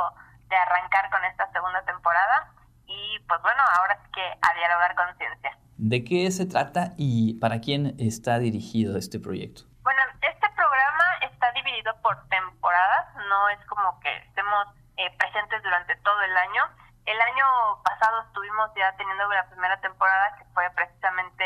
de 0.49 0.57
arrancar 0.57 1.11
con 1.11 1.25
esta 1.25 1.51
segunda 1.51 1.83
temporada 1.83 2.53
y 2.87 3.19
pues 3.27 3.43
bueno, 3.43 3.61
ahora 3.79 3.99
sí 4.05 4.11
que 4.15 4.23
a 4.23 4.55
dialogar 4.55 4.95
con 4.95 5.19
ciencia. 5.19 5.59
¿De 5.77 6.05
qué 6.05 6.31
se 6.31 6.47
trata 6.47 6.95
y 6.97 7.35
para 7.41 7.61
quién 7.61 7.97
está 7.99 8.39
dirigido 8.39 8.97
este 8.97 9.19
proyecto? 9.19 9.63
Bueno, 9.83 10.01
este 10.23 10.49
programa 10.55 11.07
está 11.23 11.51
dividido 11.53 11.91
por 12.03 12.17
temporadas, 12.29 13.15
no 13.29 13.49
es 13.49 13.59
como 13.67 13.99
que 13.99 14.17
estemos 14.29 14.69
eh, 14.97 15.11
presentes 15.19 15.61
durante 15.65 15.97
todo 15.97 16.23
el 16.23 16.37
año. 16.37 16.63
El 17.05 17.21
año 17.21 17.47
pasado 17.83 18.23
estuvimos 18.23 18.71
ya 18.77 18.95
teniendo 18.97 19.27
la 19.29 19.47
primera 19.51 19.81
temporada 19.81 20.37
que 20.39 20.45
fue 20.55 20.71
precisamente 20.71 21.45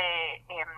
em, 0.48 0.68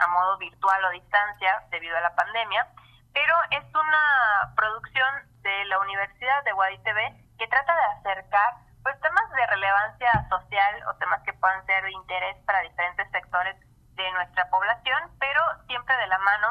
a 0.00 0.06
modo 0.08 0.38
virtual 0.38 0.84
o 0.84 0.90
distancia 0.90 1.62
debido 1.70 1.96
a 1.96 2.00
la 2.00 2.14
pandemia, 2.14 2.66
pero 3.12 3.34
es 3.50 3.64
una 3.74 4.54
producción 4.54 5.08
de 5.42 5.64
la 5.66 5.78
Universidad 5.80 6.44
de 6.44 6.52
Guadalajara 6.52 7.12
que 7.38 7.46
trata 7.48 7.74
de 7.74 7.84
acercar 7.98 8.54
pues 8.82 9.00
temas 9.00 9.30
de 9.30 9.46
relevancia 9.46 10.26
social 10.28 10.82
o 10.88 10.94
temas 10.96 11.22
que 11.22 11.32
puedan 11.34 11.64
ser 11.66 11.84
de 11.84 11.92
interés 11.92 12.36
para 12.46 12.60
diferentes 12.60 13.10
sectores 13.10 13.56
de 13.94 14.12
nuestra 14.12 14.48
población, 14.50 15.10
pero 15.18 15.42
siempre 15.66 15.96
de 15.96 16.06
la 16.06 16.18
mano 16.18 16.48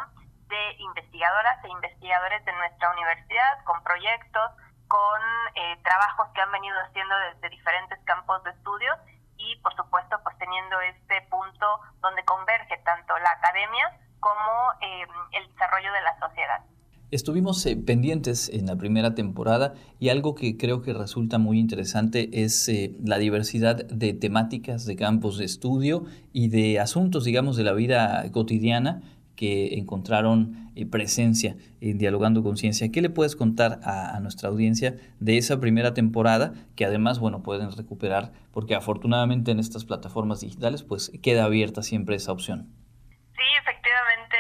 de 0.48 0.76
investigadoras 0.80 1.64
e 1.64 1.70
investigadores 1.70 2.44
de 2.46 2.54
nuestra 2.54 2.92
universidad, 2.92 3.64
con 3.64 3.84
proyectos, 3.84 4.52
con 4.88 5.22
eh, 5.56 5.78
trabajos 5.84 6.30
que 6.34 6.42
han 6.42 6.52
venido 6.52 6.78
haciendo 6.82 7.16
desde 7.32 7.50
diferentes 7.50 8.00
campos 8.06 8.44
de 8.44 8.52
estudio 8.52 8.94
y, 9.38 9.60
por 9.62 9.76
supuesto, 9.76 10.20
pues 10.24 10.38
teniendo 10.38 10.80
este 10.82 11.22
punto 11.24 11.82
donde 12.00 12.24
converge 12.26 12.78
tanto 12.80 13.18
la 13.20 13.32
academia 13.32 14.00
como 14.28 14.72
eh, 14.82 15.08
el 15.40 15.52
desarrollo 15.52 15.92
de 15.94 16.02
la 16.02 16.20
sociedad. 16.20 16.78
Estuvimos 17.10 17.66
eh, 17.66 17.78
pendientes 17.78 18.50
en 18.50 18.66
la 18.66 18.76
primera 18.76 19.16
temporada 19.16 19.76
y 19.98 20.10
algo 20.10 20.36
que 20.36 20.58
creo 20.58 20.82
que 20.82 20.94
resulta 20.94 21.38
muy 21.38 21.58
interesante 21.58 22.44
es 22.44 22.68
eh, 22.68 22.94
la 23.02 23.18
diversidad 23.18 23.86
de 23.86 24.14
temáticas, 24.14 24.86
de 24.86 24.98
campos 24.98 25.38
de 25.38 25.46
estudio 25.46 26.04
y 26.34 26.50
de 26.50 26.82
asuntos, 26.82 27.24
digamos, 27.24 27.56
de 27.56 27.64
la 27.64 27.72
vida 27.72 28.30
cotidiana 28.34 29.02
que 29.38 29.76
encontraron 29.76 30.72
eh, 30.76 30.86
presencia 30.86 31.56
en 31.80 31.98
Dialogando 31.98 32.44
con 32.44 32.58
Ciencia. 32.58 32.92
¿Qué 32.92 33.02
le 33.02 33.10
puedes 33.10 33.38
contar 33.38 33.80
a, 33.84 34.18
a, 34.18 34.20
nuestra 34.20 34.50
audiencia 34.50 34.98
de 35.22 35.38
esa 35.38 35.62
primera 35.62 35.94
temporada 35.94 36.56
que 36.76 36.84
además, 36.84 37.20
bueno, 37.20 37.42
pueden 37.42 37.72
recuperar 37.72 38.34
porque 38.52 38.76
afortunadamente 38.76 39.52
en 39.52 39.60
estas 39.60 39.86
plataformas 39.86 40.42
digitales 40.42 40.84
pues 40.84 41.14
queda 41.22 41.46
abierta 41.46 41.84
siempre 41.84 42.18
esa 42.18 42.34
opción? 42.34 42.68
Sí, 43.38 43.56
efectivamente, 43.56 44.38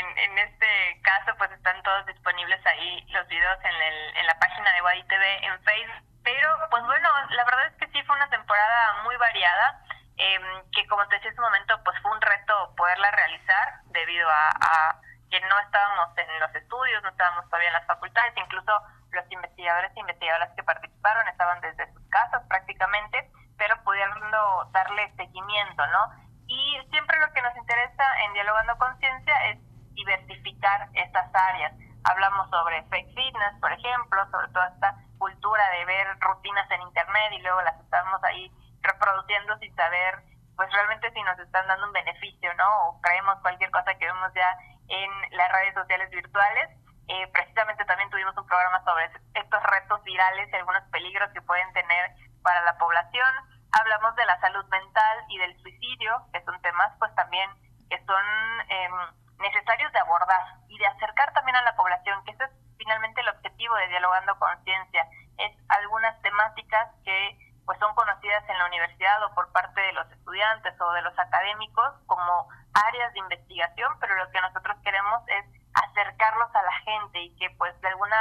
en, 0.00 0.18
en 0.18 0.38
este 0.38 1.00
caso 1.02 1.36
pues 1.38 1.52
están 1.52 1.80
todos 1.84 2.04
disponibles 2.06 2.64
ahí 2.66 3.00
los 3.10 3.26
videos 3.28 3.58
en, 3.62 3.74
el, 3.74 4.16
en 4.16 4.26
la 4.26 4.34
página 4.40 4.72
de 4.72 4.82
Wadi 4.82 5.04
TV 5.04 5.46
en 5.46 5.62
Facebook. 5.62 6.02
Pero 6.24 6.48
pues 6.68 6.82
bueno, 6.84 7.08
la 7.30 7.44
verdad 7.44 7.66
es 7.68 7.76
que 7.76 7.86
sí 7.92 8.02
fue 8.02 8.16
una 8.16 8.28
temporada 8.28 9.02
muy 9.04 9.16
variada, 9.16 9.80
eh, 10.18 10.40
que 10.72 10.86
como 10.88 11.06
te 11.06 11.14
decía 11.14 11.30
hace 11.30 11.38
un 11.38 11.46
momento 11.46 11.80
pues 11.84 11.96
fue 12.02 12.10
un 12.10 12.20
reto 12.20 12.74
poderla 12.76 13.10
realizar 13.12 13.80
debido 13.86 14.28
a, 14.28 14.48
a 14.48 15.00
que 15.30 15.40
no 15.42 15.58
estábamos 15.60 16.18
en 16.18 16.40
los 16.40 16.52
estudios, 16.56 17.02
no 17.04 17.10
estábamos 17.10 17.44
todavía 17.46 17.68
en 17.68 17.74
las 17.74 17.86
facultades, 17.86 18.34
incluso 18.36 18.72
los 19.12 19.30
investigadores 19.30 19.92
e 19.94 20.00
investigadoras 20.00 20.50
que 20.56 20.64
participaron 20.64 21.28
estaban 21.28 21.60
desde 21.60 21.86
sus 21.92 22.02
casas 22.10 22.42
prácticamente, 22.48 23.30
pero 23.56 23.80
pudiendo 23.84 24.68
darle 24.72 25.12
seguimiento, 25.16 25.86
¿no? 25.86 26.29
Y 26.50 26.82
siempre 26.90 27.16
lo 27.20 27.32
que 27.32 27.42
nos 27.42 27.56
interesa 27.56 28.04
en 28.26 28.32
Dialogando 28.32 28.76
Conciencia 28.76 29.50
es 29.50 29.58
diversificar 29.94 30.88
estas 30.94 31.32
áreas. 31.32 31.72
Hablamos 32.02 32.50
sobre 32.50 32.82
fake 32.90 33.14
fitness, 33.14 33.54
por 33.60 33.70
ejemplo, 33.70 34.18
sobre 34.32 34.48
toda 34.48 34.66
esta 34.66 34.96
cultura 35.16 35.62
de 35.70 35.84
ver 35.84 36.08
rutinas 36.18 36.68
en 36.72 36.82
internet 36.82 37.32
y 37.32 37.42
luego 37.42 37.62
las 37.62 37.78
estamos 37.78 38.18
ahí 38.24 38.50
reproduciendo 38.82 39.56
sin 39.58 39.74
saber 39.76 40.24
pues 40.56 40.72
realmente 40.72 41.12
si 41.12 41.22
nos 41.22 41.38
están 41.38 41.68
dando 41.68 41.86
un 41.86 41.92
beneficio, 41.92 42.52
¿no? 42.54 42.88
O 42.88 43.00
creemos 43.00 43.38
cualquier 43.42 43.70
cosa 43.70 43.94
que 43.94 44.06
vemos 44.06 44.32
ya 44.34 44.58
en 44.88 45.10
las 45.30 45.52
redes 45.52 45.74
sociales 45.74 46.10
virtuales. 46.10 46.68
Eh, 47.06 47.28
precisamente 47.32 47.84
también 47.84 48.10
tuvimos 48.10 48.36
un 48.36 48.46
programa 48.46 48.82
sobre 48.84 49.08
estos 49.34 49.62
retos 49.62 50.02
virales 50.02 50.50
y 50.52 50.56
algunos 50.56 50.82
peligros 50.90 51.30
que 51.32 51.42
pueden 51.42 51.72
tener 51.72 52.10
para 52.42 52.60
la 52.62 52.76
población. 52.76 53.28
Hablamos 53.72 54.14
de 54.16 54.24
la 54.24 54.40
salud 54.40 54.64
mental 54.66 55.24
y 55.28 55.38
del 55.38 55.60
suicidio, 55.62 56.26
que 56.32 56.42
son 56.44 56.60
temas 56.62 56.92
pues 56.98 57.14
también 57.14 57.50
que 57.88 57.98
son 58.04 58.24
em, 58.68 58.92
necesarios 59.38 59.92
de 59.92 59.98
abordar 59.98 60.42
y 60.68 60.78
de 60.78 60.86
acercar 60.86 61.32
también 61.32 61.56
a 61.56 61.62
la 61.62 61.76
población, 61.76 62.24
que 62.24 62.32
ese 62.32 62.44
es 62.44 62.50
finalmente 62.78 63.20
el 63.20 63.28
objetivo 63.28 63.74
de 63.76 63.88
Dialogando 63.88 64.38
Conciencia, 64.38 65.06
es 65.38 65.52
algunas 65.68 66.20
temáticas 66.22 66.88
que 67.04 67.38
pues 67.66 67.78
son 67.78 67.94
conocidas 67.94 68.42
en 68.48 68.58
la 68.58 68.66
universidad 68.66 69.22
o 69.24 69.34
por 69.34 69.52
parte 69.52 69.80
de 69.80 69.92
los 69.92 70.10
estudiantes 70.10 70.74
o 70.80 70.92
de 70.92 71.02
los 71.02 71.16
académicos 71.18 71.94
como 72.06 72.48
áreas 72.74 73.12
de 73.12 73.20
investigación, 73.20 73.92
pero 74.00 74.16
lo 74.16 74.30
que 74.30 74.40
nosotros 74.40 74.76
queremos 74.82 75.22
es 75.28 75.44
acercarlos 75.74 76.54
a 76.54 76.62
la 76.62 76.72
gente 76.84 77.20
y 77.20 77.36
que 77.36 77.50
pues 77.58 77.78
de 77.80 77.88
alguna 77.88 78.16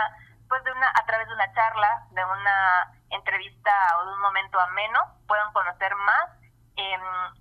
pues 0.49 0.63
de 0.63 0.71
una 0.71 0.89
a 0.89 1.05
través 1.05 1.27
de 1.27 1.33
una 1.33 1.53
charla, 1.53 2.07
de 2.11 2.25
una 2.25 2.91
entrevista 3.11 3.71
o 4.01 4.07
de 4.07 4.13
un 4.13 4.21
momento 4.21 4.59
ameno 4.59 4.99
puedan 5.27 5.53
conocer 5.53 5.95
más, 5.95 6.29
eh, 6.75 6.97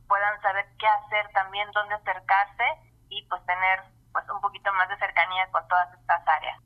puedan 0.06 0.40
saber 0.42 0.66
qué 0.78 0.86
hacer 0.86 1.32
también, 1.32 1.68
dónde 1.72 1.94
acercarse 1.94 2.64
y 3.08 3.24
pues 3.28 3.44
tener 3.46 3.80
pues 4.12 4.24
un 4.34 4.40
poquito 4.40 4.72
más 4.74 4.88
de 4.88 4.96
cercanía 4.98 5.48
con 5.50 5.66
todas 5.68 5.88
estas 5.98 6.22
áreas. 6.26 6.58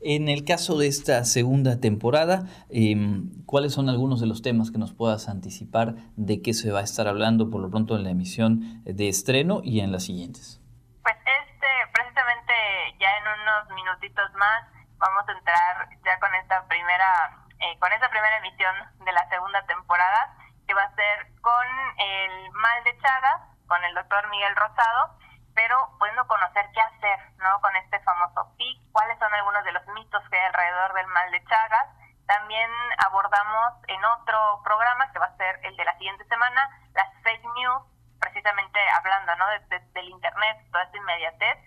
En 0.00 0.28
el 0.28 0.44
caso 0.44 0.78
de 0.78 0.86
esta 0.86 1.24
segunda 1.24 1.80
temporada, 1.80 2.44
em, 2.70 3.44
¿cuáles 3.44 3.74
son 3.74 3.88
algunos 3.88 4.20
de 4.20 4.26
los 4.26 4.42
temas 4.42 4.70
que 4.70 4.78
nos 4.78 4.94
puedas 4.94 5.28
anticipar 5.28 5.94
de 6.16 6.40
qué 6.40 6.54
se 6.54 6.72
va 6.72 6.80
a 6.80 6.82
estar 6.82 7.08
hablando 7.08 7.50
por 7.50 7.60
lo 7.60 7.68
pronto 7.68 7.94
en 7.96 8.04
la 8.04 8.10
emisión 8.10 8.82
de 8.84 9.08
estreno 9.08 9.60
y 9.62 9.80
en 9.80 9.92
las 9.92 10.04
siguientes? 10.04 10.60
Pues 11.02 11.16
este, 11.16 11.66
precisamente 11.92 12.52
ya 12.98 13.10
en 13.18 13.24
unos 13.42 13.76
minutitos 13.76 14.32
más 14.34 14.77
vamos 14.98 15.28
a 15.28 15.32
entrar 15.32 15.88
ya 16.04 16.18
con 16.18 16.34
esta 16.34 16.66
primera, 16.66 17.38
eh, 17.60 17.78
con 17.78 17.92
esta 17.92 18.10
primera 18.10 18.36
emisión 18.38 18.74
de 19.04 19.12
la 19.12 19.28
segunda 19.28 19.64
temporada, 19.66 20.34
que 20.66 20.74
va 20.74 20.82
a 20.82 20.94
ser 20.94 21.26
con 21.40 21.66
el 21.98 22.50
mal 22.52 22.84
de 22.84 22.98
Chagas, 22.98 23.40
con 23.66 23.82
el 23.84 23.94
doctor 23.94 24.28
Miguel 24.28 24.54
Rosado, 24.56 25.18
pero 25.54 25.76
pudiendo 25.98 26.26
conocer 26.26 26.70
qué 26.72 26.80
hacer 26.80 27.18
¿no? 27.38 27.60
con 27.60 27.74
este 27.76 27.98
famoso 28.00 28.54
PIC, 28.56 28.92
cuáles 28.92 29.18
son 29.18 29.32
algunos 29.34 29.64
de 29.64 29.72
los 29.72 29.86
mitos 29.88 30.22
que 30.30 30.38
hay 30.38 30.46
alrededor 30.46 30.94
del 30.94 31.06
mal 31.08 31.30
de 31.32 31.44
Chagas. 31.44 31.88
También 32.26 32.70
abordamos 32.98 33.74
en 33.88 34.04
otro 34.04 34.60
programa, 34.62 35.10
que 35.12 35.18
va 35.18 35.26
a 35.26 35.36
ser 35.36 35.58
el 35.64 35.76
de 35.76 35.84
la 35.84 35.96
siguiente 35.98 36.24
semana, 36.26 36.68
las 36.94 37.08
fake 37.22 37.44
news, 37.54 37.82
precisamente 38.20 38.78
hablando 38.98 39.34
¿no? 39.36 39.46
de, 39.48 39.80
del 39.94 40.08
Internet, 40.10 40.58
toda 40.70 40.84
esta 40.84 40.96
inmediatez. 40.96 41.58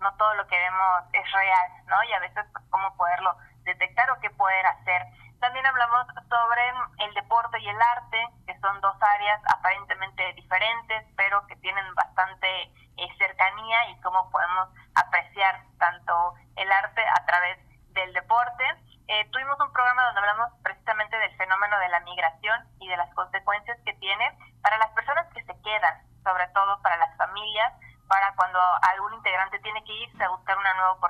No 0.00 0.14
todo 0.16 0.34
lo 0.34 0.46
que 0.46 0.58
vemos 0.58 1.04
es 1.12 1.32
real, 1.32 1.70
¿no? 1.86 2.02
Y 2.04 2.12
a 2.12 2.20
veces 2.20 2.44
pues, 2.52 2.64
cómo 2.70 2.96
poderlo 2.96 3.36
detectar 3.62 4.10
o 4.10 4.20
qué 4.20 4.30
poder 4.30 4.66
hacer. 4.66 5.02
También 5.40 5.64
hablamos 5.64 6.06
sobre 6.28 6.62
el 6.98 7.14
deporte 7.14 7.58
y 7.60 7.68
el 7.68 7.80
arte, 7.80 8.28
que 8.46 8.58
son 8.60 8.80
dos 8.80 8.96
áreas 9.00 9.40
aparentemente 9.54 10.32
diferentes, 10.34 11.06
pero 11.16 11.46
que 11.46 11.56
tienen 11.56 11.94
bastante 11.94 12.62
eh, 12.96 13.08
cercanía 13.16 13.88
y 13.90 14.00
cómo 14.00 14.30
podemos 14.30 14.68
apreciar 14.94 15.64
tanto 15.78 16.34
el 16.56 16.70
arte 16.70 17.02
a 17.02 17.24
través 17.24 17.58
del 17.94 18.12
deporte. 18.12 18.64
Eh, 19.08 19.28
tuvimos 19.32 19.58
un 19.60 19.72
programa 19.72 20.04
donde 20.04 20.20
hablamos 20.20 20.52
precisamente 20.62 21.16
del 21.16 21.36
fenómeno 21.36 21.78
de 21.78 21.88
la 21.88 22.00
migración 22.00 22.68
y 22.78 22.88
de 22.88 22.96
las 22.96 23.12
consecuencias 23.14 23.78
que 23.84 23.94
tiene 23.94 24.38
para 24.62 24.78
las 24.78 24.90
personas 24.90 25.26
que 25.32 25.42
se 25.42 25.60
quedan, 25.62 26.02
sobre 26.22 26.46
todo 26.48 26.80
para 26.82 26.98
las 26.98 27.16
familias, 27.16 27.72
para 28.08 28.34
cuando 28.50 28.60
algún 28.82 29.14
integrante 29.14 29.58
tiene 29.60 29.82
que 29.84 29.92
irse 29.92 30.24
a 30.24 30.28
buscar 30.30 30.58
una 30.58 30.74
nueva 30.74 30.92
oportunidad, 30.92 31.09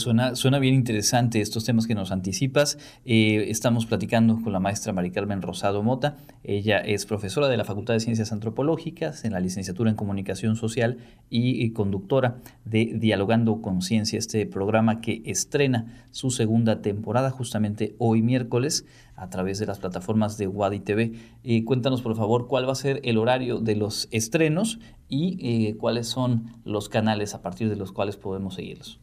Suena, 0.00 0.34
suena 0.34 0.58
bien 0.58 0.74
interesante 0.74 1.42
estos 1.42 1.66
temas 1.66 1.86
que 1.86 1.94
nos 1.94 2.10
anticipas. 2.10 2.78
Eh, 3.04 3.50
estamos 3.50 3.84
platicando 3.84 4.40
con 4.42 4.50
la 4.50 4.58
maestra 4.58 4.94
Mari 4.94 5.10
Carmen 5.10 5.42
Rosado 5.42 5.82
Mota. 5.82 6.16
Ella 6.42 6.78
es 6.78 7.04
profesora 7.04 7.48
de 7.48 7.58
la 7.58 7.64
Facultad 7.64 7.92
de 7.92 8.00
Ciencias 8.00 8.32
Antropológicas 8.32 9.26
en 9.26 9.32
la 9.32 9.40
licenciatura 9.40 9.90
en 9.90 9.96
Comunicación 9.96 10.56
Social 10.56 10.96
y, 11.28 11.70
conductora 11.72 12.38
de 12.64 12.92
Dialogando 12.94 13.60
con 13.60 13.82
Ciencia, 13.82 14.18
este 14.18 14.46
programa 14.46 15.02
que 15.02 15.22
estrena 15.26 16.06
su 16.12 16.30
segunda 16.30 16.80
temporada 16.80 17.30
justamente 17.30 17.94
hoy 17.98 18.22
miércoles 18.22 18.86
a 19.16 19.28
través 19.28 19.58
de 19.58 19.66
las 19.66 19.80
plataformas 19.80 20.38
de 20.38 20.46
Wadi 20.46 20.80
TV. 20.80 21.12
Eh, 21.44 21.62
cuéntanos 21.66 22.00
por 22.00 22.16
favor 22.16 22.48
cuál 22.48 22.66
va 22.66 22.72
a 22.72 22.76
ser 22.76 23.00
el 23.04 23.18
horario 23.18 23.60
de 23.60 23.76
los 23.76 24.08
estrenos 24.12 24.78
y 25.10 25.36
eh, 25.42 25.76
cuáles 25.76 26.08
son 26.08 26.54
los 26.64 26.88
canales 26.88 27.34
a 27.34 27.42
partir 27.42 27.68
de 27.68 27.76
los 27.76 27.92
cuales 27.92 28.16
podemos 28.16 28.54
seguirlos. 28.54 28.98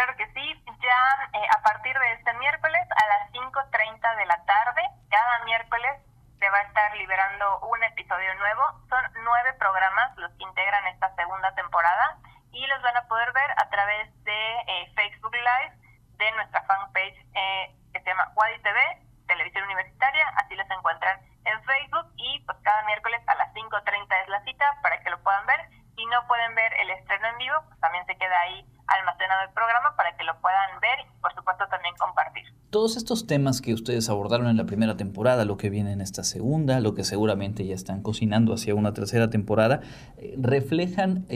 Claro 0.00 0.16
que 0.16 0.32
sí, 0.32 0.64
ya 0.80 1.28
eh, 1.34 1.46
a 1.58 1.60
partir 1.60 1.92
de 1.92 2.12
este 2.14 2.32
miércoles 2.38 2.88
a 2.88 3.06
las 3.06 3.32
5.30 3.32 4.16
de 4.16 4.24
la 4.24 4.42
tarde, 4.46 4.80
cada 5.10 5.44
miércoles 5.44 5.92
se 6.38 6.48
va 6.48 6.56
a 6.56 6.62
estar 6.62 6.96
liberando 6.96 7.60
un 7.68 7.84
episodio 7.84 8.34
nuevo. 8.36 8.62
Son 8.88 9.04
nueve 9.24 9.52
programas 9.58 10.16
los 10.16 10.32
que 10.38 10.44
integran 10.44 10.86
esta 10.86 11.14
segunda 11.16 11.54
temporada 11.54 12.16
y 12.50 12.66
los 12.68 12.80
van 12.80 12.96
a 12.96 13.08
poder 13.08 13.30
ver 13.32 13.50
a 13.58 13.68
través 13.68 14.08
de 14.24 14.56
eh, 14.68 14.90
Facebook 14.96 15.34
Live 15.34 15.76
de 16.16 16.32
nuestra 16.32 16.62
fanpage 16.62 17.20
eh, 17.34 17.76
que 17.92 18.00
se 18.00 18.08
llama 18.08 18.32
Wadi 18.36 18.58
TV, 18.62 18.80
Televisión 19.26 19.64
Universitaria, 19.64 20.26
así 20.36 20.54
los 20.54 20.70
encuentran 20.70 21.20
en 21.44 21.62
Facebook 21.62 22.10
y 22.16 22.40
pues 22.46 22.56
cada 22.64 22.84
miércoles 22.84 23.20
a 23.26 23.34
las 23.34 23.52
5.30 23.52 24.22
es 24.22 24.28
la 24.28 24.42
cita 24.44 24.78
para 24.80 24.98
que 25.02 25.10
lo 25.10 25.22
puedan 25.22 25.44
ver. 25.44 25.60
Si 26.00 26.06
no 26.06 26.16
pueden 26.26 26.54
ver 26.54 26.72
el 26.80 26.88
estreno 26.96 27.28
en 27.28 27.36
vivo, 27.36 27.56
pues 27.68 27.78
también 27.78 28.06
se 28.06 28.16
queda 28.16 28.32
ahí 28.48 28.64
almacenado 28.86 29.42
el 29.46 29.52
programa 29.52 29.94
para 29.98 30.16
que 30.16 30.24
lo 30.24 30.32
puedan 30.40 30.80
ver 30.80 31.00
y 31.00 31.20
por 31.20 31.34
supuesto 31.34 31.66
también 31.68 31.94
compartir. 31.98 32.44
Todos 32.70 32.96
estos 32.96 33.26
temas 33.26 33.60
que 33.60 33.74
ustedes 33.74 34.08
abordaron 34.08 34.48
en 34.48 34.56
la 34.56 34.64
primera 34.64 34.96
temporada, 34.96 35.44
lo 35.44 35.58
que 35.58 35.68
viene 35.68 35.92
en 35.92 36.00
esta 36.00 36.24
segunda, 36.24 36.80
lo 36.80 36.94
que 36.94 37.04
seguramente 37.04 37.66
ya 37.66 37.74
están 37.74 38.02
cocinando 38.02 38.54
hacia 38.54 38.74
una 38.74 38.94
tercera 38.94 39.28
temporada, 39.28 39.82
eh, 40.16 40.36
reflejan 40.38 41.26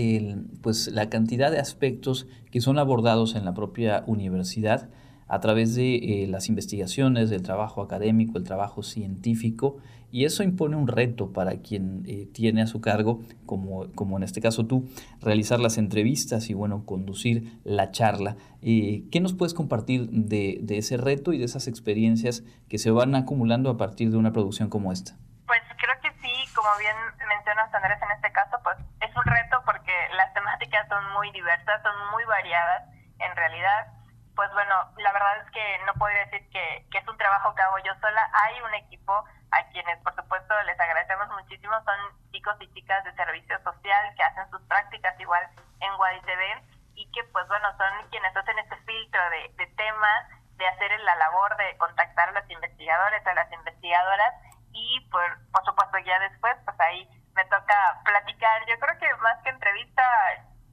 pues, 0.62 0.88
la 0.88 1.10
cantidad 1.10 1.50
de 1.50 1.60
aspectos 1.60 2.26
que 2.50 2.62
son 2.62 2.78
abordados 2.78 3.34
en 3.34 3.44
la 3.44 3.52
propia 3.52 4.02
universidad 4.06 4.88
a 5.34 5.40
través 5.40 5.74
de 5.74 5.96
eh, 5.96 6.26
las 6.28 6.48
investigaciones, 6.48 7.28
del 7.28 7.42
trabajo 7.42 7.82
académico, 7.82 8.38
el 8.38 8.44
trabajo 8.44 8.84
científico, 8.84 9.78
y 10.12 10.26
eso 10.26 10.44
impone 10.44 10.76
un 10.76 10.86
reto 10.86 11.32
para 11.32 11.56
quien 11.56 12.04
eh, 12.06 12.28
tiene 12.32 12.62
a 12.62 12.68
su 12.68 12.80
cargo, 12.80 13.20
como, 13.44 13.92
como 13.96 14.16
en 14.16 14.22
este 14.22 14.40
caso 14.40 14.64
tú, 14.64 14.88
realizar 15.20 15.58
las 15.58 15.76
entrevistas 15.76 16.50
y 16.50 16.54
bueno, 16.54 16.86
conducir 16.86 17.58
la 17.64 17.90
charla. 17.90 18.36
Eh, 18.62 19.02
¿Qué 19.10 19.20
nos 19.20 19.34
puedes 19.34 19.54
compartir 19.54 20.08
de, 20.08 20.58
de 20.62 20.78
ese 20.78 20.98
reto 20.98 21.32
y 21.32 21.38
de 21.38 21.46
esas 21.46 21.66
experiencias 21.66 22.44
que 22.68 22.78
se 22.78 22.92
van 22.92 23.16
acumulando 23.16 23.70
a 23.70 23.76
partir 23.76 24.12
de 24.12 24.16
una 24.16 24.32
producción 24.32 24.70
como 24.70 24.92
esta? 24.92 25.16
Pues 25.48 25.60
creo 25.82 25.98
que 26.00 26.10
sí, 26.22 26.32
como 26.54 26.70
bien 26.78 26.94
mencionas 27.28 27.74
Andrés 27.74 27.98
en 28.00 28.14
este 28.14 28.30
caso, 28.30 28.56
pues 28.62 28.78
es 29.02 29.10
un 29.16 29.24
reto 29.24 29.56
porque 29.66 29.90
las 30.16 30.32
temáticas 30.32 30.86
son 30.88 31.02
muy 31.18 31.32
diversas, 31.32 31.82
son 31.82 31.94
muy 32.14 32.22
variadas 32.24 32.86
en 33.18 33.34
realidad 33.34 34.03
pues 34.34 34.50
bueno, 34.52 34.74
la 34.98 35.12
verdad 35.12 35.38
es 35.38 35.50
que 35.50 35.78
no 35.86 35.94
puedo 35.94 36.14
decir 36.14 36.48
que, 36.50 36.86
que, 36.90 36.98
es 36.98 37.08
un 37.08 37.16
trabajo 37.16 37.54
que 37.54 37.62
hago 37.62 37.78
yo 37.78 37.94
sola. 38.00 38.30
Hay 38.44 38.60
un 38.62 38.74
equipo 38.74 39.12
a 39.50 39.64
quienes, 39.70 39.98
por 40.02 40.14
supuesto, 40.14 40.54
les 40.64 40.78
agradecemos 40.78 41.28
muchísimo. 41.30 41.74
Son 41.84 42.30
chicos 42.32 42.56
y 42.60 42.72
chicas 42.74 43.04
de 43.04 43.14
servicio 43.14 43.56
social 43.62 44.14
que 44.16 44.22
hacen 44.22 44.50
sus 44.50 44.60
prácticas 44.62 45.18
igual 45.20 45.48
en 45.80 45.96
Guadi 45.96 46.20
TV 46.22 46.62
y 46.94 47.10
que, 47.12 47.24
pues 47.24 47.46
bueno, 47.48 47.68
son 47.76 48.08
quienes 48.10 48.36
hacen 48.36 48.58
este 48.58 48.76
filtro 48.84 49.30
de, 49.30 49.52
de 49.56 49.66
temas, 49.74 50.28
de 50.56 50.66
hacer 50.66 50.90
la 51.00 51.14
labor 51.16 51.56
de 51.56 51.76
contactar 51.78 52.28
a 52.28 52.32
los 52.32 52.50
investigadores, 52.50 53.26
a 53.26 53.34
las 53.34 53.50
investigadoras 53.52 54.34
y, 54.72 55.00
por, 55.10 55.22
por 55.52 55.64
supuesto, 55.64 55.98
ya 55.98 56.18
después, 56.20 56.56
pues 56.64 56.78
ahí 56.80 57.08
me 57.34 57.44
toca 57.46 58.00
platicar. 58.04 58.66
Yo 58.66 58.78
creo 58.78 58.98
que 58.98 59.14
más 59.22 59.40
que 59.42 59.50
entrevista, 59.50 60.02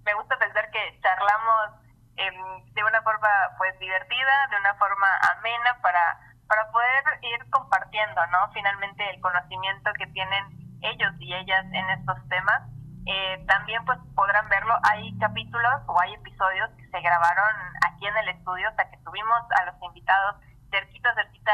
me 0.04 0.14
gusta 0.16 0.38
pensar 0.38 0.70
que 0.72 1.00
charlamos 1.02 1.82
em, 2.28 2.74
de 2.74 2.84
una 2.84 3.02
forma 3.02 3.30
pues 3.58 3.78
divertida, 3.80 4.48
de 4.50 4.58
una 4.58 4.74
forma 4.76 5.08
amena 5.38 5.78
para, 5.82 6.20
para 6.48 6.72
poder 6.72 7.04
ir 7.22 7.50
compartiendo, 7.50 8.26
¿no? 8.28 8.52
Finalmente 8.54 9.10
el 9.10 9.22
conocimiento 9.22 9.92
que 9.98 10.08
tienen 10.08 10.46
ellos 10.82 11.14
y 11.20 11.34
ellas 11.34 11.66
en 11.72 11.90
estos 11.92 12.18
temas. 12.30 12.62
Eh, 13.08 13.44
también 13.48 13.84
pues 13.86 13.98
podrán 14.16 14.48
verlo, 14.50 14.78
hay 14.84 15.18
capítulos 15.18 15.82
o 15.88 16.00
hay 16.00 16.14
episodios 16.14 16.70
que 16.78 16.88
se 16.88 17.02
grabaron 17.02 17.56
aquí 17.88 18.06
en 18.06 18.16
el 18.18 18.30
estudio, 18.30 18.70
sea 18.76 18.90
que 18.92 18.98
tuvimos 18.98 19.42
a 19.60 19.66
los 19.66 19.76
invitados 19.82 20.36
cerquita, 20.72 21.14
cerquita 21.14 21.52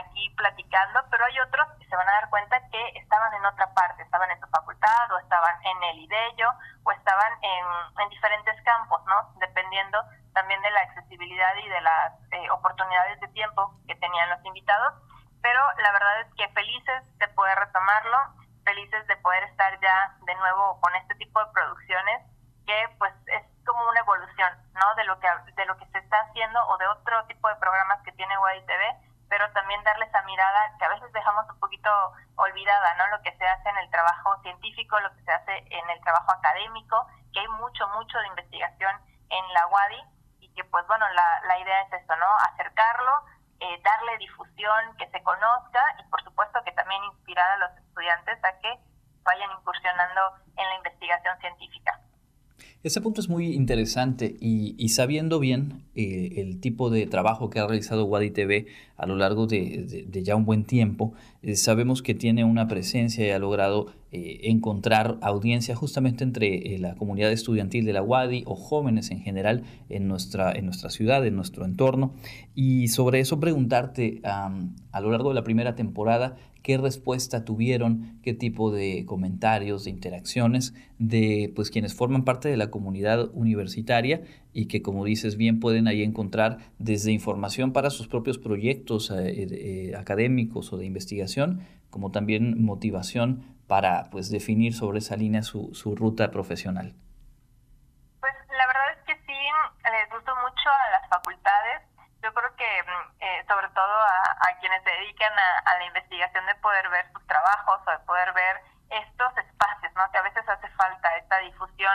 aquí 0.00 0.30
platicando, 0.36 1.04
pero 1.10 1.24
hay 1.24 1.38
otros 1.40 1.68
que 1.78 1.86
se 1.86 1.96
van 1.96 2.08
a 2.08 2.12
dar 2.12 2.30
cuenta 2.30 2.58
que 2.70 2.98
estaban 2.98 3.32
en 3.34 3.44
otra 3.44 3.72
parte, 3.74 4.02
estaban 4.02 4.30
en 4.30 4.40
su 4.40 4.48
facultad 4.48 5.12
o 5.12 5.18
estaban 5.18 5.54
en 5.64 5.82
el 5.84 5.98
IDELLO 5.98 6.50
o 6.84 6.92
estaban 6.92 7.32
en, 7.42 7.66
en 8.02 8.08
diferentes 8.08 8.60
campos, 8.62 9.00
¿no? 9.06 9.32
Dependiendo 9.38 10.02
también 10.32 10.60
de 10.62 10.70
la 10.70 10.80
accesibilidad 10.80 11.54
y 11.62 11.68
de 11.68 11.80
las 11.80 12.12
eh, 12.32 12.50
oportunidades 12.50 13.20
de 13.20 13.28
tiempo 13.28 13.78
que 13.86 13.94
tenían 13.96 14.30
los 14.30 14.44
invitados, 14.44 14.94
pero 15.42 15.60
la 15.78 15.92
verdad 15.92 16.20
es 16.22 16.34
que 16.34 16.48
felices 16.48 17.18
de 17.18 17.28
poder 17.28 17.56
retomarlo, 17.58 18.18
felices 18.64 19.06
de 19.06 19.16
poder 19.18 19.44
estar 19.44 19.78
ya 19.80 20.16
de 20.24 20.34
nuevo 20.34 20.80
con 20.80 20.94
este 20.96 21.14
tipo 21.16 21.38
de 21.38 21.52
producciones 21.52 22.22
que 22.66 22.88
pues 22.98 23.12
es 23.26 23.44
como 23.64 23.86
una 23.88 24.00
evolución, 24.00 24.50
¿no? 24.72 24.94
De 24.96 25.04
lo 25.04 25.20
que 25.20 25.28
de 25.54 25.66
lo 25.66 25.76
que 25.76 25.86
se 25.86 25.98
está 25.98 26.16
haciendo 26.20 26.58
o 26.66 26.78
de 26.78 26.86
otro 26.88 27.24
tipo 27.26 27.48
de 27.48 27.56
programas 27.56 28.02
que 28.02 28.12
tiene 28.12 28.34
TV, 28.66 28.96
pero 29.28 29.43
también 29.54 29.82
darle 29.84 30.04
esa 30.04 30.20
mirada 30.22 30.76
que 30.78 30.84
a 30.84 30.88
veces 30.90 31.10
dejamos 31.12 31.48
un 31.48 31.58
poquito 31.60 31.90
olvidada, 32.36 32.94
¿no? 32.94 33.06
Lo 33.16 33.22
que 33.22 33.34
se 33.38 33.46
hace 33.46 33.68
en 33.68 33.78
el 33.78 33.90
trabajo 33.90 34.36
científico, 34.42 35.00
lo 35.00 35.14
que 35.14 35.22
se 35.22 35.32
hace 35.32 35.64
en 35.70 35.88
el 35.90 36.00
trabajo 36.02 36.32
académico, 36.32 37.06
que 37.32 37.40
hay 37.40 37.48
mucho, 37.48 37.88
mucho 37.88 38.18
de 38.18 38.28
investigación 38.28 38.94
en 39.30 39.52
la 39.54 39.66
UADI 39.68 40.04
y 40.40 40.54
que, 40.54 40.64
pues 40.64 40.86
bueno, 40.86 41.08
la, 41.08 41.40
la 41.46 41.58
idea 41.58 41.82
es 41.82 41.92
esto, 41.92 42.14
¿no? 42.16 42.26
Acercarlo, 42.52 43.24
eh, 43.60 43.80
darle 43.82 44.18
difusión, 44.18 44.96
que 44.98 45.08
se 45.10 45.22
conozca 45.22 45.80
y, 45.98 46.08
por 46.10 46.22
supuesto, 46.22 46.62
que 46.64 46.72
también 46.72 47.02
inspirar 47.04 47.50
a 47.52 47.56
los 47.56 47.70
estudiantes 47.78 48.44
a 48.44 48.58
que 48.58 48.78
vayan 49.22 49.50
incursionando 49.52 50.36
en 50.56 50.68
la 50.68 50.74
investigación 50.76 51.38
científica. 51.40 52.00
Ese 52.84 53.00
punto 53.00 53.22
es 53.22 53.30
muy 53.30 53.54
interesante 53.54 54.36
y, 54.40 54.90
sabiendo 54.90 55.40
bien 55.40 55.84
eh, 55.94 56.34
el 56.36 56.60
tipo 56.60 56.90
de 56.90 57.06
trabajo 57.06 57.48
que 57.48 57.58
ha 57.58 57.66
realizado 57.66 58.04
Wadi 58.04 58.30
TV 58.30 58.66
a 58.98 59.06
lo 59.06 59.16
largo 59.16 59.46
de, 59.46 60.06
ya 60.22 60.36
un 60.36 60.44
buen 60.44 60.64
tiempo, 60.64 61.14
eh, 61.40 61.56
sabemos 61.56 62.02
que 62.02 62.14
tiene 62.14 62.44
una 62.44 62.68
presencia 62.68 63.26
y 63.26 63.30
ha 63.30 63.38
logrado 63.38 63.86
eh, 64.12 64.40
encontrar 64.50 65.16
audiencia 65.22 65.74
justamente 65.74 66.24
entre 66.24 66.78
la 66.78 66.94
comunidad 66.94 67.32
estudiantil 67.32 67.86
de 67.86 67.94
la 67.94 68.02
Wadi 68.02 68.42
o 68.44 68.54
jóvenes 68.54 69.10
en 69.10 69.20
general 69.22 69.62
en 69.88 70.06
nuestra, 70.06 70.52
en 70.52 70.66
nuestra 70.66 70.90
ciudad, 70.90 71.26
en 71.26 71.36
nuestro 71.36 71.64
entorno. 71.64 72.12
Y 72.54 72.88
sobre 72.88 73.20
eso 73.20 73.40
preguntarte 73.40 74.20
a 74.24 75.00
lo 75.00 75.10
largo 75.10 75.30
de 75.30 75.36
la 75.36 75.42
primera 75.42 75.74
temporada, 75.74 76.36
qué 76.64 76.78
respuesta 76.78 77.44
tuvieron, 77.44 78.18
qué 78.22 78.32
tipo 78.32 78.72
de 78.72 79.04
comentarios, 79.06 79.84
de 79.84 79.90
interacciones 79.90 80.72
de 80.98 81.52
pues 81.54 81.70
quienes 81.70 81.94
forman 81.94 82.24
parte 82.24 82.48
de 82.48 82.56
la 82.56 82.70
comunidad 82.70 83.28
universitaria 83.34 84.22
y 84.54 84.66
que 84.66 84.80
como 84.80 85.04
dices 85.04 85.36
bien 85.36 85.60
pueden 85.60 85.86
ahí 85.88 86.02
encontrar 86.02 86.56
desde 86.78 87.12
información 87.12 87.74
para 87.74 87.90
sus 87.90 88.08
propios 88.08 88.38
proyectos 88.38 89.10
eh, 89.10 89.24
eh, 89.28 89.94
académicos 89.94 90.72
o 90.72 90.78
de 90.78 90.86
investigación, 90.86 91.60
como 91.90 92.10
también 92.10 92.64
motivación 92.64 93.44
para 93.66 94.08
pues 94.10 94.30
definir 94.30 94.72
sobre 94.72 95.00
esa 95.00 95.16
línea 95.16 95.42
su, 95.42 95.74
su 95.74 95.94
ruta 95.94 96.30
profesional. 96.30 96.94
Pues 98.20 98.32
la 98.48 98.66
verdad 98.66 98.84
es 98.96 99.04
que 99.04 99.14
sí, 99.26 99.38
les 99.84 100.10
gustó 100.10 100.32
mucho 100.40 100.70
a 100.70 100.90
las 100.98 101.10
facultades 101.10 101.94
yo 102.24 102.32
creo 102.32 102.56
que 102.56 102.64
mm, 102.64 103.04
eh, 103.12 103.13
sobre 103.46 103.68
todo 103.70 103.94
a, 104.00 104.48
quienes 104.60 104.82
se 104.82 104.90
dedican 104.90 105.32
a, 105.32 105.78
la 105.78 105.84
investigación 105.84 106.46
de 106.46 106.54
poder 106.56 106.88
ver 106.88 107.10
sus 107.12 107.26
trabajos 107.26 107.80
o 107.86 107.90
de 107.90 107.98
poder 108.00 108.32
ver 108.32 108.62
estos 108.90 109.36
espacios, 109.38 109.92
¿no? 109.94 110.10
Que 110.10 110.18
a 110.18 110.22
veces 110.22 110.48
hace 110.48 110.68
falta 110.70 111.16
esta 111.16 111.38
difusión 111.38 111.92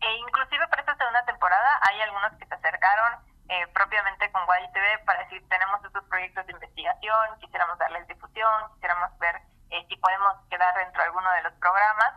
e 0.00 0.12
inclusive 0.18 0.66
para 0.68 0.82
esta 0.82 0.96
segunda 0.96 1.24
temporada 1.24 1.80
hay 1.88 2.00
algunos 2.02 2.32
que 2.34 2.46
se 2.46 2.54
acercaron 2.54 3.20
eh, 3.48 3.66
propiamente 3.68 4.30
con 4.32 4.44
Guay 4.46 4.70
TV 4.72 4.98
para 5.04 5.20
decir 5.20 5.46
tenemos 5.48 5.84
estos 5.84 6.04
proyectos 6.04 6.46
de 6.46 6.52
investigación, 6.52 7.38
quisiéramos 7.40 7.78
darles 7.78 8.06
difusión, 8.08 8.72
quisiéramos 8.74 9.16
ver 9.18 9.40
eh, 9.70 9.86
si 9.88 9.96
podemos 9.96 10.36
quedar 10.50 10.74
dentro 10.76 11.00
de 11.00 11.08
alguno 11.08 11.30
de 11.32 11.42
los 11.42 11.52
programas 11.54 12.12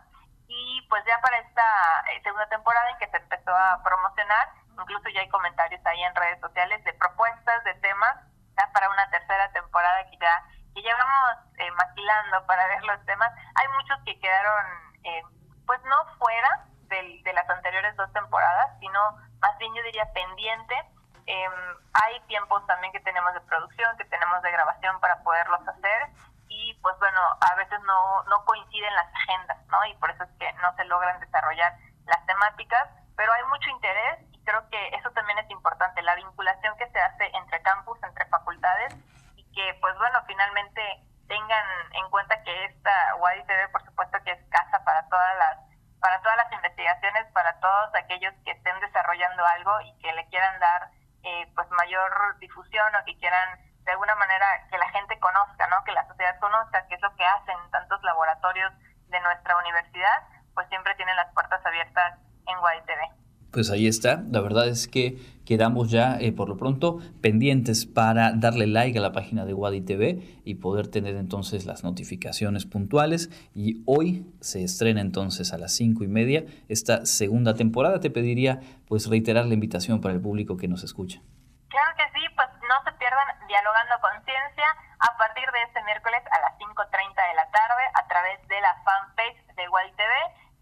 y 0.47 0.85
pues 0.89 1.03
ya 1.05 1.19
para 1.21 1.37
esta 1.39 2.03
segunda 2.23 2.47
temporada 2.49 2.89
en 2.89 2.97
que 2.97 3.07
se 3.07 3.17
empezó 3.17 3.55
a 3.55 3.81
promocionar 3.83 4.49
incluso 4.81 5.09
ya 5.09 5.21
hay 5.21 5.29
comentarios 5.29 5.85
ahí 5.85 6.01
en 6.03 6.15
redes 6.15 6.39
sociales 6.39 6.83
de 6.83 6.93
propuestas 6.93 7.63
de 7.63 7.73
temas 7.75 8.15
ya 8.59 8.71
para 8.73 8.89
una 8.89 9.09
tercera 9.09 9.51
temporada 9.51 10.05
que 10.09 10.17
ya 10.17 10.43
que 10.73 10.83
ya 10.83 10.95
vamos 10.95 11.55
eh, 11.57 11.71
maquilando 11.71 12.45
para 12.45 12.67
ver 12.67 12.83
los 12.83 13.03
temas. 13.05 13.31
Hay 13.55 13.67
muchos 13.69 13.97
que 14.05 14.19
quedaron 14.19 14.65
eh, 15.03 15.23
pues 15.65 15.81
no 15.83 15.95
fuera 16.17 16.65
de, 16.89 17.21
las 17.33 17.49
anteriores 17.49 17.95
dos 17.95 18.11
temporadas, 18.13 18.77
sino 18.79 18.99
más 19.39 19.57
bien 19.57 19.73
yo 19.73 19.83
diría 19.83 20.11
pendiente. 20.13 20.75
Em, 21.25 21.53
hay 21.93 22.19
tiempos 22.27 22.65
también 22.65 22.91
que 22.91 22.99
tenemos 23.01 23.33
de 23.33 23.41
producción, 23.41 23.97
que 23.97 24.05
tenemos 24.05 24.41
de 24.41 24.51
grabación 24.51 24.99
para 24.99 25.21
poderlos 25.23 25.61
hacer 25.67 26.09
y 26.47 26.73
pues 26.81 26.97
bueno, 26.97 27.21
a 27.39 27.55
veces 27.55 27.79
no, 27.81 28.23
no 28.23 28.43
coinciden 28.45 28.93
las 28.95 29.13
agendas, 29.13 29.57
¿no? 29.67 29.85
Y 29.85 29.93
por 29.95 30.09
eso 30.09 30.23
es 30.23 30.29
que 30.39 30.51
no 30.53 30.75
se 30.75 30.85
logran 30.85 31.19
desarrollar 31.19 31.77
las 32.05 32.25
temáticas, 32.25 32.89
pero 33.15 33.31
hay 33.33 33.43
mucho 33.43 33.69
interés 33.69 34.29
creo 34.49 34.67
que 34.69 34.97
eso 34.97 35.11
también 35.11 35.37
es 35.37 35.49
importante, 35.51 36.01
la 36.01 36.15
vinculación 36.15 36.75
que 36.77 36.89
se 36.89 36.99
hace 36.99 37.29
entre 37.37 37.61
campus, 37.61 38.01
entre 38.01 38.25
y 39.35 39.43
que, 39.53 39.77
pues 39.81 39.95
bueno, 39.97 40.19
finalmente 40.27 40.81
tengan 41.27 41.65
en 41.93 42.09
cuenta 42.09 42.41
que 42.43 42.65
esta 42.65 43.15
UADI 43.15 43.43
TV, 43.45 43.69
por 43.69 43.85
supuesto, 43.85 44.17
que 44.25 44.31
es 44.31 44.39
casa 44.49 44.83
para 44.83 45.07
todas 45.07 45.37
las 45.37 45.57
para 45.99 46.21
todas 46.21 46.37
las 46.37 46.51
investigaciones, 46.53 47.27
para 47.33 47.59
todos 47.59 47.93
aquellos 47.93 48.33
que 48.45 48.51
estén 48.51 48.79
desarrollando 48.79 49.45
algo 49.45 49.81
y 49.81 49.91
que 49.99 50.13
le 50.13 50.25
quieran 50.29 50.57
dar 50.59 50.89
eh, 51.23 51.51
pues 51.53 51.69
mayor 51.71 52.39
difusión 52.39 52.87
o 52.95 53.03
que 53.03 53.17
quieran 53.17 53.59
de 53.83 53.91
alguna 53.91 54.15
manera 54.15 54.45
que 54.71 54.77
la 54.77 54.89
gente 54.91 55.19
conozca, 55.19 55.67
¿no? 55.67 55.83
Que 55.83 55.91
la 55.91 56.07
sociedad 56.07 56.39
conozca 56.39 56.87
qué 56.87 56.95
es 56.95 57.01
lo 57.01 57.13
que 57.15 57.25
hacen 57.25 57.57
tantos 57.71 58.01
laboratorios 58.03 58.71
de 59.07 59.19
nuestra 59.19 59.57
universidad, 59.57 60.23
pues 60.53 60.69
siempre 60.69 60.95
tienen 60.95 61.17
las 61.17 61.33
puertas 61.33 61.65
abiertas 61.65 62.17
en 62.47 62.57
UADI 62.57 62.81
TV 62.85 63.19
pues 63.51 63.69
ahí 63.71 63.87
está. 63.87 64.21
La 64.29 64.41
verdad 64.41 64.67
es 64.67 64.87
que 64.87 65.17
quedamos 65.49 65.89
ya 65.89 66.21
eh, 66.21 66.31
por 66.31 66.47
lo 66.47 66.57
pronto 66.57 66.99
pendientes 67.23 67.87
para 67.87 68.33
darle 68.37 68.67
like 68.67 68.95
a 68.99 69.01
la 69.01 69.13
página 69.13 69.45
de 69.45 69.55
Wadi 69.55 69.81
TV 69.81 70.21
y 70.45 70.61
poder 70.61 70.89
tener 70.89 71.15
entonces 71.15 71.65
las 71.65 71.83
notificaciones 71.83 72.67
puntuales. 72.67 73.33
Y 73.55 73.81
hoy 73.87 74.29
se 74.41 74.63
estrena 74.63 75.01
entonces 75.01 75.51
a 75.51 75.57
las 75.57 75.73
cinco 75.73 76.03
y 76.03 76.07
media 76.07 76.45
esta 76.67 77.03
segunda 77.07 77.55
temporada. 77.55 77.99
Te 77.99 78.11
pediría 78.11 78.61
pues 78.87 79.09
reiterar 79.09 79.47
la 79.47 79.55
invitación 79.55 80.01
para 80.01 80.13
el 80.13 80.21
público 80.21 80.55
que 80.55 80.67
nos 80.67 80.83
escucha. 80.83 81.17
Claro 81.73 81.91
que 81.97 82.05
sí, 82.13 82.21
pues 82.35 82.49
no 82.69 82.77
se 82.85 82.93
pierdan 83.01 83.25
Dialogando 83.49 83.97
Conciencia 84.05 84.69
a 85.01 85.17
partir 85.17 85.49
de 85.49 85.65
este 85.65 85.81
miércoles 85.81 86.21
a 86.29 86.37
las 86.45 86.53
5.30 86.61 86.93
de 86.93 87.33
la 87.33 87.49
tarde 87.49 87.83
a 87.97 88.05
través 88.05 88.37
de 88.45 88.61
la 88.61 88.77
fanpage 88.85 89.41
de 89.57 89.65
Wadi 89.65 89.97
TV 89.97 90.13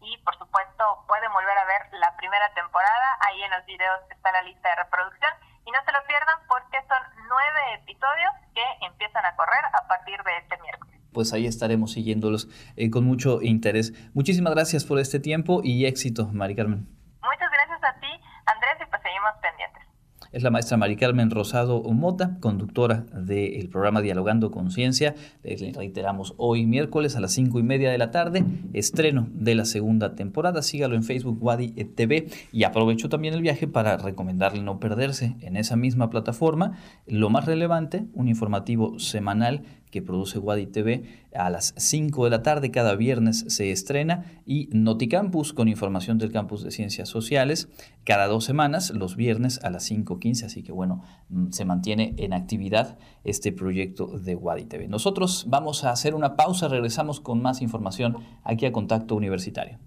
y 0.08 0.17
por 0.24 0.38
supuesto 0.38 0.84
pueden 1.08 1.32
volver 1.34 1.58
a 1.58 1.65
ver 1.65 1.82
la 2.00 2.15
primera 2.15 2.48
temporada, 2.54 3.08
ahí 3.28 3.43
en 3.43 3.52
los 3.52 3.65
videos 3.65 4.00
está 4.10 4.32
la 4.32 4.41
lista 4.41 4.70
de 4.70 4.76
reproducción 4.84 5.32
y 5.65 5.72
no 5.72 5.80
se 5.84 5.91
lo 5.91 6.00
pierdan 6.08 6.39
porque 6.48 6.80
son 6.88 7.02
nueve 7.28 7.62
episodios 7.84 8.32
que 8.56 8.86
empiezan 8.86 9.26
a 9.26 9.36
correr 9.36 9.63
a 9.74 9.88
partir 9.88 10.15
de 10.24 10.38
este 10.38 10.56
miércoles. 10.62 10.96
Pues 11.13 11.34
ahí 11.34 11.46
estaremos 11.46 11.91
siguiéndolos 11.93 12.48
eh, 12.78 12.89
con 12.89 13.04
mucho 13.04 13.41
interés. 13.41 13.91
Muchísimas 14.13 14.54
gracias 14.54 14.86
por 14.86 15.00
este 15.00 15.20
tiempo 15.20 15.62
y 15.63 15.86
éxito, 15.86 16.28
Mari 16.32 16.56
Carmen. 16.56 16.88
Muchas 17.20 17.52
gracias 17.52 17.84
a 17.84 18.00
ti, 18.00 18.12
Andrés, 18.46 18.78
y 18.80 18.86
pues 18.86 19.02
seguimos 19.02 19.34
pendientes 19.41 19.97
es 20.32 20.44
la 20.44 20.50
maestra 20.50 20.78
Mari 20.78 20.96
Carmen 20.96 21.32
Rosado 21.32 21.82
Mota, 21.84 22.38
conductora 22.40 23.06
del 23.13 23.70
programa 23.70 24.02
Dialogando 24.02 24.52
Conciencia. 24.52 25.16
Le 25.44 25.72
reiteramos 25.74 26.34
hoy 26.38 26.66
miércoles 26.66 27.16
a 27.16 27.20
las 27.20 27.32
cinco 27.32 27.60
y 27.60 27.63
media 27.63 27.92
de 27.92 27.98
la 27.98 28.12
tarde, 28.12 28.44
estreno 28.74 29.28
de 29.32 29.56
la 29.56 29.66
segunda 29.66 30.16
temporada. 30.16 30.62
Sígalo 30.62 30.96
en 30.96 31.04
Facebook 31.04 31.38
Wadi 31.42 31.72
TV 31.72 32.28
y 32.52 32.63
aprovecho 32.63 33.10
también 33.10 33.34
el 33.34 33.42
viaje 33.42 33.68
para 33.68 33.98
recomendarle 33.98 34.62
no 34.62 34.80
perderse 34.80 35.36
en 35.42 35.58
esa 35.58 35.76
misma 35.76 36.10
plataforma 36.10 36.78
lo 37.06 37.30
más 37.30 37.46
relevante, 37.46 38.06
un 38.13 38.28
informativo 38.28 39.00
semanal 39.00 39.63
que 39.91 40.02
produce 40.02 40.39
Wadi 40.39 40.67
TV 40.67 41.04
a 41.34 41.50
las 41.50 41.73
5 41.78 42.26
de 42.26 42.30
la 42.30 42.43
tarde. 42.43 42.71
Cada 42.71 42.95
viernes 42.95 43.45
se 43.47 43.71
estrena 43.71 44.26
y 44.45 44.69
Noticampus 44.71 45.54
con 45.54 45.67
información 45.67 46.17
del 46.17 46.32
campus 46.32 46.63
de 46.63 46.71
ciencias 46.71 47.10
sociales 47.10 47.69
cada 48.04 48.28
dos 48.28 48.45
semanas, 48.45 48.91
los 48.91 49.15
viernes 49.15 49.60
a 49.63 49.69
las 49.69 49.89
5.15. 49.89 50.45
Así 50.45 50.63
que 50.63 50.71
bueno, 50.71 51.04
mm, 51.30 51.52
se 51.52 51.65
mantiene 51.65 52.13
en 52.17 52.34
actividad 52.34 52.97
este 53.23 53.52
proyecto 53.52 54.08
de 54.19 54.36
Wadi 54.36 54.65
TV. 54.65 54.88
Nosotros 54.88 55.45
vamos 55.47 55.84
a 55.84 55.91
hacer 55.91 56.15
una 56.15 56.36
pausa, 56.36 56.67
regresamos 56.67 57.19
con 57.19 57.41
más 57.41 57.62
información 57.62 58.17
aquí 58.43 58.65
a 58.65 58.71
Contacto 58.71 59.15
Universitario. 59.15 59.80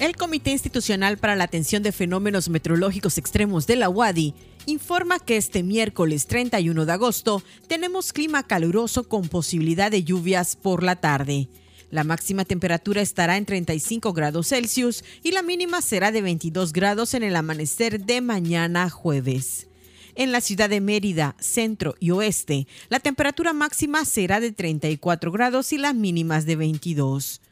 El 0.00 0.16
Comité 0.16 0.50
Institucional 0.50 1.18
para 1.18 1.36
la 1.36 1.44
Atención 1.44 1.82
de 1.82 1.92
Fenómenos 1.92 2.48
Meteorológicos 2.48 3.18
Extremos 3.18 3.66
de 3.66 3.76
la 3.76 3.90
UADI 3.90 4.32
informa 4.64 5.18
que 5.18 5.36
este 5.36 5.62
miércoles 5.62 6.26
31 6.26 6.86
de 6.86 6.92
agosto 6.92 7.42
tenemos 7.68 8.14
clima 8.14 8.42
caluroso 8.42 9.06
con 9.06 9.28
posibilidad 9.28 9.90
de 9.90 10.02
lluvias 10.02 10.56
por 10.56 10.82
la 10.82 10.96
tarde. 10.96 11.50
La 11.90 12.02
máxima 12.02 12.46
temperatura 12.46 13.02
estará 13.02 13.36
en 13.36 13.44
35 13.44 14.14
grados 14.14 14.48
Celsius 14.48 15.04
y 15.22 15.32
la 15.32 15.42
mínima 15.42 15.82
será 15.82 16.10
de 16.12 16.22
22 16.22 16.72
grados 16.72 17.12
en 17.12 17.22
el 17.22 17.36
amanecer 17.36 18.02
de 18.02 18.22
mañana 18.22 18.88
jueves. 18.88 19.66
En 20.14 20.32
la 20.32 20.40
ciudad 20.40 20.70
de 20.70 20.80
Mérida, 20.80 21.36
centro 21.40 21.94
y 22.00 22.12
oeste, 22.12 22.66
la 22.88 23.00
temperatura 23.00 23.52
máxima 23.52 24.06
será 24.06 24.40
de 24.40 24.52
34 24.52 25.30
grados 25.30 25.74
y 25.74 25.76
las 25.76 25.94
mínimas 25.94 26.46
de 26.46 26.56
22. 26.56 27.42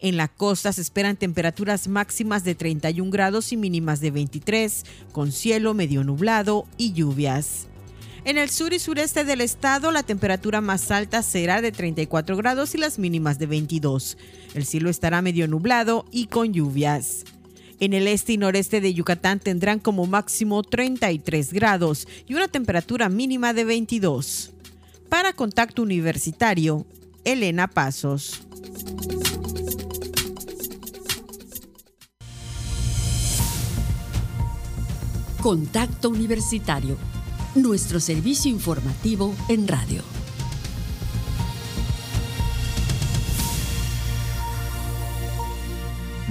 En 0.00 0.16
la 0.16 0.28
costa 0.28 0.72
se 0.72 0.82
esperan 0.82 1.16
temperaturas 1.16 1.88
máximas 1.88 2.44
de 2.44 2.54
31 2.54 3.10
grados 3.10 3.52
y 3.52 3.56
mínimas 3.56 4.00
de 4.00 4.10
23, 4.10 4.84
con 5.12 5.32
cielo 5.32 5.72
medio 5.74 6.04
nublado 6.04 6.66
y 6.76 6.92
lluvias. 6.92 7.66
En 8.24 8.38
el 8.38 8.50
sur 8.50 8.72
y 8.72 8.78
sureste 8.78 9.24
del 9.24 9.40
estado, 9.40 9.92
la 9.92 10.02
temperatura 10.02 10.60
más 10.60 10.90
alta 10.90 11.22
será 11.22 11.62
de 11.62 11.70
34 11.70 12.36
grados 12.36 12.74
y 12.74 12.78
las 12.78 12.98
mínimas 12.98 13.38
de 13.38 13.46
22. 13.46 14.18
El 14.54 14.66
cielo 14.66 14.90
estará 14.90 15.22
medio 15.22 15.46
nublado 15.46 16.04
y 16.10 16.26
con 16.26 16.52
lluvias. 16.52 17.24
En 17.78 17.92
el 17.92 18.08
este 18.08 18.32
y 18.32 18.36
noreste 18.38 18.80
de 18.80 18.92
Yucatán 18.92 19.38
tendrán 19.38 19.78
como 19.78 20.06
máximo 20.06 20.62
33 20.62 21.52
grados 21.52 22.08
y 22.26 22.34
una 22.34 22.48
temperatura 22.48 23.08
mínima 23.08 23.52
de 23.52 23.64
22. 23.64 24.50
Para 25.08 25.32
Contacto 25.32 25.82
Universitario, 25.82 26.84
Elena 27.24 27.68
Pasos. 27.68 28.42
Contacto 35.46 36.08
Universitario, 36.08 36.96
nuestro 37.54 38.00
servicio 38.00 38.50
informativo 38.50 39.32
en 39.48 39.68
radio. 39.68 40.02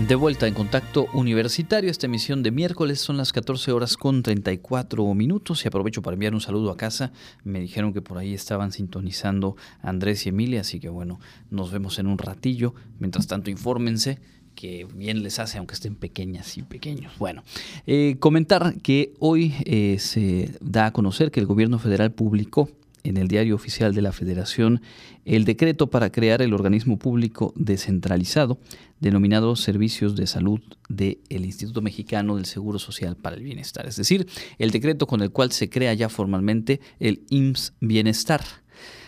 De 0.06 0.15
vuelta 0.15 0.47
en 0.47 0.54
contacto 0.54 1.06
universitario, 1.13 1.89
esta 1.89 2.08
emisión 2.08 2.43
de 2.43 2.51
miércoles 2.51 2.99
son 2.99 3.15
las 3.15 3.32
14 3.32 3.71
horas 3.71 3.95
con 3.95 4.21
34 4.21 5.13
minutos 5.13 5.63
y 5.63 5.69
aprovecho 5.69 6.01
para 6.01 6.15
enviar 6.15 6.34
un 6.34 6.41
saludo 6.41 6.69
a 6.69 6.75
casa. 6.75 7.13
Me 7.45 7.62
dijeron 7.62 7.93
que 7.93 8.01
por 8.01 8.17
ahí 8.17 8.34
estaban 8.34 8.73
sintonizando 8.73 9.56
Andrés 9.82 10.25
y 10.25 10.30
Emilia, 10.30 10.60
así 10.60 10.82
que 10.82 10.89
bueno, 10.89 11.21
nos 11.49 11.71
vemos 11.71 11.99
en 11.99 12.08
un 12.08 12.17
ratillo. 12.17 12.75
Mientras 12.99 13.28
tanto, 13.28 13.49
infórmense 13.49 14.19
que 14.56 14.88
bien 14.96 15.22
les 15.22 15.39
hace, 15.39 15.58
aunque 15.58 15.76
estén 15.76 15.96
pequeñas 15.96 16.58
y 16.58 16.63
pequeños. 16.63 17.13
Bueno, 17.20 17.44
eh, 17.86 18.15
comentar 18.20 18.76
que 18.82 19.13
hoy 19.20 19.54
eh, 19.65 19.98
se 20.00 20.52
da 20.62 20.88
a 20.88 20.94
conocer 20.94 21.32
que 21.32 21.39
el 21.39 21.46
gobierno 21.46 21.80
federal 21.80 22.12
publicó 22.12 22.70
en 23.04 23.18
el 23.18 23.28
diario 23.28 23.54
oficial 23.54 23.94
de 23.94 24.02
la 24.02 24.12
Federación 24.12 24.82
el 25.26 25.46
decreto 25.46 25.88
para 25.88 26.12
crear 26.12 26.41
el 26.41 26.54
organismo 26.54 26.98
público 26.98 27.54
descentralizado 27.56 28.58
denominado 29.00 29.56
Servicios 29.56 30.15
de 30.15 30.28
Salud 30.28 30.60
del 30.89 31.20
Instituto 31.30 31.82
Mexicano 31.82 32.36
del 32.36 32.46
Seguro 32.46 32.80
Social 32.80 33.15
para 33.15 33.36
el 33.36 33.44
Bienestar, 33.44 33.88
es 33.88 33.98
decir, 33.98 34.28
el 34.58 34.72
decreto 34.72 35.06
con 35.06 35.22
el 35.22 35.32
cual 35.32 35.52
se 35.52 35.70
crea 35.70 35.94
ya 35.94 36.10
formalmente 36.10 36.80
el 37.00 37.24
IMSS 37.30 37.74
Bienestar. 37.82 38.41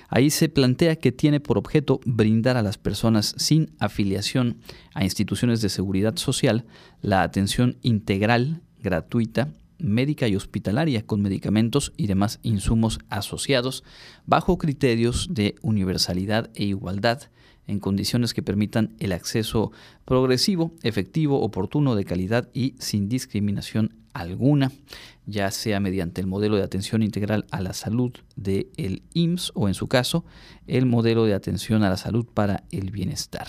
Ahí 0.09 0.29
se 0.29 0.49
plantea 0.49 0.95
que 0.95 1.11
tiene 1.11 1.39
por 1.39 1.57
objeto 1.57 1.99
brindar 2.05 2.57
a 2.57 2.61
las 2.61 2.77
personas 2.77 3.35
sin 3.37 3.71
afiliación 3.79 4.57
a 4.93 5.03
instituciones 5.03 5.61
de 5.61 5.69
seguridad 5.69 6.15
social 6.17 6.65
la 7.01 7.23
atención 7.23 7.77
integral, 7.81 8.61
gratuita, 8.81 9.49
médica 9.79 10.27
y 10.27 10.35
hospitalaria 10.35 11.05
con 11.05 11.21
medicamentos 11.21 11.93
y 11.97 12.07
demás 12.07 12.39
insumos 12.41 12.99
asociados 13.09 13.83
bajo 14.25 14.57
criterios 14.57 15.27
de 15.31 15.55
universalidad 15.61 16.49
e 16.55 16.63
igualdad 16.63 17.23
en 17.67 17.79
condiciones 17.79 18.33
que 18.33 18.41
permitan 18.41 18.95
el 18.99 19.11
acceso 19.11 19.71
progresivo, 20.05 20.71
efectivo, 20.83 21.41
oportuno, 21.41 21.95
de 21.95 22.05
calidad 22.05 22.49
y 22.53 22.75
sin 22.79 23.09
discriminación 23.09 23.93
alguna, 24.21 24.71
ya 25.25 25.51
sea 25.51 25.79
mediante 25.79 26.21
el 26.21 26.27
modelo 26.27 26.55
de 26.55 26.63
atención 26.63 27.03
integral 27.03 27.45
a 27.51 27.61
la 27.61 27.73
salud 27.73 28.13
del 28.35 28.67
el 28.77 29.03
IMSS 29.13 29.51
o 29.55 29.67
en 29.67 29.73
su 29.73 29.87
caso 29.87 30.25
el 30.67 30.85
modelo 30.85 31.25
de 31.25 31.33
atención 31.33 31.83
a 31.83 31.89
la 31.89 31.97
salud 31.97 32.25
para 32.25 32.63
el 32.71 32.91
bienestar. 32.91 33.47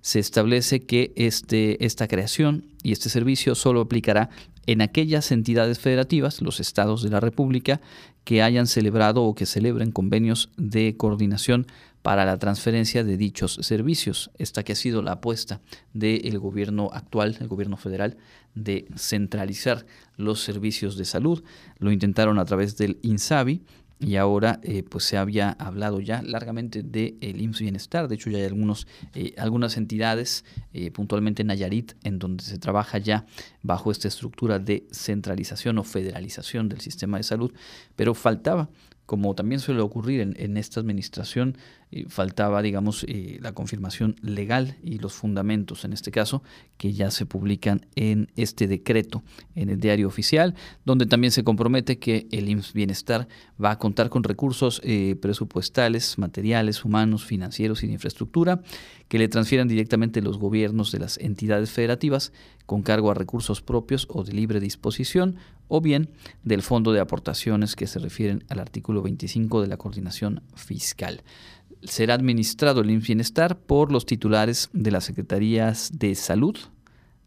Se 0.00 0.18
establece 0.18 0.86
que 0.86 1.12
este, 1.16 1.84
esta 1.84 2.08
creación 2.08 2.64
y 2.82 2.92
este 2.92 3.10
servicio 3.10 3.54
solo 3.54 3.82
aplicará 3.82 4.30
en 4.66 4.82
aquellas 4.82 5.32
entidades 5.32 5.78
federativas, 5.78 6.40
los 6.42 6.60
estados 6.60 7.02
de 7.02 7.10
la 7.10 7.20
República, 7.20 7.80
que 8.24 8.42
hayan 8.42 8.66
celebrado 8.66 9.24
o 9.24 9.34
que 9.34 9.46
celebren 9.46 9.90
convenios 9.90 10.50
de 10.56 10.96
coordinación 10.96 11.66
para 12.02 12.24
la 12.24 12.38
transferencia 12.38 13.04
de 13.04 13.16
dichos 13.16 13.58
servicios. 13.62 14.30
Esta 14.38 14.62
que 14.62 14.72
ha 14.72 14.76
sido 14.76 15.02
la 15.02 15.12
apuesta 15.12 15.60
del 15.92 16.38
gobierno 16.38 16.90
actual, 16.92 17.36
el 17.40 17.48
gobierno 17.48 17.76
federal, 17.76 18.16
de 18.54 18.86
centralizar 18.96 19.86
los 20.16 20.40
servicios 20.42 20.96
de 20.96 21.04
salud. 21.04 21.42
Lo 21.78 21.92
intentaron 21.92 22.38
a 22.38 22.44
través 22.44 22.76
del 22.76 22.98
INSABI 23.02 23.62
y 24.00 24.16
ahora 24.16 24.60
eh, 24.62 24.82
pues 24.82 25.04
se 25.04 25.18
había 25.18 25.50
hablado 25.50 26.00
ya 26.00 26.22
largamente 26.22 26.82
del 26.82 27.18
de 27.18 27.38
IMSS 27.38 27.60
Bienestar. 27.60 28.08
De 28.08 28.14
hecho 28.14 28.30
ya 28.30 28.38
hay 28.38 28.44
algunos, 28.44 28.86
eh, 29.14 29.34
algunas 29.36 29.76
entidades, 29.76 30.44
eh, 30.72 30.90
puntualmente 30.90 31.44
Nayarit, 31.44 31.92
en 32.02 32.18
donde 32.18 32.42
se 32.42 32.58
trabaja 32.58 32.96
ya 32.96 33.26
bajo 33.62 33.90
esta 33.90 34.08
estructura 34.08 34.58
de 34.58 34.86
centralización 34.90 35.78
o 35.78 35.84
federalización 35.84 36.70
del 36.70 36.80
sistema 36.80 37.18
de 37.18 37.24
salud, 37.24 37.52
pero 37.94 38.14
faltaba 38.14 38.70
como 39.10 39.34
también 39.34 39.60
suele 39.60 39.80
ocurrir 39.80 40.20
en, 40.20 40.56
esta 40.56 40.78
administración, 40.78 41.58
eh, 41.90 42.04
faltaba, 42.06 42.62
digamos, 42.62 43.04
eh, 43.08 43.40
la 43.42 43.50
confirmación 43.50 44.14
legal 44.22 44.76
y 44.84 44.98
los 44.98 45.14
fundamentos, 45.14 45.84
en 45.84 45.92
este 45.92 46.12
caso, 46.12 46.44
que 46.76 46.92
ya 46.92 47.10
se 47.10 47.26
publican 47.26 47.86
en 47.96 48.30
este 48.36 48.68
decreto 48.68 49.24
en 49.56 49.68
el 49.68 49.80
diario 49.80 50.06
oficial, 50.06 50.54
donde 50.84 51.06
también 51.06 51.32
se 51.32 51.42
compromete 51.42 51.98
que 51.98 52.28
el 52.30 52.48
IMSS 52.48 52.72
Bienestar 52.72 53.26
va 53.60 53.72
a 53.72 53.78
contar 53.80 54.10
con 54.10 54.22
recursos 54.22 54.80
eh, 54.84 55.16
presupuestales, 55.20 56.16
materiales, 56.16 56.84
humanos, 56.84 57.24
financieros 57.24 57.82
y 57.82 57.88
de 57.88 57.94
infraestructura, 57.94 58.62
que 59.10 59.18
le 59.18 59.26
transfieran 59.26 59.66
directamente 59.66 60.22
los 60.22 60.38
gobiernos 60.38 60.92
de 60.92 61.00
las 61.00 61.18
entidades 61.18 61.72
federativas 61.72 62.32
con 62.64 62.82
cargo 62.82 63.10
a 63.10 63.14
recursos 63.14 63.60
propios 63.60 64.06
o 64.08 64.22
de 64.22 64.32
libre 64.32 64.60
disposición, 64.60 65.34
o 65.66 65.80
bien 65.80 66.10
del 66.44 66.62
fondo 66.62 66.92
de 66.92 67.00
aportaciones 67.00 67.74
que 67.74 67.88
se 67.88 67.98
refieren 67.98 68.44
al 68.48 68.60
artículo 68.60 69.02
25 69.02 69.62
de 69.62 69.66
la 69.66 69.78
coordinación 69.78 70.44
fiscal. 70.54 71.24
Será 71.82 72.14
administrado 72.14 72.82
el 72.82 72.98
Bienestar 73.00 73.58
por 73.58 73.90
los 73.90 74.06
titulares 74.06 74.70
de 74.72 74.92
las 74.92 75.06
Secretarías 75.06 75.90
de 75.92 76.14
Salud, 76.14 76.56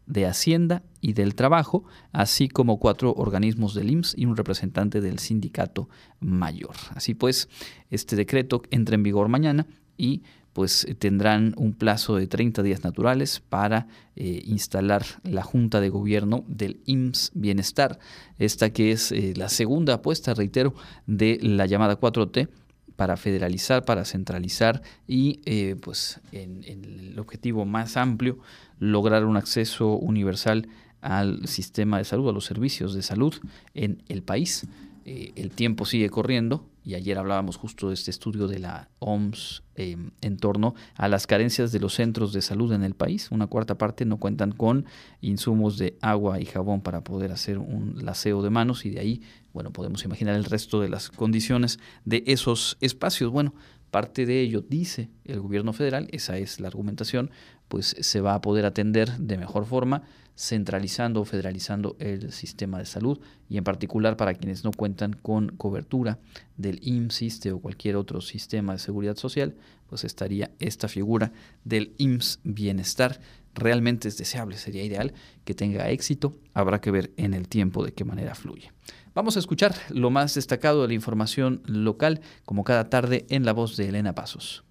de 0.06 0.24
Hacienda 0.24 0.84
y 1.02 1.12
del 1.12 1.34
Trabajo, 1.34 1.84
así 2.12 2.48
como 2.48 2.78
cuatro 2.78 3.12
organismos 3.12 3.74
del 3.74 3.90
IMSS 3.90 4.14
y 4.16 4.24
un 4.24 4.38
representante 4.38 5.02
del 5.02 5.18
sindicato 5.18 5.90
mayor. 6.18 6.76
Así 6.94 7.12
pues, 7.12 7.50
este 7.90 8.16
decreto 8.16 8.62
entra 8.70 8.94
en 8.94 9.02
vigor 9.02 9.28
mañana 9.28 9.66
y 9.98 10.22
pues 10.54 10.84
eh, 10.84 10.94
tendrán 10.94 11.52
un 11.58 11.74
plazo 11.74 12.16
de 12.16 12.26
30 12.26 12.62
días 12.62 12.82
naturales 12.82 13.40
para 13.40 13.88
eh, 14.16 14.42
instalar 14.46 15.04
la 15.24 15.42
Junta 15.42 15.80
de 15.80 15.90
Gobierno 15.90 16.44
del 16.48 16.80
IMSS 16.86 17.32
Bienestar, 17.34 17.98
esta 18.38 18.70
que 18.70 18.92
es 18.92 19.12
eh, 19.12 19.34
la 19.36 19.50
segunda 19.50 19.94
apuesta, 19.94 20.32
reitero, 20.32 20.74
de 21.06 21.38
la 21.42 21.66
llamada 21.66 22.00
4T 22.00 22.48
para 22.96 23.16
federalizar, 23.16 23.84
para 23.84 24.04
centralizar 24.04 24.80
y 25.08 25.40
pues 25.80 26.20
en, 26.30 26.62
en, 26.64 26.84
el 26.84 27.18
objetivo 27.18 27.64
más 27.64 27.96
amplio, 27.96 28.38
lograr 28.78 29.24
un 29.24 29.36
acceso 29.36 29.96
universal 29.96 30.68
al 31.00 31.48
sistema 31.48 31.98
de 31.98 32.04
salud, 32.04 32.28
a 32.28 32.32
los 32.32 32.44
servicios 32.44 32.94
de 32.94 33.02
salud 33.02 33.34
en 33.74 34.00
el 34.08 34.22
país 34.22 34.68
eh, 35.04 35.32
el 35.36 35.50
tiempo 35.50 35.84
sigue 35.84 36.08
corriendo 36.08 36.68
y 36.82 36.94
ayer 36.94 37.18
hablábamos 37.18 37.56
justo 37.56 37.88
de 37.88 37.94
este 37.94 38.10
estudio 38.10 38.46
de 38.46 38.58
la 38.58 38.88
OMS 38.98 39.62
em, 39.74 40.10
en 40.20 40.36
torno 40.36 40.74
a 40.94 41.08
las 41.08 41.26
carencias 41.26 41.72
de 41.72 41.80
los 41.80 41.94
centros 41.94 42.32
de 42.32 42.42
salud 42.42 42.72
en 42.72 42.82
el 42.84 42.94
país. 42.94 43.30
Una 43.30 43.46
cuarta 43.46 43.76
parte 43.76 44.04
no 44.04 44.18
cuentan 44.18 44.52
con 44.52 44.86
insumos 45.20 45.78
de 45.78 45.96
agua 46.00 46.40
y 46.40 46.46
jabón 46.46 46.82
para 46.82 47.04
poder 47.04 47.32
hacer 47.32 47.58
un 47.58 48.04
laseo 48.04 48.42
de 48.42 48.50
manos 48.50 48.86
y 48.86 48.90
de 48.90 49.00
ahí, 49.00 49.22
bueno, 49.52 49.72
podemos 49.72 50.04
imaginar 50.04 50.36
el 50.36 50.44
resto 50.44 50.80
de 50.80 50.88
las 50.88 51.10
condiciones 51.10 51.78
de 52.04 52.22
esos 52.26 52.76
espacios. 52.80 53.30
Bueno, 53.30 53.54
parte 53.90 54.26
de 54.26 54.40
ello, 54.40 54.60
dice 54.60 55.08
el 55.24 55.40
gobierno 55.40 55.72
federal, 55.72 56.08
esa 56.12 56.36
es 56.36 56.60
la 56.60 56.68
argumentación, 56.68 57.30
pues 57.74 57.96
se 57.98 58.20
va 58.20 58.36
a 58.36 58.40
poder 58.40 58.66
atender 58.66 59.10
de 59.18 59.36
mejor 59.36 59.66
forma 59.66 60.04
centralizando 60.36 61.22
o 61.22 61.24
federalizando 61.24 61.96
el 61.98 62.30
sistema 62.30 62.78
de 62.78 62.86
salud 62.86 63.18
y 63.48 63.58
en 63.58 63.64
particular 63.64 64.16
para 64.16 64.34
quienes 64.34 64.62
no 64.62 64.70
cuentan 64.70 65.14
con 65.14 65.48
cobertura 65.56 66.20
del 66.56 66.78
IMSS 66.82 67.46
o 67.46 67.58
cualquier 67.58 67.96
otro 67.96 68.20
sistema 68.20 68.74
de 68.74 68.78
seguridad 68.78 69.16
social, 69.16 69.56
pues 69.88 70.04
estaría 70.04 70.52
esta 70.60 70.86
figura 70.86 71.32
del 71.64 71.94
IMSS 71.98 72.38
Bienestar. 72.44 73.18
Realmente 73.54 74.06
es 74.06 74.18
deseable, 74.18 74.56
sería 74.56 74.84
ideal 74.84 75.12
que 75.44 75.54
tenga 75.54 75.90
éxito, 75.90 76.32
habrá 76.52 76.80
que 76.80 76.92
ver 76.92 77.12
en 77.16 77.34
el 77.34 77.48
tiempo 77.48 77.84
de 77.84 77.92
qué 77.92 78.04
manera 78.04 78.36
fluye. 78.36 78.70
Vamos 79.16 79.34
a 79.34 79.40
escuchar 79.40 79.74
lo 79.88 80.10
más 80.10 80.36
destacado 80.36 80.82
de 80.82 80.88
la 80.88 80.94
información 80.94 81.60
local, 81.66 82.20
como 82.44 82.62
cada 82.62 82.88
tarde 82.88 83.26
en 83.30 83.44
la 83.44 83.52
voz 83.52 83.76
de 83.76 83.88
Elena 83.88 84.14
Pasos. 84.14 84.62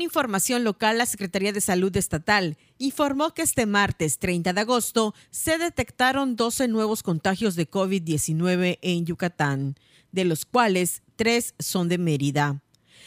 Información 0.00 0.64
local, 0.64 0.98
la 0.98 1.06
Secretaría 1.06 1.52
de 1.52 1.60
Salud 1.60 1.94
Estatal 1.96 2.56
informó 2.78 3.34
que 3.34 3.42
este 3.42 3.66
martes 3.66 4.18
30 4.18 4.52
de 4.52 4.60
agosto 4.60 5.14
se 5.30 5.58
detectaron 5.58 6.36
12 6.36 6.68
nuevos 6.68 7.02
contagios 7.02 7.54
de 7.54 7.70
COVID-19 7.70 8.78
en 8.82 9.06
Yucatán, 9.06 9.76
de 10.12 10.24
los 10.24 10.44
cuales 10.46 11.02
tres 11.16 11.54
son 11.58 11.88
de 11.88 11.98
Mérida. 11.98 12.62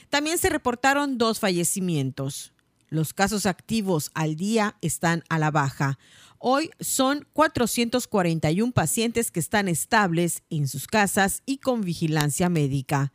También 0.09 0.37
se 0.37 0.49
reportaron 0.49 1.17
dos 1.17 1.39
fallecimientos. 1.39 2.53
Los 2.89 3.13
casos 3.13 3.45
activos 3.45 4.11
al 4.13 4.35
día 4.35 4.77
están 4.81 5.23
a 5.29 5.39
la 5.39 5.51
baja. 5.51 5.99
Hoy 6.39 6.69
son 6.79 7.27
441 7.33 8.71
pacientes 8.71 9.31
que 9.31 9.39
están 9.39 9.67
estables 9.67 10.43
en 10.49 10.67
sus 10.67 10.87
casas 10.87 11.41
y 11.45 11.57
con 11.57 11.81
vigilancia 11.81 12.47
médica. 12.49 13.11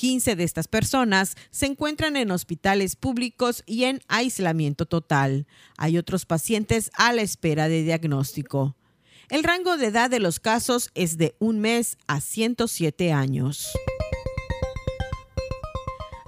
15 0.00 0.34
de 0.34 0.44
estas 0.44 0.66
personas 0.66 1.36
se 1.50 1.66
encuentran 1.66 2.16
en 2.16 2.30
hospitales 2.30 2.96
públicos 2.96 3.62
y 3.66 3.84
en 3.84 4.00
aislamiento 4.08 4.86
total. 4.86 5.46
Hay 5.76 5.98
otros 5.98 6.24
pacientes 6.24 6.90
a 6.94 7.12
la 7.12 7.20
espera 7.20 7.68
de 7.68 7.82
diagnóstico. 7.82 8.76
El 9.28 9.44
rango 9.44 9.76
de 9.76 9.88
edad 9.88 10.08
de 10.08 10.18
los 10.18 10.40
casos 10.40 10.88
es 10.94 11.18
de 11.18 11.36
un 11.38 11.60
mes 11.60 11.98
a 12.06 12.22
107 12.22 13.12
años. 13.12 13.68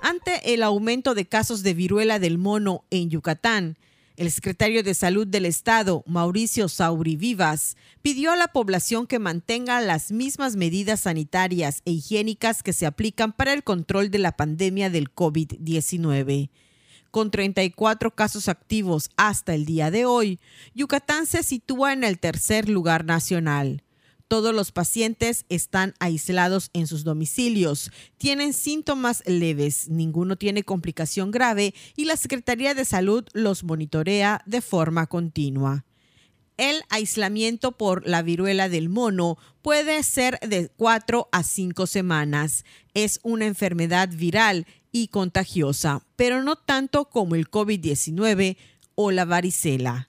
Ante 0.02 0.52
el 0.52 0.62
aumento 0.62 1.14
de 1.14 1.24
casos 1.24 1.62
de 1.62 1.72
viruela 1.72 2.18
del 2.18 2.36
mono 2.36 2.84
en 2.90 3.08
Yucatán, 3.08 3.78
el 4.16 4.30
secretario 4.30 4.82
de 4.82 4.94
Salud 4.94 5.26
del 5.26 5.46
Estado, 5.46 6.04
Mauricio 6.06 6.68
Sauri 6.68 7.16
Vivas, 7.16 7.76
pidió 8.02 8.32
a 8.32 8.36
la 8.36 8.48
población 8.48 9.06
que 9.06 9.18
mantenga 9.18 9.80
las 9.80 10.12
mismas 10.12 10.56
medidas 10.56 11.00
sanitarias 11.00 11.82
e 11.84 11.92
higiénicas 11.92 12.62
que 12.62 12.72
se 12.72 12.86
aplican 12.86 13.32
para 13.32 13.52
el 13.52 13.62
control 13.64 14.10
de 14.10 14.18
la 14.18 14.32
pandemia 14.32 14.90
del 14.90 15.14
COVID-19. 15.14 16.50
Con 17.10 17.30
34 17.30 18.14
casos 18.14 18.48
activos 18.48 19.10
hasta 19.16 19.54
el 19.54 19.66
día 19.66 19.90
de 19.90 20.06
hoy, 20.06 20.40
Yucatán 20.74 21.26
se 21.26 21.42
sitúa 21.42 21.92
en 21.92 22.04
el 22.04 22.18
tercer 22.18 22.68
lugar 22.68 23.04
nacional. 23.04 23.81
Todos 24.32 24.54
los 24.54 24.72
pacientes 24.72 25.44
están 25.50 25.92
aislados 26.00 26.70
en 26.72 26.86
sus 26.86 27.04
domicilios, 27.04 27.90
tienen 28.16 28.54
síntomas 28.54 29.22
leves, 29.26 29.90
ninguno 29.90 30.36
tiene 30.36 30.62
complicación 30.62 31.30
grave 31.30 31.74
y 31.96 32.06
la 32.06 32.16
Secretaría 32.16 32.72
de 32.72 32.86
Salud 32.86 33.26
los 33.34 33.62
monitorea 33.62 34.40
de 34.46 34.62
forma 34.62 35.06
continua. 35.06 35.84
El 36.56 36.80
aislamiento 36.88 37.72
por 37.72 38.08
la 38.08 38.22
viruela 38.22 38.70
del 38.70 38.88
mono 38.88 39.36
puede 39.60 40.02
ser 40.02 40.40
de 40.40 40.70
4 40.78 41.28
a 41.30 41.42
5 41.42 41.86
semanas. 41.86 42.64
Es 42.94 43.20
una 43.22 43.44
enfermedad 43.44 44.08
viral 44.08 44.66
y 44.92 45.08
contagiosa, 45.08 46.06
pero 46.16 46.42
no 46.42 46.56
tanto 46.56 47.10
como 47.10 47.34
el 47.34 47.50
COVID-19 47.50 48.56
o 48.94 49.10
la 49.10 49.26
varicela. 49.26 50.08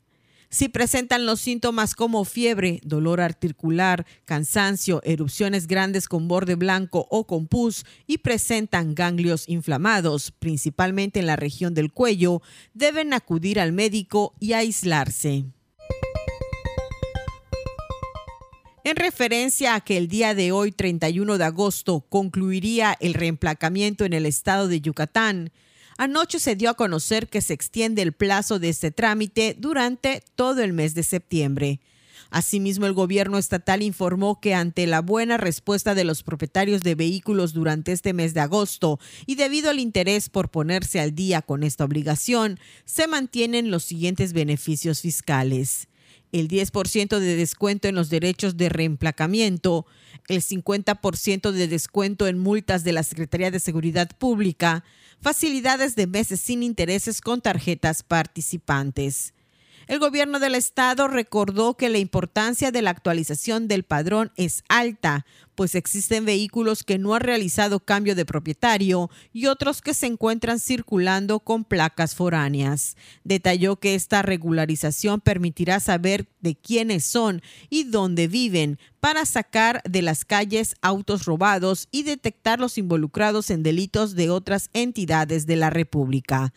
Si 0.53 0.69
presentan 0.69 1.25
los 1.25 1.41
síntomas 1.41 1.95
como 1.95 2.25
fiebre, 2.25 2.79
dolor 2.83 3.21
articular, 3.21 4.05
cansancio, 4.23 5.01
erupciones 5.03 5.65
grandes 5.65 6.07
con 6.07 6.27
borde 6.27 6.53
blanco 6.53 7.07
o 7.09 7.25
con 7.25 7.47
pus 7.47 7.87
y 8.05 8.19
presentan 8.19 8.93
ganglios 8.93 9.49
inflamados, 9.49 10.29
principalmente 10.29 11.19
en 11.19 11.25
la 11.25 11.37
región 11.37 11.73
del 11.73 11.91
cuello, 11.91 12.43
deben 12.75 13.13
acudir 13.15 13.59
al 13.59 13.71
médico 13.71 14.35
y 14.39 14.53
aislarse. 14.53 15.45
En 18.83 18.95
referencia 18.95 19.73
a 19.73 19.81
que 19.81 19.97
el 19.97 20.07
día 20.07 20.35
de 20.35 20.51
hoy, 20.51 20.71
31 20.71 21.39
de 21.39 21.45
agosto, 21.45 22.01
concluiría 22.01 22.95
el 22.99 23.15
reemplacamiento 23.15 24.05
en 24.05 24.13
el 24.13 24.27
estado 24.27 24.67
de 24.67 24.81
Yucatán, 24.81 25.51
Anoche 25.97 26.39
se 26.39 26.55
dio 26.55 26.69
a 26.69 26.75
conocer 26.75 27.27
que 27.29 27.41
se 27.41 27.53
extiende 27.53 28.01
el 28.01 28.13
plazo 28.13 28.59
de 28.59 28.69
este 28.69 28.91
trámite 28.91 29.55
durante 29.59 30.23
todo 30.35 30.61
el 30.61 30.73
mes 30.73 30.95
de 30.95 31.03
septiembre. 31.03 31.79
Asimismo, 32.33 32.87
el 32.87 32.93
gobierno 32.93 33.37
estatal 33.37 33.83
informó 33.83 34.41
que 34.41 34.55
ante 34.55 34.87
la 34.87 35.01
buena 35.01 35.37
respuesta 35.37 35.93
de 35.93 36.03
los 36.03 36.23
propietarios 36.23 36.81
de 36.81 36.95
vehículos 36.95 37.53
durante 37.53 37.91
este 37.91 38.11
mes 38.11 38.33
de 38.33 38.39
agosto 38.39 38.99
y 39.27 39.35
debido 39.35 39.69
al 39.69 39.77
interés 39.77 40.29
por 40.29 40.49
ponerse 40.49 40.99
al 40.99 41.13
día 41.13 41.43
con 41.43 41.61
esta 41.61 41.85
obligación, 41.85 42.59
se 42.85 43.05
mantienen 43.05 43.69
los 43.69 43.83
siguientes 43.83 44.33
beneficios 44.33 45.01
fiscales. 45.01 45.87
El 46.33 46.47
10% 46.47 47.19
de 47.19 47.35
descuento 47.35 47.87
en 47.87 47.93
los 47.93 48.09
derechos 48.09 48.57
de 48.57 48.67
reemplacamiento, 48.67 49.85
el 50.27 50.41
50% 50.41 51.51
de 51.51 51.67
descuento 51.67 52.25
en 52.25 52.39
multas 52.39 52.83
de 52.83 52.91
la 52.91 53.03
Secretaría 53.03 53.51
de 53.51 53.59
Seguridad 53.59 54.09
Pública, 54.17 54.83
facilidades 55.21 55.95
de 55.95 56.07
meses 56.07 56.41
sin 56.41 56.63
intereses 56.63 57.21
con 57.21 57.39
tarjetas 57.39 58.01
participantes. 58.01 59.35
El 59.87 59.99
gobierno 59.99 60.39
del 60.39 60.55
estado 60.55 61.07
recordó 61.07 61.75
que 61.75 61.89
la 61.89 61.97
importancia 61.97 62.71
de 62.71 62.81
la 62.81 62.91
actualización 62.91 63.67
del 63.67 63.83
padrón 63.83 64.31
es 64.37 64.63
alta, 64.69 65.25
pues 65.55 65.75
existen 65.75 66.25
vehículos 66.25 66.83
que 66.83 66.97
no 66.97 67.13
han 67.13 67.21
realizado 67.21 67.79
cambio 67.79 68.15
de 68.15 68.25
propietario 68.25 69.09
y 69.33 69.47
otros 69.47 69.81
que 69.81 69.93
se 69.93 70.07
encuentran 70.07 70.59
circulando 70.59 71.41
con 71.41 71.65
placas 71.65 72.15
foráneas. 72.15 72.95
Detalló 73.23 73.75
que 73.75 73.95
esta 73.95 74.21
regularización 74.21 75.21
permitirá 75.21 75.79
saber 75.79 76.27
de 76.39 76.55
quiénes 76.55 77.03
son 77.03 77.41
y 77.69 77.83
dónde 77.83 78.27
viven 78.27 78.79
para 78.99 79.25
sacar 79.25 79.81
de 79.83 80.01
las 80.01 80.23
calles 80.23 80.75
autos 80.81 81.25
robados 81.25 81.89
y 81.91 82.03
detectar 82.03 82.59
los 82.59 82.77
involucrados 82.77 83.49
en 83.49 83.63
delitos 83.63 84.15
de 84.15 84.29
otras 84.29 84.69
entidades 84.73 85.45
de 85.45 85.57
la 85.57 85.69
República. 85.69 86.53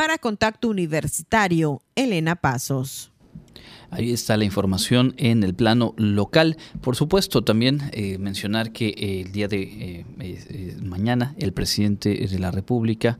Para 0.00 0.16
Contacto 0.16 0.68
Universitario, 0.70 1.82
Elena 1.94 2.34
Pasos. 2.34 3.09
Ahí 3.92 4.12
está 4.12 4.36
la 4.36 4.44
información 4.44 5.14
en 5.16 5.42
el 5.42 5.52
plano 5.52 5.94
local. 5.96 6.56
Por 6.80 6.94
supuesto, 6.94 7.42
también 7.42 7.90
eh, 7.92 8.18
mencionar 8.18 8.70
que 8.70 8.88
eh, 8.90 9.22
el 9.22 9.32
día 9.32 9.48
de 9.48 10.04
eh, 10.20 10.76
mañana 10.80 11.34
el 11.38 11.52
presidente 11.52 12.14
de 12.14 12.38
la 12.38 12.50
República 12.50 13.18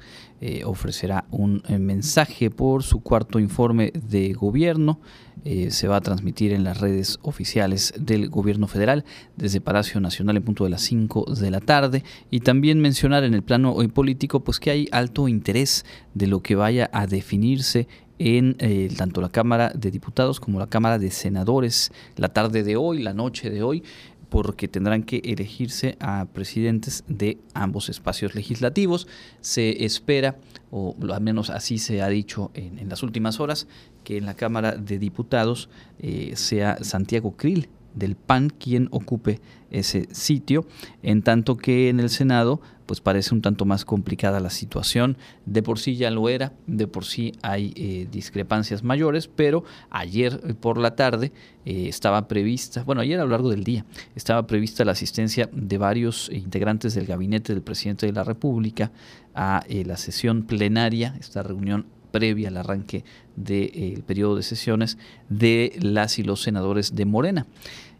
ofrecerá 0.65 1.27
un 1.31 1.63
mensaje 1.69 2.49
por 2.49 2.83
su 2.83 3.03
cuarto 3.03 3.39
informe 3.39 3.93
de 4.09 4.33
gobierno. 4.33 4.99
se 5.45 5.87
va 5.87 5.97
a 5.97 6.01
transmitir 6.01 6.55
en 6.55 6.65
las 6.65 6.81
redes 6.81 7.19
oficiales 7.21 7.93
del 7.99 8.31
gobierno 8.31 8.67
federal 8.67 9.05
desde 9.37 9.61
Palacio 9.61 10.01
Nacional 10.01 10.39
en 10.39 10.43
punto 10.43 10.65
de 10.65 10.71
las 10.71 10.81
5 10.81 11.35
de 11.39 11.51
la 11.51 11.61
tarde 11.61 12.05
y 12.31 12.41
también 12.41 12.81
mencionar 12.81 13.23
en 13.25 13.35
el 13.35 13.43
plano 13.43 13.77
político 13.93 14.41
pues 14.41 14.61
que 14.61 14.71
hay 14.71 14.89
alto 14.93 15.29
interés 15.29 15.85
de 16.15 16.27
lo 16.27 16.41
que 16.41 16.55
vaya 16.55 16.89
a 16.95 17.07
definirse 17.07 17.87
en 18.21 18.55
eh, 18.59 18.93
tanto 18.99 19.23
la 19.23 19.31
Cámara 19.31 19.73
de 19.75 19.91
Diputados 19.91 20.41
como 20.41 20.59
la 20.59 20.67
Cámara 20.67 20.99
de 20.99 21.11
Senadores 21.11 21.91
la 22.17 22.29
tarde 22.29 22.63
de 22.63 22.77
hoy, 22.77 23.03
la 23.03 23.15
noche 23.15 23.49
de 23.49 23.63
hoy, 23.63 23.83
porque 24.29 24.69
tendrán 24.69 25.05
que 25.05 25.23
elegirse 25.25 25.97
a 26.01 26.27
presidentes 26.27 27.03
de 27.09 27.39
ambos 27.55 27.89
espacios 27.89 28.35
legislativos. 28.35 29.09
Se 29.41 29.87
espera, 29.87 30.37
o 30.71 30.95
al 31.11 31.23
menos 31.23 31.49
así 31.49 31.79
se 31.79 32.03
ha 32.03 32.09
dicho 32.09 32.51
en, 32.53 32.91
las 32.91 33.03
últimas 33.03 33.41
horas, 33.41 33.67
que 34.05 34.19
en 34.19 34.27
la 34.27 34.35
Cámara 34.35 34.73
de 34.73 34.99
Diputados 34.99 35.71
eh, 35.99 36.33
sea 36.37 36.77
Santiago 36.85 37.33
Krill 37.37 37.71
del 37.95 38.17
PAN 38.17 38.51
quien 38.51 38.89
ocupe 38.91 39.41
ese 39.71 40.09
sitio, 40.13 40.67
en 41.03 41.23
tanto 41.23 41.57
que 41.57 41.89
en 41.89 42.01
el 42.01 42.11
Senado 42.11 42.61
pues 42.91 43.01
parece 43.01 43.33
un 43.37 43.41
tanto 43.41 43.65
más 43.67 43.85
complicada 43.85 44.41
la 44.41 44.51
situación. 44.51 45.17
De 45.47 45.63
por 45.63 45.79
sí 45.79 45.95
ya 45.95 46.11
lo 46.11 46.29
era, 46.29 46.55
de 46.67 46.89
por 46.89 47.05
sí 47.05 47.31
hay 47.41 47.73
eh, 47.77 48.09
discrepancias 48.11 48.83
mayores, 48.83 49.29
pero 49.29 49.63
ayer 49.91 50.41
eh, 50.43 50.55
por 50.55 50.77
la 50.77 50.97
tarde 50.97 51.31
eh, 51.65 51.87
estaba 51.87 52.27
prevista, 52.27 52.83
bueno, 52.83 53.01
ayer 53.01 53.21
a 53.21 53.23
lo 53.23 53.31
largo 53.31 53.49
del 53.49 53.63
día, 53.63 53.85
estaba 54.17 54.45
prevista 54.49 54.85
la 54.85 54.91
asistencia 54.91 55.49
de 55.53 55.79
varios 55.79 56.31
integrantes 56.33 56.95
del 56.95 57.07
gabinete 57.07 57.53
del 57.53 57.63
presidente 57.63 58.07
de 58.07 58.13
la 58.13 58.25
República 58.25 58.91
a 59.37 59.63
la 59.69 59.97
sesión 59.97 60.43
plenaria, 60.43 61.15
esta 61.21 61.45
reunión 61.45 61.87
previa 62.11 62.49
al 62.49 62.57
arranque 62.57 63.05
del 63.37 64.03
periodo 64.03 64.37
de 64.37 64.43
sesiones 64.43 64.99
de 65.29 65.77
las 65.81 66.19
y 66.19 66.23
los 66.23 66.43
senadores 66.43 66.95
de 66.95 67.05
Morena. 67.05 67.47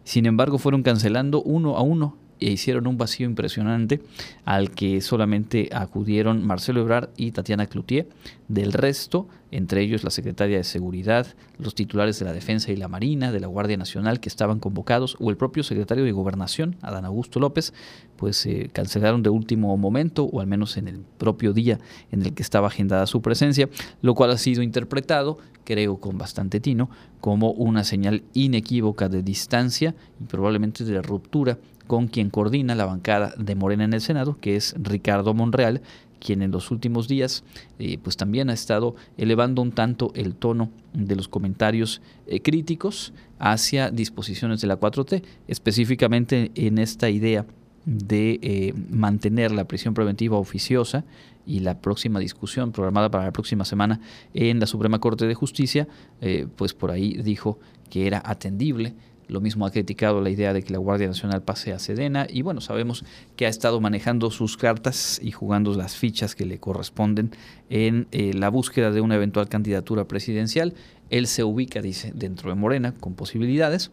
Sin 0.03 0.25
embargo, 0.25 0.57
fueron 0.57 0.83
cancelando 0.83 1.41
uno 1.41 1.77
a 1.77 1.81
uno 1.81 2.17
e 2.41 2.51
hicieron 2.51 2.87
un 2.87 2.97
vacío 2.97 3.27
impresionante 3.27 4.01
al 4.45 4.71
que 4.71 4.99
solamente 4.99 5.69
acudieron 5.71 6.45
Marcelo 6.45 6.81
Ebrard 6.81 7.09
y 7.15 7.31
Tatiana 7.31 7.67
Cloutier. 7.67 8.09
Del 8.47 8.73
resto, 8.73 9.29
entre 9.51 9.81
ellos 9.81 10.03
la 10.03 10.09
secretaria 10.09 10.57
de 10.57 10.63
Seguridad, 10.63 11.27
los 11.57 11.75
titulares 11.75 12.19
de 12.19 12.25
la 12.25 12.33
Defensa 12.33 12.71
y 12.71 12.75
la 12.75 12.87
Marina, 12.87 13.31
de 13.31 13.39
la 13.39 13.47
Guardia 13.47 13.77
Nacional 13.77 14.19
que 14.19 14.27
estaban 14.27 14.59
convocados, 14.59 15.15
o 15.19 15.29
el 15.29 15.37
propio 15.37 15.63
secretario 15.63 16.03
de 16.03 16.11
Gobernación, 16.11 16.75
Adán 16.81 17.05
Augusto 17.05 17.39
López, 17.39 17.73
pues 18.17 18.37
se 18.37 18.69
cancelaron 18.69 19.23
de 19.23 19.29
último 19.29 19.77
momento, 19.77 20.23
o 20.25 20.41
al 20.41 20.47
menos 20.47 20.75
en 20.77 20.87
el 20.87 20.99
propio 21.17 21.53
día 21.53 21.79
en 22.11 22.23
el 22.23 22.33
que 22.33 22.43
estaba 22.43 22.67
agendada 22.67 23.05
su 23.05 23.21
presencia, 23.21 23.69
lo 24.01 24.15
cual 24.15 24.31
ha 24.31 24.37
sido 24.37 24.63
interpretado, 24.63 25.37
creo 25.63 25.97
con 25.97 26.17
bastante 26.17 26.59
tino, 26.59 26.89
como 27.21 27.51
una 27.51 27.83
señal 27.83 28.23
inequívoca 28.33 29.09
de 29.09 29.21
distancia 29.21 29.95
y 30.19 30.25
probablemente 30.25 30.83
de 30.83 31.01
ruptura 31.01 31.59
con 31.91 32.07
quien 32.07 32.29
coordina 32.29 32.73
la 32.73 32.85
bancada 32.85 33.33
de 33.37 33.53
Morena 33.53 33.83
en 33.83 33.91
el 33.91 33.99
Senado, 33.99 34.37
que 34.39 34.55
es 34.55 34.73
Ricardo 34.81 35.33
Monreal, 35.33 35.81
quien 36.21 36.41
en 36.41 36.49
los 36.49 36.71
últimos 36.71 37.09
días 37.09 37.43
eh, 37.79 37.97
pues 38.01 38.15
también 38.15 38.49
ha 38.49 38.53
estado 38.53 38.95
elevando 39.17 39.61
un 39.61 39.73
tanto 39.73 40.13
el 40.15 40.35
tono 40.35 40.71
de 40.93 41.17
los 41.17 41.27
comentarios 41.27 42.01
eh, 42.27 42.39
críticos 42.39 43.11
hacia 43.39 43.91
disposiciones 43.91 44.61
de 44.61 44.67
la 44.67 44.79
4T, 44.79 45.21
específicamente 45.49 46.53
en 46.55 46.77
esta 46.77 47.09
idea 47.09 47.45
de 47.83 48.39
eh, 48.41 48.73
mantener 48.89 49.51
la 49.51 49.65
prisión 49.65 49.93
preventiva 49.93 50.37
oficiosa 50.37 51.03
y 51.45 51.59
la 51.59 51.81
próxima 51.81 52.21
discusión 52.21 52.71
programada 52.71 53.11
para 53.11 53.25
la 53.25 53.33
próxima 53.33 53.65
semana 53.65 53.99
en 54.33 54.61
la 54.61 54.65
Suprema 54.65 54.99
Corte 54.99 55.27
de 55.27 55.33
Justicia, 55.33 55.89
pues 56.55 56.73
por 56.73 56.91
ahí 56.91 57.21
dijo 57.21 57.59
que 57.89 58.07
era 58.07 58.21
atendible 58.23 58.93
lo 59.31 59.39
mismo 59.39 59.65
ha 59.65 59.71
criticado 59.71 60.19
la 60.19 60.29
idea 60.29 60.51
de 60.51 60.61
que 60.61 60.73
la 60.73 60.77
Guardia 60.77 61.07
Nacional 61.07 61.41
pase 61.41 61.71
a 61.71 61.79
Sedena 61.79 62.27
y 62.29 62.41
bueno, 62.41 62.59
sabemos 62.59 63.05
que 63.37 63.45
ha 63.45 63.49
estado 63.49 63.79
manejando 63.79 64.29
sus 64.29 64.57
cartas 64.57 65.21
y 65.23 65.31
jugando 65.31 65.73
las 65.73 65.95
fichas 65.95 66.35
que 66.35 66.45
le 66.45 66.59
corresponden 66.59 67.31
en 67.69 68.07
eh, 68.11 68.33
la 68.33 68.49
búsqueda 68.49 68.91
de 68.91 68.99
una 68.99 69.15
eventual 69.15 69.47
candidatura 69.47 70.05
presidencial. 70.05 70.73
Él 71.09 71.27
se 71.27 71.45
ubica, 71.45 71.81
dice, 71.81 72.11
dentro 72.13 72.49
de 72.49 72.57
Morena 72.57 72.93
con 72.93 73.15
posibilidades. 73.15 73.91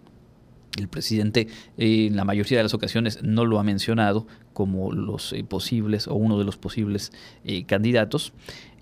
El 0.77 0.89
presidente 0.89 1.47
eh, 1.77 2.07
en 2.07 2.17
la 2.17 2.25
mayoría 2.25 2.59
de 2.59 2.65
las 2.65 2.75
ocasiones 2.75 3.23
no 3.23 3.45
lo 3.45 3.61
ha 3.61 3.63
mencionado 3.63 4.27
como 4.53 4.91
los 4.93 5.33
eh, 5.33 5.45
posibles 5.45 6.09
o 6.09 6.17
uno 6.17 6.37
de 6.41 6.45
los 6.47 6.57
posibles 6.57 7.13
candidatos. 7.69 8.33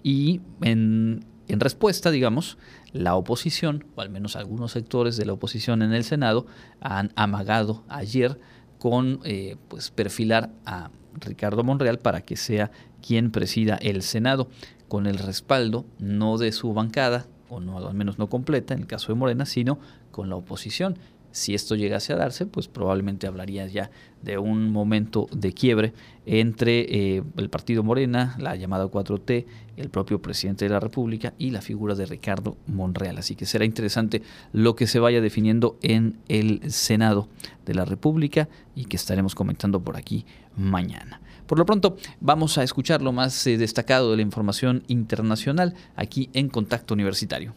Y 0.02 0.40
en 0.62 1.22
en 1.48 1.60
respuesta, 1.60 2.10
digamos, 2.10 2.58
la 2.96 3.14
oposición, 3.14 3.84
o 3.94 4.00
al 4.00 4.10
menos 4.10 4.36
algunos 4.36 4.72
sectores 4.72 5.16
de 5.16 5.26
la 5.26 5.32
oposición 5.32 5.82
en 5.82 5.92
el 5.92 6.04
Senado, 6.04 6.46
han 6.80 7.12
amagado 7.16 7.84
ayer 7.88 8.38
con 8.78 9.20
eh, 9.24 9.56
pues 9.68 9.90
perfilar 9.90 10.50
a 10.64 10.90
Ricardo 11.14 11.64
Monreal 11.64 11.98
para 11.98 12.20
que 12.20 12.36
sea 12.36 12.70
quien 13.06 13.30
presida 13.30 13.76
el 13.76 14.02
Senado, 14.02 14.48
con 14.88 15.06
el 15.06 15.18
respaldo 15.18 15.84
no 15.98 16.38
de 16.38 16.52
su 16.52 16.72
bancada, 16.72 17.26
o 17.48 17.60
no 17.60 17.78
al 17.78 17.94
menos 17.94 18.18
no 18.18 18.28
completa 18.28 18.74
en 18.74 18.80
el 18.80 18.86
caso 18.86 19.08
de 19.08 19.18
Morena, 19.18 19.46
sino 19.46 19.78
con 20.10 20.28
la 20.28 20.36
oposición. 20.36 20.98
Si 21.36 21.54
esto 21.54 21.74
llegase 21.74 22.14
a 22.14 22.16
darse, 22.16 22.46
pues 22.46 22.66
probablemente 22.66 23.26
hablaría 23.26 23.66
ya 23.66 23.90
de 24.22 24.38
un 24.38 24.72
momento 24.72 25.28
de 25.30 25.52
quiebre 25.52 25.92
entre 26.24 26.86
eh, 27.16 27.22
el 27.36 27.50
partido 27.50 27.82
Morena, 27.82 28.34
la 28.38 28.56
llamada 28.56 28.86
4T, 28.86 29.44
el 29.76 29.90
propio 29.90 30.22
presidente 30.22 30.64
de 30.64 30.70
la 30.70 30.80
República 30.80 31.34
y 31.36 31.50
la 31.50 31.60
figura 31.60 31.94
de 31.94 32.06
Ricardo 32.06 32.56
Monreal. 32.66 33.18
Así 33.18 33.36
que 33.36 33.44
será 33.44 33.66
interesante 33.66 34.22
lo 34.54 34.76
que 34.76 34.86
se 34.86 34.98
vaya 34.98 35.20
definiendo 35.20 35.76
en 35.82 36.16
el 36.28 36.72
Senado 36.72 37.28
de 37.66 37.74
la 37.74 37.84
República 37.84 38.48
y 38.74 38.86
que 38.86 38.96
estaremos 38.96 39.34
comentando 39.34 39.80
por 39.80 39.98
aquí 39.98 40.24
mañana. 40.56 41.20
Por 41.46 41.58
lo 41.58 41.66
pronto, 41.66 41.98
vamos 42.18 42.56
a 42.56 42.62
escuchar 42.62 43.02
lo 43.02 43.12
más 43.12 43.46
eh, 43.46 43.58
destacado 43.58 44.10
de 44.10 44.16
la 44.16 44.22
información 44.22 44.84
internacional 44.88 45.74
aquí 45.96 46.30
en 46.32 46.48
Contacto 46.48 46.94
Universitario. 46.94 47.52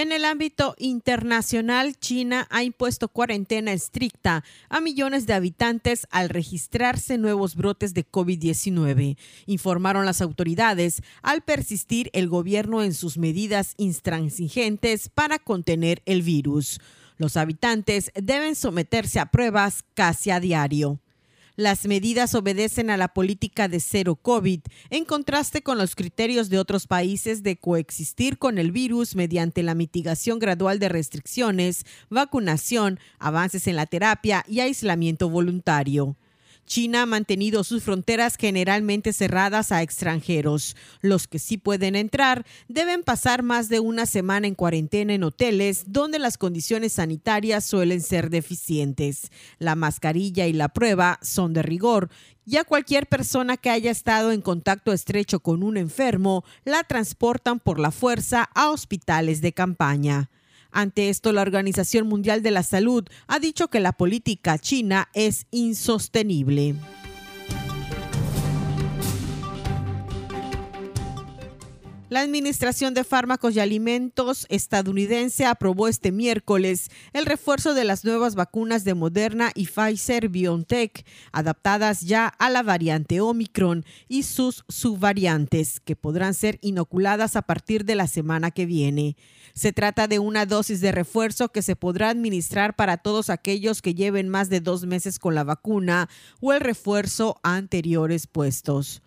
En 0.00 0.12
el 0.12 0.24
ámbito 0.24 0.76
internacional, 0.78 1.94
China 1.94 2.46
ha 2.48 2.62
impuesto 2.62 3.08
cuarentena 3.08 3.74
estricta 3.74 4.44
a 4.70 4.80
millones 4.80 5.26
de 5.26 5.34
habitantes 5.34 6.06
al 6.10 6.30
registrarse 6.30 7.18
nuevos 7.18 7.54
brotes 7.54 7.92
de 7.92 8.10
COVID-19, 8.10 9.18
informaron 9.44 10.06
las 10.06 10.22
autoridades 10.22 11.02
al 11.20 11.42
persistir 11.42 12.08
el 12.14 12.30
gobierno 12.30 12.82
en 12.82 12.94
sus 12.94 13.18
medidas 13.18 13.74
intransigentes 13.76 15.10
para 15.10 15.38
contener 15.38 16.00
el 16.06 16.22
virus. 16.22 16.80
Los 17.18 17.36
habitantes 17.36 18.10
deben 18.14 18.54
someterse 18.54 19.20
a 19.20 19.26
pruebas 19.26 19.84
casi 19.92 20.30
a 20.30 20.40
diario. 20.40 20.98
Las 21.60 21.84
medidas 21.86 22.34
obedecen 22.34 22.88
a 22.88 22.96
la 22.96 23.08
política 23.08 23.68
de 23.68 23.80
cero 23.80 24.16
COVID, 24.16 24.60
en 24.88 25.04
contraste 25.04 25.60
con 25.60 25.76
los 25.76 25.94
criterios 25.94 26.48
de 26.48 26.58
otros 26.58 26.86
países 26.86 27.42
de 27.42 27.58
coexistir 27.58 28.38
con 28.38 28.56
el 28.56 28.72
virus 28.72 29.14
mediante 29.14 29.62
la 29.62 29.74
mitigación 29.74 30.38
gradual 30.38 30.78
de 30.78 30.88
restricciones, 30.88 31.84
vacunación, 32.08 32.98
avances 33.18 33.66
en 33.66 33.76
la 33.76 33.84
terapia 33.84 34.42
y 34.48 34.60
aislamiento 34.60 35.28
voluntario. 35.28 36.16
China 36.66 37.02
ha 37.02 37.06
mantenido 37.06 37.64
sus 37.64 37.82
fronteras 37.82 38.36
generalmente 38.36 39.12
cerradas 39.12 39.72
a 39.72 39.82
extranjeros. 39.82 40.76
Los 41.00 41.26
que 41.26 41.38
sí 41.38 41.58
pueden 41.58 41.96
entrar 41.96 42.46
deben 42.68 43.02
pasar 43.02 43.42
más 43.42 43.68
de 43.68 43.80
una 43.80 44.06
semana 44.06 44.46
en 44.46 44.54
cuarentena 44.54 45.14
en 45.14 45.24
hoteles 45.24 45.84
donde 45.86 46.18
las 46.18 46.38
condiciones 46.38 46.94
sanitarias 46.94 47.64
suelen 47.64 48.00
ser 48.00 48.30
deficientes. 48.30 49.30
La 49.58 49.74
mascarilla 49.74 50.46
y 50.46 50.52
la 50.52 50.68
prueba 50.68 51.18
son 51.22 51.52
de 51.52 51.62
rigor 51.62 52.08
y 52.46 52.56
a 52.56 52.64
cualquier 52.64 53.06
persona 53.06 53.56
que 53.56 53.70
haya 53.70 53.90
estado 53.90 54.32
en 54.32 54.40
contacto 54.40 54.92
estrecho 54.92 55.40
con 55.40 55.62
un 55.62 55.76
enfermo 55.76 56.44
la 56.64 56.82
transportan 56.84 57.60
por 57.60 57.78
la 57.78 57.90
fuerza 57.90 58.48
a 58.54 58.70
hospitales 58.70 59.40
de 59.40 59.52
campaña. 59.52 60.30
Ante 60.72 61.08
esto, 61.08 61.32
la 61.32 61.42
Organización 61.42 62.06
Mundial 62.06 62.42
de 62.42 62.50
la 62.50 62.62
Salud 62.62 63.04
ha 63.26 63.38
dicho 63.38 63.68
que 63.68 63.80
la 63.80 63.92
política 63.92 64.58
china 64.58 65.08
es 65.14 65.46
insostenible. 65.50 66.74
La 72.10 72.22
Administración 72.22 72.92
de 72.92 73.04
Fármacos 73.04 73.54
y 73.54 73.60
Alimentos 73.60 74.44
estadounidense 74.48 75.46
aprobó 75.46 75.86
este 75.86 76.10
miércoles 76.10 76.90
el 77.12 77.24
refuerzo 77.24 77.72
de 77.72 77.84
las 77.84 78.04
nuevas 78.04 78.34
vacunas 78.34 78.82
de 78.82 78.94
Moderna 78.94 79.52
y 79.54 79.68
Pfizer 79.68 80.28
BioNTech, 80.28 81.06
adaptadas 81.30 82.00
ya 82.00 82.26
a 82.26 82.50
la 82.50 82.64
variante 82.64 83.20
Omicron 83.20 83.84
y 84.08 84.24
sus 84.24 84.64
subvariantes, 84.68 85.78
que 85.78 85.94
podrán 85.94 86.34
ser 86.34 86.58
inoculadas 86.62 87.36
a 87.36 87.42
partir 87.42 87.84
de 87.84 87.94
la 87.94 88.08
semana 88.08 88.50
que 88.50 88.66
viene. 88.66 89.16
Se 89.54 89.72
trata 89.72 90.08
de 90.08 90.18
una 90.18 90.46
dosis 90.46 90.80
de 90.80 90.90
refuerzo 90.90 91.50
que 91.50 91.62
se 91.62 91.76
podrá 91.76 92.08
administrar 92.08 92.74
para 92.74 92.96
todos 92.96 93.30
aquellos 93.30 93.82
que 93.82 93.94
lleven 93.94 94.28
más 94.28 94.48
de 94.50 94.58
dos 94.58 94.84
meses 94.84 95.20
con 95.20 95.36
la 95.36 95.44
vacuna 95.44 96.08
o 96.40 96.52
el 96.52 96.60
refuerzo 96.60 97.38
anteriores 97.44 98.26
puestos. 98.26 99.00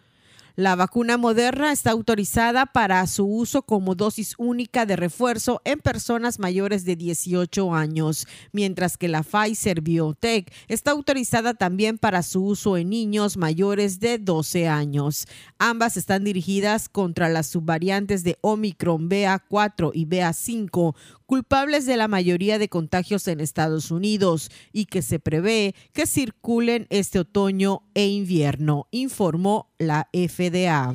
La 0.55 0.75
vacuna 0.75 1.17
moderna 1.17 1.71
está 1.71 1.89
autorizada 1.89 2.67
para 2.67 3.07
su 3.07 3.25
uso 3.25 3.63
como 3.63 3.95
dosis 3.95 4.35
única 4.37 4.85
de 4.85 4.95
refuerzo 4.95 5.63
en 5.65 5.79
personas 5.79 6.37
mayores 6.37 6.85
de 6.85 6.95
18 6.95 7.73
años, 7.73 8.27
mientras 8.51 8.95
que 8.95 9.07
la 9.07 9.23
Pfizer 9.23 9.81
Biotech 9.81 10.53
está 10.67 10.91
autorizada 10.91 11.55
también 11.55 11.97
para 11.97 12.21
su 12.21 12.45
uso 12.45 12.77
en 12.77 12.91
niños 12.91 13.35
mayores 13.35 13.99
de 13.99 14.19
12 14.19 14.67
años. 14.67 15.25
Ambas 15.57 15.97
están 15.97 16.23
dirigidas 16.23 16.87
contra 16.87 17.29
las 17.29 17.47
subvariantes 17.47 18.23
de 18.23 18.37
Omicron 18.41 19.09
BA4 19.09 19.89
y 19.95 20.05
BA5, 20.05 20.93
culpables 21.33 21.87
de 21.87 21.97
la 21.97 22.07
mayoría 22.07 22.59
de 22.59 22.69
contagios 22.69 23.27
en 23.27 23.39
Estados 23.39 23.89
Unidos 23.89 24.51
y 24.71 24.85
que 24.85 25.01
se 25.01 25.17
prevé 25.17 25.73
que 25.91 26.05
circulen 26.05 26.85
este 26.91 27.17
otoño 27.17 27.81
e 27.95 28.05
invierno, 28.05 28.87
informó 28.91 29.73
la 29.79 30.09
FDA. 30.13 30.93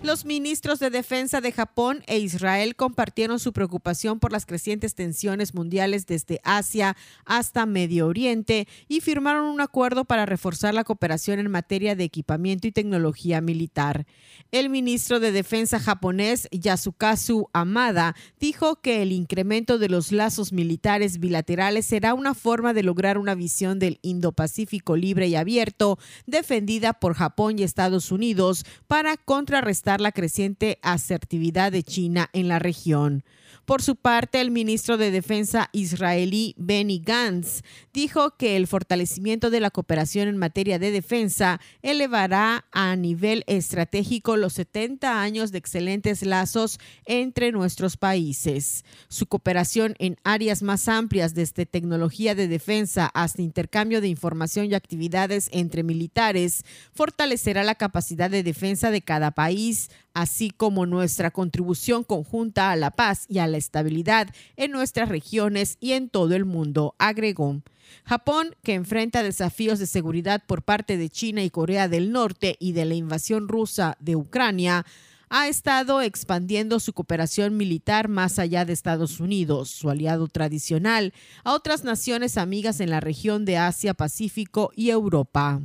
Los 0.00 0.24
ministros 0.24 0.78
de 0.78 0.90
Defensa 0.90 1.40
de 1.40 1.50
Japón 1.50 2.04
e 2.06 2.20
Israel 2.20 2.76
compartieron 2.76 3.40
su 3.40 3.52
preocupación 3.52 4.20
por 4.20 4.30
las 4.30 4.46
crecientes 4.46 4.94
tensiones 4.94 5.54
mundiales 5.54 6.06
desde 6.06 6.40
Asia 6.44 6.96
hasta 7.24 7.66
Medio 7.66 8.06
Oriente 8.06 8.68
y 8.86 9.00
firmaron 9.00 9.46
un 9.46 9.60
acuerdo 9.60 10.04
para 10.04 10.24
reforzar 10.24 10.72
la 10.72 10.84
cooperación 10.84 11.40
en 11.40 11.50
materia 11.50 11.96
de 11.96 12.04
equipamiento 12.04 12.68
y 12.68 12.72
tecnología 12.72 13.40
militar. 13.40 14.06
El 14.52 14.70
ministro 14.70 15.18
de 15.18 15.32
Defensa 15.32 15.80
japonés 15.80 16.46
Yasukazu 16.52 17.48
Amada 17.52 18.14
dijo 18.38 18.80
que 18.80 19.02
el 19.02 19.10
incremento 19.10 19.78
de 19.78 19.88
los 19.88 20.12
lazos 20.12 20.52
militares 20.52 21.18
bilaterales 21.18 21.86
será 21.86 22.14
una 22.14 22.34
forma 22.34 22.72
de 22.72 22.84
lograr 22.84 23.18
una 23.18 23.34
visión 23.34 23.80
del 23.80 23.98
Indo-Pacífico 24.02 24.96
libre 24.96 25.26
y 25.26 25.34
abierto 25.34 25.98
defendida 26.24 26.92
por 26.92 27.14
Japón 27.14 27.58
y 27.58 27.64
Estados 27.64 28.12
Unidos 28.12 28.64
para 28.86 29.16
contrarrestar 29.16 29.87
la 29.96 30.12
creciente 30.12 30.78
asertividad 30.82 31.72
de 31.72 31.82
China 31.82 32.28
en 32.34 32.48
la 32.48 32.58
región. 32.58 33.24
Por 33.68 33.82
su 33.82 33.96
parte, 33.96 34.40
el 34.40 34.50
ministro 34.50 34.96
de 34.96 35.10
Defensa 35.10 35.68
israelí 35.72 36.54
Benny 36.56 37.02
Gantz 37.04 37.60
dijo 37.92 38.34
que 38.38 38.56
el 38.56 38.66
fortalecimiento 38.66 39.50
de 39.50 39.60
la 39.60 39.70
cooperación 39.70 40.26
en 40.26 40.38
materia 40.38 40.78
de 40.78 40.90
defensa 40.90 41.60
elevará 41.82 42.64
a 42.72 42.96
nivel 42.96 43.44
estratégico 43.46 44.38
los 44.38 44.54
70 44.54 45.20
años 45.20 45.52
de 45.52 45.58
excelentes 45.58 46.22
lazos 46.22 46.80
entre 47.04 47.52
nuestros 47.52 47.98
países. 47.98 48.86
Su 49.08 49.26
cooperación 49.26 49.96
en 49.98 50.16
áreas 50.24 50.62
más 50.62 50.88
amplias, 50.88 51.34
desde 51.34 51.66
tecnología 51.66 52.34
de 52.34 52.48
defensa 52.48 53.10
hasta 53.12 53.42
intercambio 53.42 54.00
de 54.00 54.08
información 54.08 54.64
y 54.64 54.74
actividades 54.74 55.50
entre 55.52 55.82
militares, 55.82 56.64
fortalecerá 56.94 57.64
la 57.64 57.74
capacidad 57.74 58.30
de 58.30 58.42
defensa 58.42 58.90
de 58.90 59.02
cada 59.02 59.32
país, 59.32 59.90
así 60.18 60.50
como 60.50 60.84
nuestra 60.84 61.30
contribución 61.30 62.02
conjunta 62.02 62.72
a 62.72 62.76
la 62.76 62.90
paz 62.90 63.24
y 63.28 63.38
a 63.38 63.46
la 63.46 63.56
estabilidad 63.56 64.28
en 64.56 64.72
nuestras 64.72 65.08
regiones 65.08 65.76
y 65.80 65.92
en 65.92 66.08
todo 66.08 66.34
el 66.34 66.44
mundo, 66.44 66.96
agregó. 66.98 67.62
Japón, 68.04 68.56
que 68.64 68.74
enfrenta 68.74 69.22
desafíos 69.22 69.78
de 69.78 69.86
seguridad 69.86 70.42
por 70.44 70.64
parte 70.64 70.96
de 70.96 71.08
China 71.08 71.44
y 71.44 71.50
Corea 71.50 71.86
del 71.86 72.10
Norte 72.10 72.56
y 72.58 72.72
de 72.72 72.84
la 72.84 72.94
invasión 72.94 73.46
rusa 73.46 73.96
de 74.00 74.16
Ucrania, 74.16 74.84
ha 75.30 75.46
estado 75.46 76.02
expandiendo 76.02 76.80
su 76.80 76.92
cooperación 76.94 77.56
militar 77.56 78.08
más 78.08 78.40
allá 78.40 78.64
de 78.64 78.72
Estados 78.72 79.20
Unidos, 79.20 79.70
su 79.70 79.88
aliado 79.88 80.26
tradicional, 80.26 81.12
a 81.44 81.54
otras 81.54 81.84
naciones 81.84 82.38
amigas 82.38 82.80
en 82.80 82.90
la 82.90 82.98
región 82.98 83.44
de 83.44 83.56
Asia, 83.56 83.94
Pacífico 83.94 84.72
y 84.74 84.90
Europa. 84.90 85.60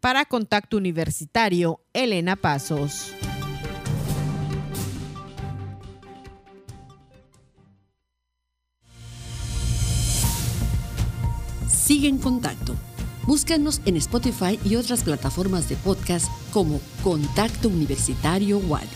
Para 0.00 0.24
Contacto 0.24 0.76
Universitario, 0.76 1.80
Elena 1.92 2.34
Pasos. 2.34 3.12
Sigue 11.92 12.08
en 12.08 12.16
contacto. 12.16 12.74
Búscanos 13.26 13.82
en 13.84 13.98
Spotify 13.98 14.58
y 14.64 14.76
otras 14.76 15.04
plataformas 15.04 15.68
de 15.68 15.76
podcast 15.76 16.26
como 16.50 16.80
Contacto 17.02 17.68
Universitario 17.68 18.56
Wadi. 18.60 18.86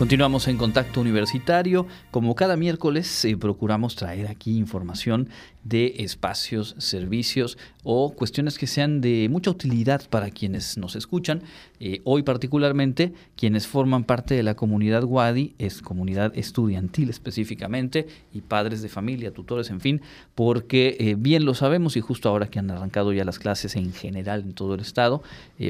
Continuamos 0.00 0.48
en 0.48 0.56
contacto 0.56 1.02
universitario. 1.02 1.86
Como 2.10 2.34
cada 2.34 2.56
miércoles 2.56 3.24
eh, 3.26 3.36
procuramos 3.36 3.96
traer 3.96 4.28
aquí 4.28 4.56
información 4.56 5.28
de 5.62 5.96
espacios, 5.98 6.74
servicios 6.78 7.58
o 7.84 8.14
cuestiones 8.14 8.56
que 8.56 8.66
sean 8.66 9.02
de 9.02 9.28
mucha 9.30 9.50
utilidad 9.50 10.08
para 10.08 10.30
quienes 10.30 10.78
nos 10.78 10.96
escuchan. 10.96 11.42
Eh, 11.80 12.00
hoy 12.04 12.22
particularmente 12.22 13.12
quienes 13.36 13.66
forman 13.66 14.04
parte 14.04 14.34
de 14.34 14.42
la 14.42 14.54
comunidad 14.54 15.04
WADI, 15.04 15.54
es 15.58 15.82
comunidad 15.82 16.36
estudiantil 16.36 17.10
específicamente, 17.10 18.06
y 18.32 18.42
padres 18.42 18.82
de 18.82 18.88
familia, 18.88 19.32
tutores, 19.32 19.70
en 19.70 19.80
fin, 19.80 20.02
porque 20.34 20.96
eh, 21.00 21.16
bien 21.18 21.44
lo 21.44 21.54
sabemos 21.54 21.96
y 21.96 22.00
justo 22.00 22.28
ahora 22.28 22.48
que 22.48 22.58
han 22.58 22.70
arrancado 22.70 23.12
ya 23.12 23.24
las 23.24 23.38
clases 23.38 23.76
en 23.76 23.92
general 23.92 24.42
en 24.42 24.52
todo 24.52 24.74
el 24.74 24.80
estado, 24.80 25.22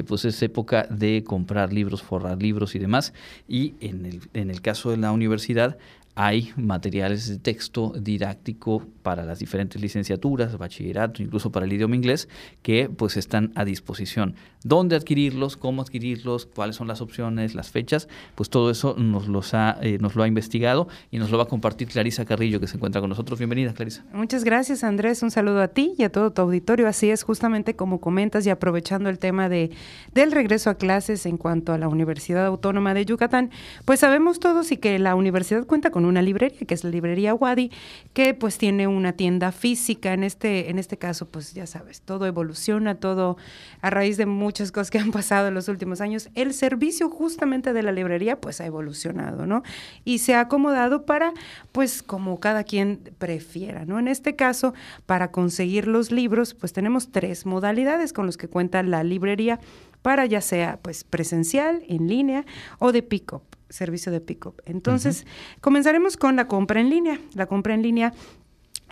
pues 0.07 0.25
es 0.25 0.41
época 0.41 0.87
de 0.89 1.23
comprar 1.23 1.73
libros, 1.73 2.01
forrar 2.01 2.41
libros 2.41 2.75
y 2.75 2.79
demás. 2.79 3.13
Y 3.47 3.73
en 3.79 4.05
el 4.05 4.21
en 4.33 4.49
el 4.49 4.61
caso 4.61 4.91
de 4.91 4.97
la 4.97 5.11
universidad, 5.11 5.77
hay 6.15 6.51
materiales 6.55 7.27
de 7.27 7.37
texto 7.37 7.93
didáctico 7.97 8.85
para 9.01 9.23
las 9.23 9.39
diferentes 9.39 9.81
licenciaturas, 9.81 10.57
bachillerato, 10.57 11.23
incluso 11.23 11.51
para 11.51 11.65
el 11.65 11.73
idioma 11.73 11.95
inglés, 11.95 12.27
que 12.61 12.89
pues 12.89 13.17
están 13.17 13.51
a 13.55 13.65
disposición. 13.65 14.35
¿Dónde 14.63 14.95
adquirirlos? 14.95 15.57
¿Cómo 15.57 15.81
adquirirlos? 15.81 16.45
¿Cuáles 16.45 16.75
son 16.75 16.87
las 16.87 17.01
opciones? 17.01 17.55
¿Las 17.55 17.71
fechas? 17.71 18.07
Pues 18.35 18.49
todo 18.49 18.69
eso 18.69 18.95
nos, 18.97 19.27
los 19.27 19.53
ha, 19.53 19.77
eh, 19.81 19.97
nos 19.99 20.15
lo 20.15 20.23
ha 20.23 20.27
investigado 20.27 20.87
y 21.09 21.17
nos 21.17 21.31
lo 21.31 21.37
va 21.37 21.45
a 21.45 21.47
compartir 21.47 21.87
Clarisa 21.87 22.25
Carrillo, 22.25 22.59
que 22.59 22.67
se 22.67 22.77
encuentra 22.77 23.01
con 23.01 23.09
nosotros. 23.09 23.39
Bienvenida, 23.39 23.73
Clarisa. 23.73 24.05
Muchas 24.13 24.43
gracias, 24.43 24.83
Andrés. 24.83 25.23
Un 25.23 25.31
saludo 25.31 25.61
a 25.61 25.69
ti 25.69 25.95
y 25.97 26.03
a 26.03 26.11
todo 26.11 26.31
tu 26.31 26.41
auditorio. 26.43 26.87
Así 26.87 27.09
es, 27.09 27.23
justamente 27.23 27.75
como 27.75 27.99
comentas 27.99 28.45
y 28.45 28.49
aprovechando 28.49 29.09
el 29.09 29.17
tema 29.17 29.49
de, 29.49 29.71
del 30.13 30.31
regreso 30.31 30.69
a 30.69 30.75
clases 30.75 31.25
en 31.25 31.37
cuanto 31.37 31.73
a 31.73 31.77
la 31.77 31.87
Universidad 31.87 32.45
Autónoma 32.45 32.93
de 32.93 33.05
Yucatán, 33.05 33.49
pues 33.85 34.01
sabemos 34.01 34.39
todos 34.39 34.71
y 34.71 34.77
que 34.77 34.99
la 34.99 35.15
universidad 35.15 35.65
cuenta 35.65 35.89
con 35.89 36.00
una 36.05 36.21
librería, 36.21 36.59
que 36.59 36.73
es 36.73 36.83
la 36.83 36.89
librería 36.89 37.33
Wadi, 37.33 37.71
que 38.13 38.33
pues 38.33 38.57
tiene 38.57 38.87
una 38.87 39.13
tienda 39.13 39.51
física. 39.51 40.13
En 40.13 40.23
este, 40.23 40.69
en 40.69 40.79
este 40.79 40.97
caso, 40.97 41.27
pues 41.27 41.53
ya 41.53 41.67
sabes, 41.67 42.01
todo 42.01 42.25
evoluciona, 42.25 42.95
todo 42.95 43.37
a 43.81 43.89
raíz 43.89 44.17
de 44.17 44.25
muchas 44.25 44.71
cosas 44.71 44.91
que 44.91 44.99
han 44.99 45.11
pasado 45.11 45.47
en 45.47 45.53
los 45.53 45.67
últimos 45.67 46.01
años. 46.01 46.29
El 46.35 46.53
servicio 46.53 47.09
justamente 47.09 47.73
de 47.73 47.83
la 47.83 47.91
librería 47.91 48.39
pues 48.39 48.61
ha 48.61 48.65
evolucionado, 48.65 49.45
¿no? 49.45 49.63
Y 50.05 50.19
se 50.19 50.35
ha 50.35 50.41
acomodado 50.41 51.05
para, 51.05 51.33
pues 51.71 52.03
como 52.03 52.39
cada 52.39 52.63
quien 52.63 52.99
prefiera, 53.17 53.85
¿no? 53.85 53.99
En 53.99 54.07
este 54.07 54.35
caso, 54.35 54.73
para 55.05 55.31
conseguir 55.31 55.87
los 55.87 56.11
libros, 56.11 56.53
pues 56.53 56.73
tenemos 56.73 57.11
tres 57.11 57.45
modalidades 57.45 58.13
con 58.13 58.25
los 58.25 58.37
que 58.37 58.47
cuenta 58.47 58.83
la 58.83 59.03
librería 59.03 59.59
para 60.01 60.25
ya 60.25 60.41
sea 60.41 60.79
pues 60.81 61.03
presencial, 61.03 61.83
en 61.87 62.07
línea 62.07 62.45
o 62.79 62.91
de 62.91 63.03
pick-up 63.03 63.50
servicio 63.71 64.11
de 64.11 64.21
pick-up. 64.21 64.61
Entonces, 64.65 65.25
comenzaremos 65.61 66.17
con 66.17 66.35
la 66.35 66.47
compra 66.47 66.79
en 66.79 66.89
línea. 66.89 67.19
La 67.33 67.47
compra 67.47 67.73
en 67.73 67.81
línea 67.81 68.13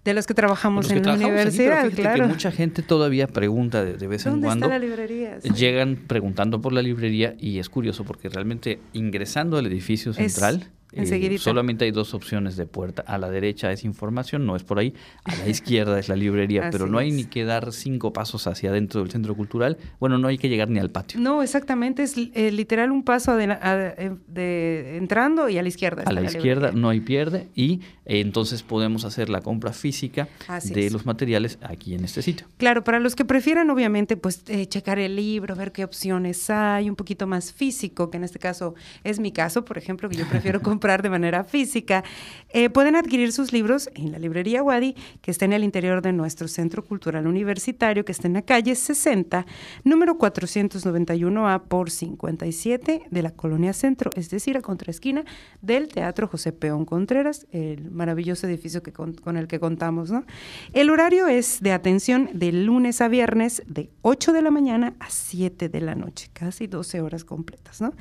de 0.03 0.13
los 0.13 0.27
que 0.27 0.33
trabajamos 0.33 0.89
en 0.91 1.03
la 1.03 1.13
universidad, 1.13 1.85
aquí, 1.85 1.95
claro. 1.95 2.23
Que 2.23 2.29
mucha 2.29 2.51
gente 2.51 2.81
todavía 2.81 3.27
pregunta 3.27 3.83
de, 3.83 3.93
de 3.93 4.07
vez 4.07 4.25
en 4.25 4.41
cuando. 4.41 4.47
¿Dónde 4.47 4.65
está 4.65 4.67
la 4.67 4.79
librería? 4.79 5.39
Llegan 5.39 5.95
preguntando 6.07 6.61
por 6.61 6.73
la 6.73 6.81
librería 6.81 7.35
y 7.39 7.59
es 7.59 7.69
curioso 7.69 8.03
porque 8.03 8.29
realmente 8.29 8.79
ingresando 8.93 9.57
al 9.57 9.65
edificio 9.65 10.13
central. 10.13 10.71
Eh, 10.93 11.37
solamente 11.37 11.83
hay 11.85 11.91
dos 11.91 12.13
opciones 12.13 12.55
de 12.55 12.65
puerta. 12.65 13.03
A 13.05 13.17
la 13.17 13.29
derecha 13.29 13.71
es 13.71 13.83
información, 13.83 14.45
no 14.45 14.55
es 14.55 14.63
por 14.63 14.79
ahí. 14.79 14.93
A 15.25 15.35
la 15.35 15.47
izquierda 15.49 15.99
es 15.99 16.07
la 16.07 16.15
librería, 16.15 16.69
pero 16.71 16.87
no 16.87 16.97
hay 16.97 17.09
es. 17.09 17.13
ni 17.13 17.25
que 17.25 17.43
dar 17.43 17.73
cinco 17.73 18.13
pasos 18.13 18.47
hacia 18.47 18.69
adentro 18.69 19.01
del 19.01 19.11
centro 19.11 19.35
cultural. 19.35 19.77
Bueno, 19.99 20.17
no 20.17 20.29
hay 20.29 20.37
que 20.37 20.47
llegar 20.47 20.69
ni 20.69 20.79
al 20.79 20.89
patio. 20.89 21.19
No, 21.19 21.43
exactamente. 21.43 22.03
Es 22.03 22.15
eh, 22.17 22.51
literal 22.51 22.91
un 22.91 23.03
paso 23.03 23.35
de, 23.35 23.47
de, 23.47 24.15
de, 24.27 24.97
entrando 24.97 25.49
y 25.49 25.57
a 25.57 25.61
la 25.61 25.67
izquierda. 25.67 26.03
A 26.05 26.13
la, 26.13 26.21
la 26.21 26.27
izquierda 26.27 26.67
librería. 26.67 26.81
no 26.81 26.89
hay 26.89 27.01
pierde 27.01 27.47
y 27.53 27.81
eh, 28.05 28.21
entonces 28.21 28.63
podemos 28.63 29.03
hacer 29.03 29.29
la 29.29 29.41
compra 29.41 29.73
física 29.73 30.29
Así 30.47 30.73
de 30.73 30.87
es. 30.87 30.93
los 30.93 31.05
materiales 31.05 31.59
aquí 31.61 31.95
en 31.95 32.05
este 32.05 32.21
sitio. 32.21 32.47
Claro, 32.57 32.85
para 32.85 32.99
los 32.99 33.15
que 33.15 33.25
prefieran, 33.25 33.69
obviamente, 33.69 34.15
pues 34.15 34.43
eh, 34.47 34.67
checar 34.67 34.99
el 34.99 35.17
libro, 35.17 35.53
ver 35.55 35.73
qué 35.73 35.83
opciones 35.83 36.49
hay, 36.49 36.89
un 36.89 36.95
poquito 36.95 37.27
más 37.27 37.51
físico, 37.51 38.09
que 38.09 38.17
en 38.17 38.23
este 38.23 38.39
caso 38.39 38.73
es 39.03 39.19
mi 39.19 39.33
caso, 39.33 39.65
por 39.65 39.77
ejemplo, 39.77 40.07
que 40.07 40.15
yo 40.15 40.27
prefiero 40.29 40.61
comprar 40.61 40.76
comprar 40.77 41.01
de 41.01 41.09
manera 41.09 41.43
física, 41.43 42.03
eh, 42.49 42.69
pueden 42.69 42.95
adquirir 42.95 43.31
sus 43.31 43.51
libros 43.51 43.89
en 43.95 44.11
la 44.11 44.19
librería 44.19 44.61
Wadi, 44.61 44.93
que 45.21 45.31
está 45.31 45.45
en 45.45 45.53
el 45.53 45.63
interior 45.63 46.03
de 46.03 46.13
nuestro 46.13 46.47
Centro 46.47 46.85
Cultural 46.85 47.25
Universitario, 47.25 48.05
que 48.05 48.11
está 48.11 48.27
en 48.27 48.33
la 48.33 48.43
calle 48.43 48.75
60, 48.75 49.47
número 49.83 50.19
491A 50.19 51.63
por 51.63 51.89
57 51.89 53.07
de 53.09 53.21
la 53.23 53.31
Colonia 53.31 53.73
Centro, 53.73 54.11
es 54.13 54.29
decir, 54.29 54.55
a 54.55 54.61
contraesquina 54.61 55.25
del 55.63 55.87
Teatro 55.87 56.27
José 56.27 56.51
Peón 56.51 56.85
Contreras, 56.85 57.47
el 57.51 57.89
maravilloso 57.89 58.45
edificio 58.45 58.83
que 58.83 58.93
con, 58.93 59.15
el 59.35 59.47
que 59.47 59.59
contamos. 59.59 60.11
¿no? 60.11 60.25
El 60.73 60.91
horario 60.91 61.27
es 61.27 61.59
de 61.59 61.71
atención 61.71 62.29
de 62.33 62.51
lunes 62.51 63.01
a 63.01 63.07
viernes 63.07 63.63
de 63.65 63.89
8 64.03 64.31
de 64.31 64.43
la 64.43 64.51
mañana 64.51 64.93
a 64.99 65.09
7 65.09 65.69
de 65.69 65.81
la 65.81 65.95
noche, 65.95 66.29
casi 66.33 66.67
12 66.67 67.01
horas 67.01 67.25
completas. 67.25 67.81
¿no? 67.81 67.93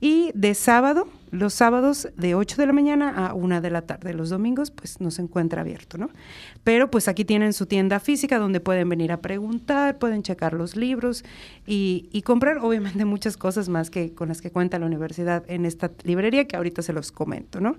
Y 0.00 0.30
de 0.34 0.54
sábado 0.54 1.08
los 1.30 1.54
sábados 1.54 2.08
de 2.16 2.34
8 2.34 2.56
de 2.56 2.66
la 2.66 2.72
mañana 2.72 3.26
a 3.26 3.34
1 3.34 3.60
de 3.60 3.70
la 3.70 3.82
tarde. 3.82 4.14
Los 4.14 4.30
domingos 4.30 4.70
pues 4.70 5.00
no 5.00 5.10
se 5.10 5.22
encuentra 5.22 5.62
abierto, 5.62 5.98
¿no? 5.98 6.10
Pero 6.64 6.90
pues 6.90 7.08
aquí 7.08 7.24
tienen 7.24 7.52
su 7.52 7.66
tienda 7.66 8.00
física 8.00 8.38
donde 8.38 8.60
pueden 8.60 8.88
venir 8.88 9.12
a 9.12 9.20
preguntar, 9.20 9.98
pueden 9.98 10.22
checar 10.22 10.52
los 10.52 10.76
libros 10.76 11.24
y, 11.66 12.08
y 12.12 12.22
comprar 12.22 12.58
obviamente 12.58 13.04
muchas 13.04 13.36
cosas 13.36 13.68
más 13.68 13.90
que 13.90 14.12
con 14.12 14.28
las 14.28 14.40
que 14.40 14.50
cuenta 14.50 14.78
la 14.78 14.86
universidad 14.86 15.44
en 15.48 15.66
esta 15.66 15.90
librería 16.04 16.46
que 16.46 16.56
ahorita 16.56 16.82
se 16.82 16.92
los 16.92 17.12
comento, 17.12 17.60
¿no? 17.60 17.76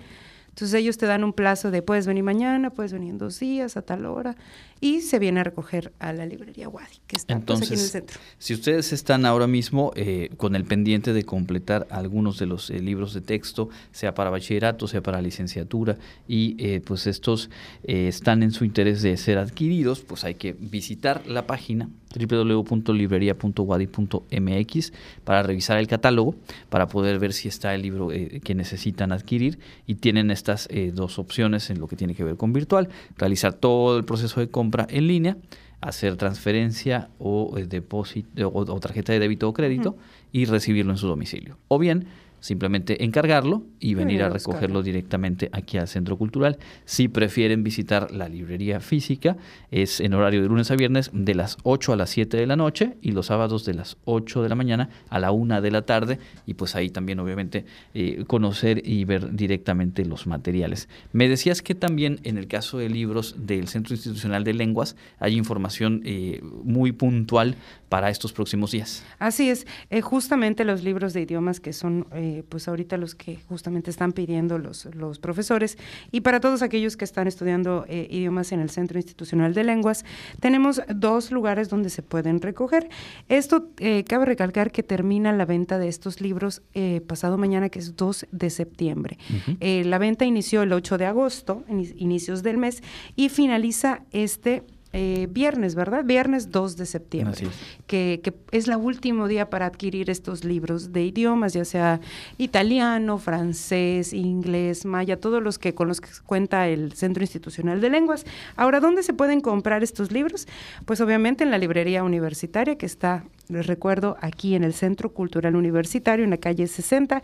Entonces 0.54 0.80
ellos 0.80 1.00
te 1.00 1.08
dan 1.08 1.24
un 1.24 1.34
plazo 1.34 1.72
de 1.72 1.82
puedes 1.82 2.06
venir 2.06 2.24
mañana, 2.24 2.70
puedes 2.70 2.94
venir 2.94 3.10
en 3.10 3.18
dos 3.18 3.40
días, 3.40 3.76
a 3.76 3.82
tal 3.82 4.06
hora, 4.06 4.36
y 4.80 5.02
se 5.02 5.18
viene 5.18 5.40
a 5.40 5.44
recoger 5.44 5.92
a 5.98 6.14
la 6.14 6.28
librería 6.28 6.70
Wadi, 6.70 7.00
que 7.08 7.16
está 7.16 7.40
pues, 7.40 7.64
aquí 7.64 7.74
en 7.74 7.80
el 7.80 7.86
centro. 7.88 8.20
Si 8.38 8.54
ustedes 8.54 8.94
están 8.94 9.26
ahora 9.26 9.48
mismo 9.48 9.94
eh, 9.96 10.30
con 10.38 10.56
el 10.56 10.64
pendiente 10.64 11.12
de 11.12 11.24
completar 11.24 11.88
algunos 11.90 12.38
de 12.38 12.46
los 12.46 12.70
eh, 12.70 12.80
libros 12.80 13.16
de 13.16 13.22
texto, 13.22 13.70
sea 13.92 14.14
para 14.14 14.30
bachillerato, 14.30 14.88
sea 14.88 15.02
para 15.02 15.24
licenciatura, 15.24 15.98
y 16.28 16.56
eh, 16.60 16.82
pues 16.86 17.08
estos 17.08 17.50
están 17.82 18.44
en 18.44 18.52
su 18.52 18.64
interés 18.64 19.02
de 19.02 19.18
ser 19.18 19.40
adquiridos, 19.40 20.02
pues 20.02 20.24
hay 20.24 20.36
que 20.36 20.54
visitar 20.54 21.26
la 21.26 21.48
página 21.48 21.90
www.librería.wadi.mx 22.14 24.94
para 25.24 25.44
revisar 25.44 25.78
el 25.78 25.88
catálogo, 25.88 26.36
para 26.70 26.88
poder 26.88 27.20
ver 27.20 27.34
si 27.34 27.48
está 27.48 27.76
el 27.76 27.82
libro 27.82 28.10
que 28.10 28.56
necesitan 28.56 29.12
adquirir. 29.12 29.60
Y 29.88 29.96
tienen 29.96 30.32
estas 30.32 30.70
dos 30.94 31.20
opciones 31.20 31.70
en 31.70 31.80
lo 31.80 31.88
que 31.88 31.96
tiene 31.96 32.16
que 32.16 32.24
ver 32.24 32.38
con 32.38 32.54
virtual, 32.54 32.90
realizar 33.18 33.54
todo 33.54 33.98
el 33.98 34.06
proceso 34.06 34.40
de 34.40 34.50
compra 34.50 34.88
en 34.90 35.08
línea, 35.08 35.38
hacer 35.84 36.16
transferencia 36.16 37.10
o 37.20 37.58
eh, 37.58 37.66
depósito 37.66 38.52
o, 38.54 38.80
tarjeta 38.80 39.14
de 39.14 39.20
débito 39.20 39.50
o 39.50 39.54
crédito 39.54 39.98
y 40.32 40.46
recibirlo 40.46 40.92
en 40.92 40.98
su 40.98 41.08
domicilio. 41.08 41.58
O 41.68 41.78
bien 41.78 42.08
simplemente 42.44 43.06
encargarlo 43.06 43.64
y 43.80 43.94
venir 43.94 44.22
a 44.22 44.28
recogerlo 44.28 44.84
directamente 44.84 45.50
aquí 45.54 45.78
al 45.78 45.88
Centro 45.88 46.18
Cultural. 46.18 46.58
Si 46.84 47.08
prefieren 47.08 47.64
visitar 47.64 48.12
la 48.12 48.28
librería 48.28 48.82
física, 48.82 49.38
es 49.72 50.02
en 50.02 50.14
horario 50.14 50.42
de 50.42 50.50
lunes 50.50 50.70
a 50.70 50.76
viernes 50.76 51.10
de 51.14 51.36
las 51.36 51.56
8 51.64 51.94
a 51.94 51.96
las 51.96 52.10
7 52.10 52.36
de 52.36 52.46
la 52.46 52.58
noche 52.58 52.98
y 53.02 53.14
los 53.14 53.28
sábados 53.28 53.64
de 53.64 53.76
las 53.76 53.96
8 54.04 54.44
de 54.44 54.50
la 54.50 54.56
mañana 54.56 54.90
a 55.10 55.20
la 55.20 55.32
1 55.32 55.62
de 55.62 55.72
la 55.72 55.84
tarde 55.84 56.20
y 56.46 56.56
pues 56.56 56.76
ahí 56.76 56.90
también 56.90 57.22
obviamente 57.22 57.64
eh, 57.94 58.26
conocer 58.28 58.86
y 58.86 59.06
ver 59.06 59.34
directamente 59.34 60.04
los 60.04 60.28
materiales. 60.28 60.90
Me 61.14 61.30
decías 61.30 61.62
que 61.62 61.76
también 61.76 62.20
en 62.24 62.38
el 62.38 62.48
caso 62.50 62.78
de 62.78 62.90
libros 62.90 63.36
del 63.38 63.70
Centro 63.70 63.96
Institucional 63.96 64.44
de 64.44 64.54
Lenguas 64.54 64.98
hay 65.18 65.38
información 65.38 66.02
eh, 66.04 66.42
muy 66.44 66.92
puntual 66.92 67.56
para 67.94 68.10
estos 68.10 68.34
próximos 68.34 68.72
días. 68.72 69.06
Así 69.20 69.52
es, 69.52 69.68
eh, 69.92 70.02
justamente 70.02 70.66
los 70.66 70.84
libros 70.84 71.14
de 71.14 71.22
idiomas 71.22 71.60
que 71.60 71.74
son 71.74 72.08
eh, 72.12 72.33
pues 72.42 72.68
ahorita 72.68 72.98
los 72.98 73.14
que 73.14 73.38
justamente 73.48 73.92
están 73.92 74.14
pidiendo 74.14 74.58
los, 74.58 74.86
los 74.96 75.20
profesores 75.20 75.78
y 76.12 76.22
para 76.22 76.40
todos 76.40 76.62
aquellos 76.62 76.98
que 76.98 77.06
están 77.06 77.28
estudiando 77.28 77.86
eh, 77.88 78.08
idiomas 78.10 78.52
en 78.52 78.60
el 78.60 78.70
Centro 78.70 78.98
Institucional 78.98 79.54
de 79.54 79.64
Lenguas, 79.64 80.06
tenemos 80.40 80.82
dos 80.94 81.32
lugares 81.32 81.70
donde 81.70 81.90
se 81.90 82.02
pueden 82.02 82.42
recoger. 82.42 82.90
Esto 83.30 83.70
cabe 84.08 84.26
recalcar 84.26 84.72
que 84.72 84.84
termina 84.84 85.32
la 85.32 85.46
venta 85.46 85.78
de 85.78 85.88
estos 85.88 86.22
libros 86.22 86.62
pasado 87.08 87.38
mañana, 87.38 87.70
que 87.70 87.80
es 87.80 87.96
2 87.96 88.28
de 88.32 88.50
septiembre. 88.50 89.18
la 89.60 89.98
venta 89.98 90.26
inició 90.26 90.64
el 90.64 90.74
8 90.74 90.98
de 90.98 91.06
agosto, 91.06 91.64
inicios 91.70 92.44
del 92.44 92.58
mes, 92.58 92.82
y 93.16 93.30
finaliza 93.30 94.02
este 94.12 94.64
eh, 94.96 95.28
viernes, 95.32 95.74
¿verdad? 95.74 96.06
Viernes 96.06 96.52
2 96.52 96.78
de 96.78 96.86
septiembre, 96.86 97.48
que, 97.88 98.22
que, 98.24 98.34
es 98.52 98.68
la 98.68 98.78
último 98.78 99.28
día 99.28 99.50
para 99.50 99.66
adquirir 99.66 100.12
estos 100.12 100.44
libros 100.44 100.94
de 100.94 101.04
idiomas, 101.04 101.54
ya 101.54 101.66
sea 101.66 102.00
italiano, 102.38 103.18
francés, 103.18 104.14
inglés, 104.14 104.86
maya, 104.86 105.20
todos 105.20 105.42
los 105.42 105.58
que 105.58 105.74
con 105.74 105.88
los 105.88 106.00
que 106.00 106.10
cuenta 106.28 106.68
el 106.68 106.94
Centro 106.94 107.24
Institucional 107.24 107.82
de 107.82 107.90
Lenguas. 107.90 108.24
Ahora, 108.56 108.80
¿dónde 108.80 109.02
se 109.02 109.14
pueden 109.14 109.42
comprar 109.42 109.82
estos 109.82 110.12
libros? 110.12 110.48
Pues 110.86 111.02
obviamente 111.02 111.44
en 111.44 111.50
la 111.50 111.58
librería 111.58 112.04
universitaria 112.04 112.78
que 112.78 112.86
está 112.86 113.24
les 113.50 113.68
recuerdo, 113.68 114.16
aquí 114.22 114.56
en 114.56 114.64
el 114.64 114.74
Centro 114.74 115.14
Cultural 115.14 115.56
Universitario, 115.56 116.24
en 116.24 116.32
la 116.32 116.38
calle 116.38 116.66
60, 116.66 117.22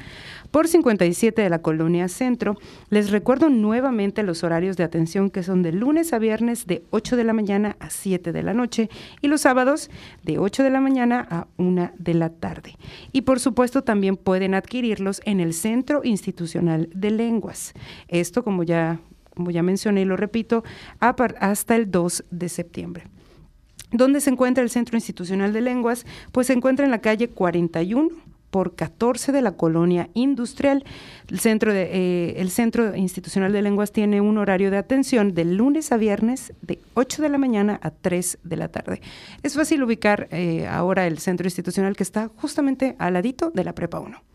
por 0.52 0.68
57 0.68 1.42
de 1.42 1.50
la 1.50 1.62
Colonia 1.62 2.08
Centro. 2.10 2.58
Les 2.90 3.10
recuerdo 3.10 3.50
nuevamente 3.50 4.24
los 4.24 4.44
horarios 4.44 4.76
de 4.76 4.84
atención 4.84 5.30
que 5.30 5.44
son 5.44 5.64
de 5.64 5.72
lunes 5.72 6.12
a 6.12 6.20
viernes 6.20 6.68
de 6.68 6.84
8 6.92 7.16
de 7.16 7.24
la 7.24 7.34
mañana 7.34 7.78
a 7.80 7.90
7 7.90 8.32
de 8.32 8.44
la 8.44 8.54
noche 8.54 8.90
y 9.22 9.28
los 9.28 9.42
sábados 9.42 9.90
de 10.24 10.40
8 10.40 10.64
de 10.64 10.70
la 10.70 10.82
mañana 10.82 11.26
a 11.30 11.48
1 11.58 11.92
de 11.98 12.14
la 12.14 12.30
tarde. 12.30 12.76
Y 13.14 13.22
por 13.22 13.40
supuesto 13.40 13.84
también 13.84 14.18
pueden 14.18 14.54
adquirirlos 14.54 15.22
en 15.26 15.40
el 15.40 15.54
Centro 15.54 16.02
Institucional 16.04 16.90
de 16.94 17.12
Lenguas. 17.12 17.74
Esto, 18.10 18.44
como 18.44 18.64
ya, 18.64 19.00
como 19.36 19.52
ya 19.52 19.64
mencioné 19.64 20.02
y 20.02 20.06
lo 20.06 20.18
repito, 20.18 20.64
hasta 21.00 21.76
el 21.76 21.90
2 21.90 22.26
de 22.30 22.50
septiembre. 22.50 23.19
¿Dónde 23.92 24.22
se 24.22 24.30
encuentra 24.30 24.64
el 24.64 24.70
Centro 24.70 24.98
Institucional 24.98 25.54
de 25.54 25.62
Lenguas? 25.62 26.06
Pues 26.32 26.48
se 26.48 26.54
encuentra 26.54 26.86
en 26.86 26.92
la 26.92 27.00
calle 27.00 27.30
41 27.30 28.10
por 28.50 28.76
14 28.76 29.32
de 29.32 29.42
la 29.42 29.54
colonia 29.54 30.10
industrial. 30.14 30.84
El 31.28 31.40
centro, 31.40 31.74
de, 31.74 31.90
eh, 31.92 32.34
el 32.38 32.50
centro 32.50 32.96
Institucional 32.96 33.52
de 33.52 33.62
Lenguas 33.62 33.92
tiene 33.92 34.22
un 34.22 34.38
horario 34.38 34.72
de 34.72 34.78
atención 34.78 35.34
de 35.34 35.46
lunes 35.46 35.92
a 35.92 35.98
viernes 35.98 36.54
de 36.62 36.80
8 36.94 37.22
de 37.22 37.30
la 37.30 37.38
mañana 37.38 37.80
a 37.82 37.92
3 37.92 38.40
de 38.44 38.56
la 38.58 38.68
tarde. 38.68 39.02
Es 39.44 39.56
fácil 39.56 39.84
ubicar 39.84 40.28
eh, 40.32 40.68
ahora 40.68 41.08
el 41.08 41.20
centro 41.20 41.48
institucional 41.48 41.96
que 41.96 42.04
está 42.04 42.30
justamente 42.36 42.96
al 43.00 43.14
ladito 43.14 43.52
de 43.52 43.64
la 43.64 43.74
Prepa 43.74 44.00
1 44.00 44.29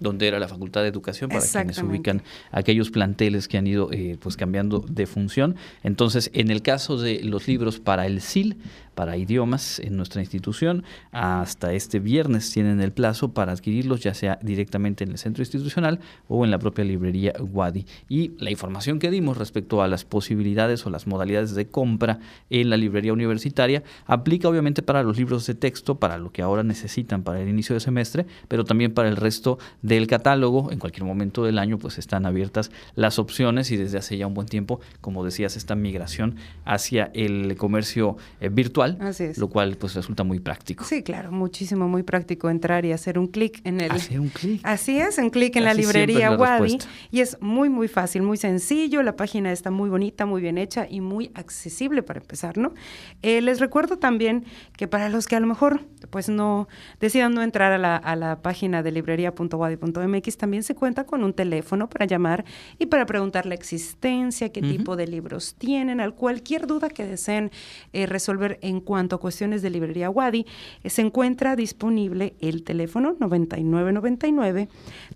donde 0.00 0.28
era 0.28 0.38
la 0.38 0.48
Facultad 0.48 0.82
de 0.82 0.88
Educación, 0.88 1.30
para 1.30 1.44
quienes 1.46 1.82
ubican 1.82 2.22
aquellos 2.50 2.90
planteles 2.90 3.48
que 3.48 3.58
han 3.58 3.66
ido 3.66 3.90
eh, 3.92 4.16
pues 4.20 4.36
cambiando 4.36 4.80
de 4.80 5.06
función. 5.06 5.56
Entonces, 5.82 6.30
en 6.34 6.50
el 6.50 6.62
caso 6.62 6.98
de 6.98 7.22
los 7.22 7.48
libros 7.48 7.80
para 7.80 8.06
el 8.06 8.20
SIL, 8.20 8.56
para 8.98 9.16
idiomas 9.16 9.78
en 9.78 9.96
nuestra 9.96 10.22
institución, 10.22 10.82
hasta 11.12 11.72
este 11.72 12.00
viernes 12.00 12.50
tienen 12.50 12.80
el 12.80 12.90
plazo 12.90 13.32
para 13.32 13.52
adquirirlos, 13.52 14.00
ya 14.00 14.12
sea 14.12 14.40
directamente 14.42 15.04
en 15.04 15.12
el 15.12 15.18
centro 15.18 15.40
institucional 15.42 16.00
o 16.26 16.44
en 16.44 16.50
la 16.50 16.58
propia 16.58 16.84
librería 16.84 17.32
Wadi. 17.38 17.86
Y 18.08 18.32
la 18.38 18.50
información 18.50 18.98
que 18.98 19.12
dimos 19.12 19.36
respecto 19.36 19.82
a 19.82 19.86
las 19.86 20.04
posibilidades 20.04 20.84
o 20.84 20.90
las 20.90 21.06
modalidades 21.06 21.54
de 21.54 21.68
compra 21.68 22.18
en 22.50 22.70
la 22.70 22.76
librería 22.76 23.12
universitaria 23.12 23.84
aplica 24.04 24.48
obviamente 24.48 24.82
para 24.82 25.04
los 25.04 25.16
libros 25.16 25.46
de 25.46 25.54
texto, 25.54 26.00
para 26.00 26.18
lo 26.18 26.32
que 26.32 26.42
ahora 26.42 26.64
necesitan 26.64 27.22
para 27.22 27.40
el 27.40 27.48
inicio 27.48 27.74
de 27.74 27.80
semestre, 27.80 28.26
pero 28.48 28.64
también 28.64 28.92
para 28.94 29.08
el 29.08 29.16
resto 29.16 29.60
del 29.80 30.08
catálogo, 30.08 30.72
en 30.72 30.80
cualquier 30.80 31.04
momento 31.04 31.44
del 31.44 31.60
año, 31.60 31.78
pues 31.78 31.98
están 31.98 32.26
abiertas 32.26 32.72
las 32.96 33.20
opciones 33.20 33.70
y 33.70 33.76
desde 33.76 33.98
hace 33.98 34.18
ya 34.18 34.26
un 34.26 34.34
buen 34.34 34.48
tiempo, 34.48 34.80
como 35.00 35.24
decías, 35.24 35.56
esta 35.56 35.76
migración 35.76 36.34
hacia 36.64 37.12
el 37.14 37.54
comercio 37.56 38.16
eh, 38.40 38.48
virtual 38.94 39.12
virtual, 39.12 39.34
lo 39.36 39.48
cual 39.48 39.76
pues 39.76 39.94
resulta 39.94 40.24
muy 40.24 40.40
práctico. 40.40 40.84
Sí, 40.84 41.02
claro, 41.02 41.32
muchísimo, 41.32 41.88
muy 41.88 42.02
práctico 42.02 42.50
entrar 42.50 42.84
y 42.84 42.92
hacer 42.92 43.18
un 43.18 43.26
clic 43.26 43.60
en 43.64 43.80
el... 43.80 43.90
Hacer 43.90 44.20
un 44.20 44.28
clic. 44.28 44.60
Así 44.64 44.98
es, 44.98 45.18
un 45.18 45.30
clic 45.30 45.56
en 45.56 45.64
la 45.64 45.74
librería 45.74 46.36
Wadi. 46.36 46.78
Y 47.10 47.20
es 47.20 47.36
muy, 47.40 47.68
muy 47.68 47.88
fácil, 47.88 48.22
muy 48.22 48.36
sencillo, 48.36 49.02
la 49.02 49.16
página 49.16 49.52
está 49.52 49.70
muy 49.70 49.90
bonita, 49.90 50.26
muy 50.26 50.42
bien 50.42 50.58
hecha 50.58 50.86
y 50.88 51.00
muy 51.00 51.30
accesible 51.34 52.02
para 52.02 52.20
empezar, 52.20 52.58
¿no? 52.58 52.74
Eh, 53.22 53.40
les 53.40 53.60
recuerdo 53.60 53.98
también 53.98 54.44
que 54.76 54.88
para 54.88 55.08
los 55.08 55.26
que 55.26 55.36
a 55.36 55.40
lo 55.40 55.46
mejor 55.46 55.80
pues 56.10 56.28
no 56.28 56.68
decidan 57.00 57.34
no 57.34 57.42
entrar 57.42 57.72
a 57.72 57.78
la, 57.78 57.96
a 57.96 58.16
la 58.16 58.40
página 58.40 58.82
de 58.82 58.92
librería.wadi.mx, 58.92 60.36
también 60.36 60.62
se 60.62 60.74
cuenta 60.74 61.04
con 61.04 61.24
un 61.24 61.32
teléfono 61.32 61.88
para 61.88 62.06
llamar 62.06 62.44
y 62.78 62.86
para 62.86 63.06
preguntar 63.06 63.46
la 63.46 63.54
existencia, 63.54 64.50
qué 64.50 64.62
tipo 64.62 64.96
de 64.96 65.06
libros 65.06 65.54
tienen, 65.58 66.00
al 66.00 66.14
cualquier 66.14 66.66
duda 66.66 66.88
que 66.88 67.06
deseen 67.06 67.50
eh, 67.92 68.06
resolver 68.06 68.58
en 68.62 68.77
cuanto 68.80 69.16
a 69.16 69.20
cuestiones 69.20 69.62
de 69.62 69.70
librería 69.70 70.10
Wadi, 70.10 70.46
eh, 70.82 70.90
se 70.90 71.02
encuentra 71.02 71.56
disponible 71.56 72.34
el 72.40 72.64
teléfono 72.64 73.16
9999 73.18 74.68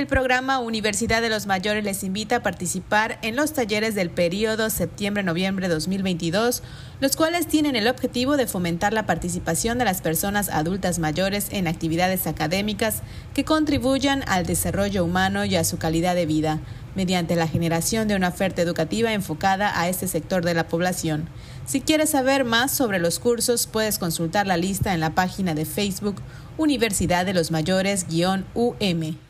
El 0.00 0.06
programa 0.06 0.60
Universidad 0.60 1.20
de 1.20 1.28
los 1.28 1.46
Mayores 1.46 1.84
les 1.84 2.04
invita 2.04 2.36
a 2.36 2.42
participar 2.42 3.18
en 3.20 3.36
los 3.36 3.52
talleres 3.52 3.94
del 3.94 4.08
periodo 4.08 4.70
septiembre-noviembre 4.70 5.68
2022, 5.68 6.62
los 7.00 7.16
cuales 7.16 7.46
tienen 7.46 7.76
el 7.76 7.86
objetivo 7.86 8.38
de 8.38 8.46
fomentar 8.46 8.94
la 8.94 9.04
participación 9.04 9.76
de 9.76 9.84
las 9.84 10.00
personas 10.00 10.48
adultas 10.48 11.00
mayores 11.00 11.48
en 11.50 11.68
actividades 11.68 12.26
académicas 12.26 13.02
que 13.34 13.44
contribuyan 13.44 14.24
al 14.26 14.46
desarrollo 14.46 15.04
humano 15.04 15.44
y 15.44 15.56
a 15.56 15.64
su 15.64 15.76
calidad 15.76 16.14
de 16.14 16.24
vida, 16.24 16.60
mediante 16.94 17.36
la 17.36 17.46
generación 17.46 18.08
de 18.08 18.16
una 18.16 18.28
oferta 18.28 18.62
educativa 18.62 19.12
enfocada 19.12 19.78
a 19.78 19.90
este 19.90 20.08
sector 20.08 20.42
de 20.42 20.54
la 20.54 20.66
población. 20.66 21.28
Si 21.66 21.82
quieres 21.82 22.08
saber 22.08 22.44
más 22.44 22.72
sobre 22.72 23.00
los 23.00 23.18
cursos, 23.18 23.66
puedes 23.66 23.98
consultar 23.98 24.46
la 24.46 24.56
lista 24.56 24.94
en 24.94 25.00
la 25.00 25.14
página 25.14 25.54
de 25.54 25.66
Facebook 25.66 26.22
Universidad 26.56 27.26
de 27.26 27.34
los 27.34 27.50
Mayores-UM. 27.50 29.29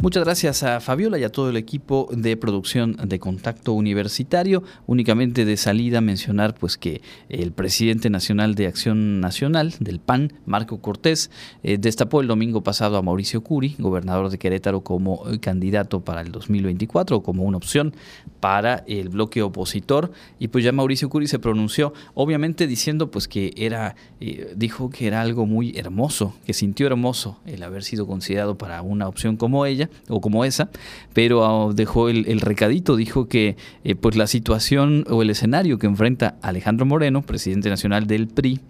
Muchas 0.00 0.22
gracias 0.22 0.62
a 0.62 0.78
Fabiola 0.78 1.18
y 1.18 1.24
a 1.24 1.28
todo 1.28 1.50
el 1.50 1.56
equipo 1.56 2.08
de 2.12 2.36
producción 2.36 2.96
de 3.02 3.18
Contacto 3.18 3.72
Universitario. 3.72 4.62
Únicamente 4.86 5.44
de 5.44 5.56
salida 5.56 6.00
mencionar 6.00 6.54
pues 6.54 6.76
que 6.76 7.02
el 7.28 7.50
presidente 7.50 8.08
nacional 8.08 8.54
de 8.54 8.68
Acción 8.68 9.18
Nacional 9.18 9.74
del 9.80 9.98
PAN, 9.98 10.34
Marco 10.46 10.80
Cortés, 10.80 11.32
eh, 11.64 11.78
destapó 11.78 12.20
el 12.20 12.28
domingo 12.28 12.62
pasado 12.62 12.96
a 12.96 13.02
Mauricio 13.02 13.42
Curi, 13.42 13.74
gobernador 13.76 14.30
de 14.30 14.38
Querétaro, 14.38 14.82
como 14.82 15.28
eh, 15.28 15.40
candidato 15.40 15.98
para 15.98 16.20
el 16.20 16.30
2024 16.30 17.16
o 17.16 17.22
como 17.24 17.42
una 17.42 17.56
opción 17.56 17.92
para 18.38 18.84
el 18.86 19.08
bloque 19.08 19.42
opositor. 19.42 20.12
Y 20.38 20.46
pues 20.46 20.62
ya 20.62 20.70
Mauricio 20.70 21.08
Curi 21.08 21.26
se 21.26 21.40
pronunció, 21.40 21.92
obviamente 22.14 22.68
diciendo 22.68 23.10
pues 23.10 23.26
que 23.26 23.52
era, 23.56 23.96
eh, 24.20 24.54
dijo 24.54 24.90
que 24.90 25.08
era 25.08 25.20
algo 25.22 25.44
muy 25.44 25.76
hermoso, 25.76 26.36
que 26.46 26.54
sintió 26.54 26.86
hermoso 26.86 27.40
el 27.46 27.64
haber 27.64 27.82
sido 27.82 28.06
considerado 28.06 28.56
para 28.56 28.80
una 28.82 29.08
opción 29.08 29.36
como 29.36 29.66
ella 29.66 29.87
o 30.08 30.20
como 30.20 30.44
esa, 30.44 30.70
pero 31.12 31.44
ah, 31.44 31.72
dejó 31.74 32.08
el, 32.08 32.40
recadito, 32.40 32.96
dijo 32.96 33.28
que 33.28 33.56
eh, 33.84 33.94
pues 33.94 34.16
la 34.16 34.26
situación 34.26 35.04
o 35.10 35.22
el 35.22 35.30
escenario 35.30 35.78
que 35.78 35.86
enfrenta 35.86 36.36
Alejandro 36.42 36.86
Moreno, 36.86 37.22
presidente 37.22 37.68
nacional 37.68 38.06
del 38.06 38.28
PRI, 38.28 38.60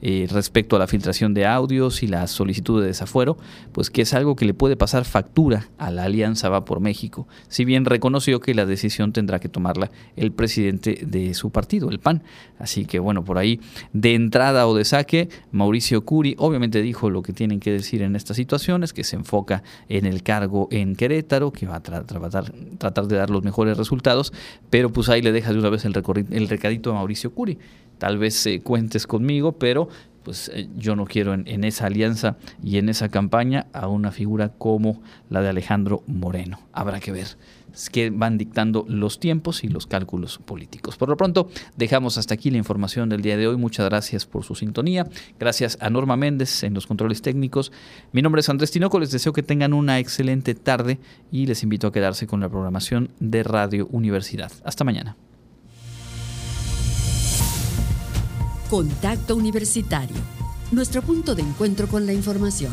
eh, 0.00 0.26
respecto 0.30 0.74
a 0.76 0.78
la 0.78 0.86
filtración 0.86 1.34
de 1.34 1.46
audios 1.46 2.02
y 2.02 2.08
la 2.08 2.26
solicitud 2.26 2.80
de 2.80 2.88
desafuero, 2.88 3.36
pues 3.72 3.90
que 3.90 4.02
es 4.02 4.14
algo 4.14 4.34
que 4.34 4.44
le 4.44 4.54
puede 4.54 4.76
pasar 4.76 5.04
factura 5.04 5.68
a 5.78 5.90
la 5.90 6.04
Alianza 6.04 6.48
Va 6.48 6.64
por 6.64 6.80
México, 6.80 7.28
si 7.48 7.64
bien 7.64 7.84
reconoció 7.84 8.40
que 8.40 8.54
la 8.54 8.66
decisión 8.66 9.12
tendrá 9.12 9.38
que 9.38 9.48
tomarla 9.48 9.90
el 10.16 10.32
presidente 10.32 10.98
de 11.06 11.34
su 11.34 11.50
partido, 11.50 11.90
el 11.90 12.00
PAN. 12.00 12.22
Así 12.58 12.84
que 12.84 12.98
bueno, 12.98 13.24
por 13.24 13.38
ahí 13.38 13.60
de 13.92 14.14
entrada 14.14 14.66
o 14.66 14.74
de 14.74 14.84
saque, 14.84 15.28
Mauricio 15.50 16.04
Curi 16.04 16.34
obviamente 16.38 16.82
dijo 16.82 17.10
lo 17.10 17.22
que 17.22 17.32
tienen 17.32 17.60
que 17.60 17.72
decir 17.72 18.02
en 18.02 18.16
estas 18.16 18.36
situaciones, 18.36 18.92
que 18.92 19.04
se 19.04 19.16
enfoca 19.16 19.62
en 19.88 20.06
el 20.06 20.22
cargo 20.22 20.61
en 20.70 20.96
Querétaro, 20.96 21.52
que 21.52 21.66
va 21.66 21.76
a 21.76 21.82
tratar, 21.82 22.52
tratar 22.78 23.06
de 23.06 23.16
dar 23.16 23.30
los 23.30 23.42
mejores 23.42 23.76
resultados, 23.76 24.32
pero 24.70 24.90
pues 24.90 25.08
ahí 25.08 25.22
le 25.22 25.32
deja 25.32 25.52
de 25.52 25.58
una 25.58 25.70
vez 25.70 25.84
el, 25.84 25.94
el 26.30 26.48
recadito 26.48 26.90
a 26.90 26.94
Mauricio 26.94 27.32
Curi. 27.32 27.58
Tal 27.98 28.18
vez 28.18 28.46
eh, 28.46 28.60
cuentes 28.60 29.06
conmigo, 29.06 29.52
pero 29.52 29.88
pues 30.22 30.50
eh, 30.54 30.68
yo 30.76 30.96
no 30.96 31.04
quiero 31.04 31.34
en, 31.34 31.64
esa 31.64 31.86
alianza 31.86 32.36
y 32.62 32.78
en 32.78 32.88
esa 32.88 33.08
campaña 33.08 33.66
a 33.72 33.88
una 33.88 34.10
figura 34.10 34.50
como 34.50 35.02
la 35.30 35.40
de 35.40 35.48
Alejandro 35.48 36.02
Moreno. 36.06 36.60
Habrá 36.72 37.00
que 37.00 37.12
ver 37.12 37.26
que 37.90 38.10
van 38.10 38.38
dictando 38.38 38.84
los 38.88 39.18
tiempos 39.18 39.64
y 39.64 39.68
los 39.68 39.86
cálculos 39.86 40.38
políticos. 40.38 40.96
Por 40.96 41.08
lo 41.08 41.16
pronto, 41.16 41.48
dejamos 41.76 42.18
hasta 42.18 42.34
aquí 42.34 42.50
la 42.50 42.58
información 42.58 43.08
del 43.08 43.22
día 43.22 43.36
de 43.36 43.46
hoy. 43.46 43.56
Muchas 43.56 43.86
gracias 43.86 44.26
por 44.26 44.44
su 44.44 44.54
sintonía. 44.54 45.06
Gracias 45.38 45.78
a 45.80 45.90
Norma 45.90 46.16
Méndez 46.16 46.62
en 46.62 46.74
los 46.74 46.86
controles 46.86 47.22
técnicos. 47.22 47.72
Mi 48.12 48.22
nombre 48.22 48.40
es 48.40 48.48
Andrés 48.48 48.70
Tinoco. 48.70 48.98
Les 48.98 49.10
deseo 49.10 49.32
que 49.32 49.42
tengan 49.42 49.72
una 49.72 49.98
excelente 49.98 50.54
tarde 50.54 50.98
y 51.30 51.46
les 51.46 51.62
invito 51.62 51.86
a 51.86 51.92
quedarse 51.92 52.26
con 52.26 52.40
la 52.40 52.48
programación 52.48 53.10
de 53.20 53.42
Radio 53.42 53.88
Universidad. 53.90 54.52
Hasta 54.64 54.84
mañana. 54.84 55.16
Contacto 58.70 59.36
Universitario, 59.36 60.16
nuestro 60.70 61.02
punto 61.02 61.34
de 61.34 61.42
encuentro 61.42 61.88
con 61.88 62.06
la 62.06 62.14
información 62.14 62.72